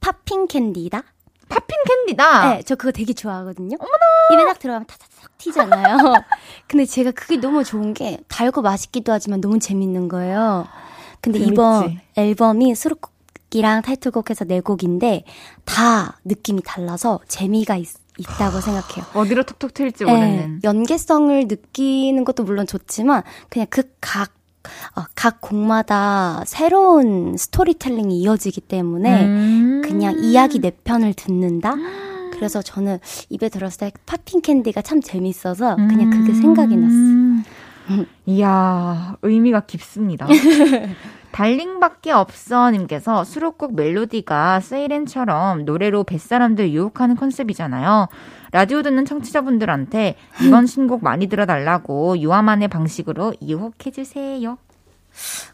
팝핑 0.00 0.46
캔디다. 0.48 1.02
팝핑 1.48 1.76
캔디다. 1.86 2.48
네, 2.54 2.62
저 2.64 2.74
그거 2.74 2.92
되게 2.92 3.12
좋아하거든요. 3.12 3.76
어머나. 3.78 3.98
입에 4.32 4.44
딱 4.50 4.58
들어가면 4.58 4.86
타타탁 4.86 5.38
튀잖아요. 5.38 5.96
근데 6.68 6.84
제가 6.84 7.10
그게 7.12 7.36
너무 7.36 7.64
좋은 7.64 7.94
게 7.94 8.18
달고 8.28 8.62
맛있기도 8.62 9.12
하지만 9.12 9.40
너무 9.40 9.58
재밌는 9.58 10.08
거예요. 10.08 10.66
근데 11.20 11.38
재밌지. 11.38 11.52
이번 11.52 12.00
앨범이 12.16 12.74
수록곡이랑 12.74 13.82
타이틀곡해서 13.82 14.44
네 14.44 14.60
곡인데 14.60 15.24
다 15.64 16.18
느낌이 16.24 16.62
달라서 16.64 17.20
재미가 17.28 17.76
있, 17.76 17.88
있다고 18.18 18.60
생각해요. 18.60 19.04
어디로 19.14 19.42
톡톡 19.44 19.74
튈지 19.74 20.04
모르는. 20.04 20.36
네, 20.54 20.58
연계성을 20.64 21.46
느끼는 21.48 22.24
것도 22.24 22.44
물론 22.44 22.66
좋지만 22.66 23.22
그냥 23.48 23.66
그 23.70 23.82
각 24.00 24.32
어, 24.96 25.02
각 25.14 25.40
곡마다 25.40 26.42
새로운 26.46 27.36
스토리텔링이 27.36 28.20
이어지기 28.20 28.62
때문에 28.62 29.24
음~ 29.24 29.82
그냥 29.84 30.18
이야기 30.18 30.60
네 30.60 30.70
편을 30.70 31.14
듣는다? 31.14 31.74
그래서 32.32 32.62
저는 32.62 32.98
이번에 33.30 33.48
들었을 33.48 33.78
때 33.78 33.92
팝핑 34.06 34.40
캔디가 34.42 34.82
참 34.82 35.00
재밌어서 35.00 35.76
그냥 35.76 36.10
그게 36.10 36.32
음~ 36.32 36.40
생각이 36.40 36.76
났어요. 36.76 38.04
이야, 38.26 39.16
의미가 39.22 39.60
깊습니다. 39.60 40.26
달링밖에 41.34 42.12
없어 42.12 42.70
님께서 42.70 43.24
수록곡 43.24 43.74
멜로디가 43.74 44.60
세이렌처럼 44.60 45.64
노래로 45.64 46.04
뱃사람들 46.04 46.70
유혹하는 46.70 47.16
컨셉이잖아요. 47.16 48.06
라디오 48.54 48.82
듣는 48.82 49.04
청취자분들한테 49.04 50.14
이번 50.40 50.68
신곡 50.68 51.02
많이 51.02 51.26
들어달라고 51.26 52.20
유아만의 52.20 52.68
방식으로 52.68 53.34
유혹해주세요. 53.42 54.56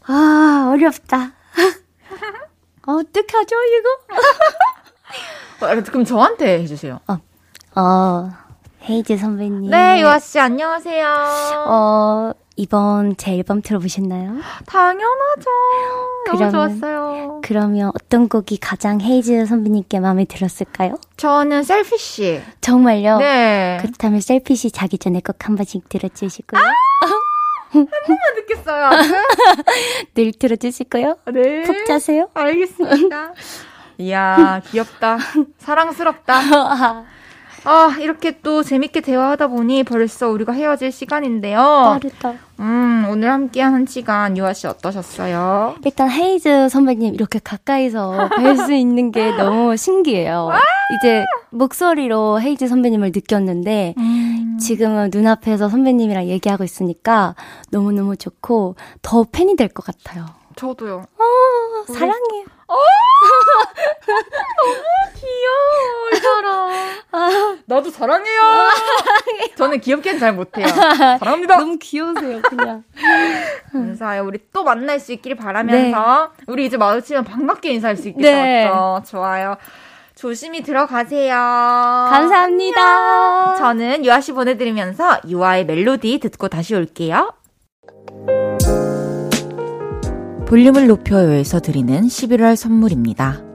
아, 0.05 0.71
어렵다. 0.71 1.33
어떡하죠, 2.85 3.55
이거? 3.65 5.65
어, 5.65 5.81
그럼 5.81 6.05
저한테 6.05 6.59
해주세요. 6.59 6.99
어, 7.07 7.81
어, 7.81 8.31
헤이즈 8.89 9.17
선배님. 9.17 9.69
네, 9.69 10.01
유아 10.01 10.19
씨, 10.19 10.39
안녕하세요. 10.39 11.07
어, 11.67 12.31
이번 12.55 13.15
제 13.15 13.31
앨범 13.33 13.61
들어보셨나요? 13.61 14.37
당연하죠. 14.65 15.45
그러면, 16.25 16.51
너무 16.51 16.51
좋았어요. 16.51 17.41
그러면 17.43 17.91
어떤 17.95 18.27
곡이 18.27 18.57
가장 18.57 18.99
헤이즈 18.99 19.45
선배님께 19.45 19.99
마음에 19.99 20.25
들었을까요? 20.25 20.95
저는 21.17 21.63
셀피시. 21.63 22.41
정말요? 22.61 23.17
네. 23.19 23.77
그렇다면 23.81 24.19
셀피시 24.19 24.71
자기 24.71 24.97
전에 24.97 25.21
꼭 25.21 25.37
한 25.45 25.55
번씩 25.55 25.87
들어주시고요. 25.89 26.59
아! 26.61 26.65
한 27.73 27.85
번만 27.87 28.35
듣겠어요. 28.35 28.89
늘 30.13 30.31
들어주시고요. 30.33 31.17
네. 31.33 31.61
푹 31.63 31.85
자세요. 31.85 32.29
알겠습니다. 32.33 33.33
이야, 33.99 34.61
귀엽다. 34.69 35.17
사랑스럽다. 35.59 36.33
아, 37.63 37.95
이렇게 37.99 38.39
또 38.41 38.63
재밌게 38.63 39.01
대화하다 39.01 39.47
보니 39.47 39.83
벌써 39.83 40.29
우리가 40.29 40.51
헤어질 40.51 40.91
시간인데요. 40.91 41.59
빠르다. 42.01 42.33
음, 42.59 43.05
오늘 43.09 43.31
함께한 43.31 43.73
한 43.73 43.85
시간 43.85 44.35
유아 44.35 44.53
씨 44.53 44.65
어떠셨어요? 44.67 45.75
일단 45.85 46.09
헤이즈 46.09 46.69
선배님 46.69 47.13
이렇게 47.13 47.39
가까이서 47.43 48.29
뵐 48.31 48.65
수 48.65 48.73
있는 48.73 49.11
게 49.11 49.31
너무 49.37 49.77
신기해요. 49.77 50.49
이제 50.99 51.23
목소리로 51.51 52.41
헤이즈 52.41 52.67
선배님을 52.67 53.11
느꼈는데 53.13 53.93
음. 53.97 54.57
지금은 54.59 55.11
눈앞에서 55.13 55.69
선배님이랑 55.69 56.25
얘기하고 56.27 56.63
있으니까 56.63 57.35
너무너무 57.69 58.15
좋고 58.15 58.75
더 59.03 59.23
팬이 59.31 59.55
될 59.55 59.67
것 59.69 59.85
같아요. 59.85 60.25
저도요. 60.55 60.95
어, 61.17 61.23
우리... 61.87 61.93
사랑해요. 61.97 62.45
어! 62.67 62.75
너무. 64.07 64.73
아, 64.73 64.90
나도 67.71 67.89
사랑해요. 67.89 68.41
저는 69.55 69.79
귀엽게는 69.79 70.19
잘 70.19 70.33
못해요. 70.33 70.67
사랑합니다. 71.19 71.57
너무 71.57 71.77
귀여우세요, 71.79 72.41
그냥. 72.41 72.83
감사해요. 73.71 74.25
우리 74.25 74.39
또 74.51 74.63
만날 74.63 74.99
수 74.99 75.13
있기를 75.13 75.37
바라면서 75.37 76.31
네. 76.37 76.43
우리 76.47 76.65
이제 76.65 76.75
마주치면 76.75 77.23
반갑게 77.23 77.71
인사할 77.71 77.95
수 77.95 78.09
있겠죠. 78.09 78.27
네. 78.27 78.69
좋아요. 79.05 79.55
조심히 80.15 80.63
들어가세요. 80.63 81.33
감사합니다. 81.33 83.55
저는 83.55 84.03
유아 84.03 84.19
씨 84.19 84.33
보내드리면서 84.33 85.21
유아의 85.27 85.65
멜로디 85.65 86.19
듣고 86.19 86.49
다시 86.49 86.75
올게요. 86.75 87.33
볼륨을 90.45 90.87
높여요에서 90.87 91.61
드리는 91.61 92.01
11월 92.01 92.57
선물입니다. 92.57 93.50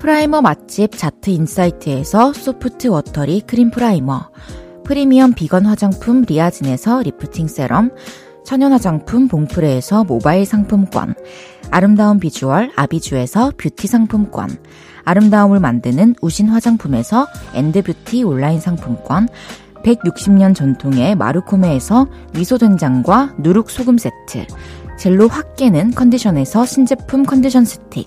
프라이머 0.00 0.40
맛집 0.40 0.96
자트 0.96 1.28
인사이트에서 1.28 2.32
소프트 2.32 2.86
워터리 2.86 3.42
크림 3.42 3.70
프라이머, 3.70 4.30
프리미엄 4.82 5.34
비건 5.34 5.66
화장품 5.66 6.22
리아진에서 6.22 7.02
리프팅 7.02 7.48
세럼, 7.48 7.90
천연 8.42 8.72
화장품 8.72 9.28
봉프레에서 9.28 10.04
모바일 10.04 10.46
상품권, 10.46 11.14
아름다운 11.70 12.18
비주얼 12.18 12.72
아비주에서 12.76 13.52
뷰티 13.58 13.88
상품권, 13.88 14.48
아름다움을 15.04 15.60
만드는 15.60 16.14
우신 16.22 16.48
화장품에서 16.48 17.26
엔듀 17.52 17.87
뷰티 17.87 18.22
온라인 18.22 18.58
상품권, 18.58 19.28
160년 19.84 20.54
전통의 20.54 21.14
마루코메에서 21.14 22.06
미소된장과 22.32 23.34
누룩소금 23.40 23.98
세트, 23.98 24.46
젤로 24.98 25.28
확 25.28 25.56
깨는 25.56 25.90
컨디션에서 25.90 26.64
신제품 26.64 27.24
컨디션 27.24 27.66
스틱, 27.66 28.06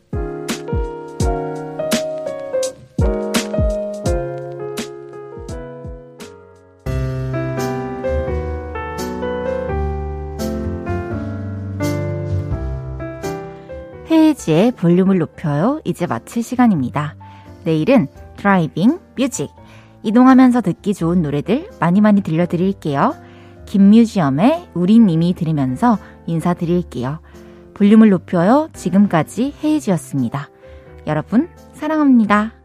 예지의 14.41 14.71
볼륨을 14.71 15.19
높여요. 15.19 15.81
이제 15.85 16.07
마칠 16.07 16.41
시간입니다. 16.41 17.15
내일은 17.63 18.07
드라이빙 18.37 18.99
뮤직. 19.15 19.49
이동하면서 20.03 20.61
듣기 20.61 20.93
좋은 20.93 21.21
노래들 21.21 21.69
많이 21.79 22.01
많이 22.01 22.21
들려드릴게요. 22.21 23.13
김뮤지엄의 23.65 24.69
이미 25.09 25.33
들으면서 25.33 25.99
인사드릴게요. 26.25 27.19
볼륨을 27.75 28.09
높여요. 28.09 28.69
지금까지 28.73 29.53
예지였습니다. 29.63 30.49
여러분, 31.07 31.49
사랑합니다. 31.73 32.60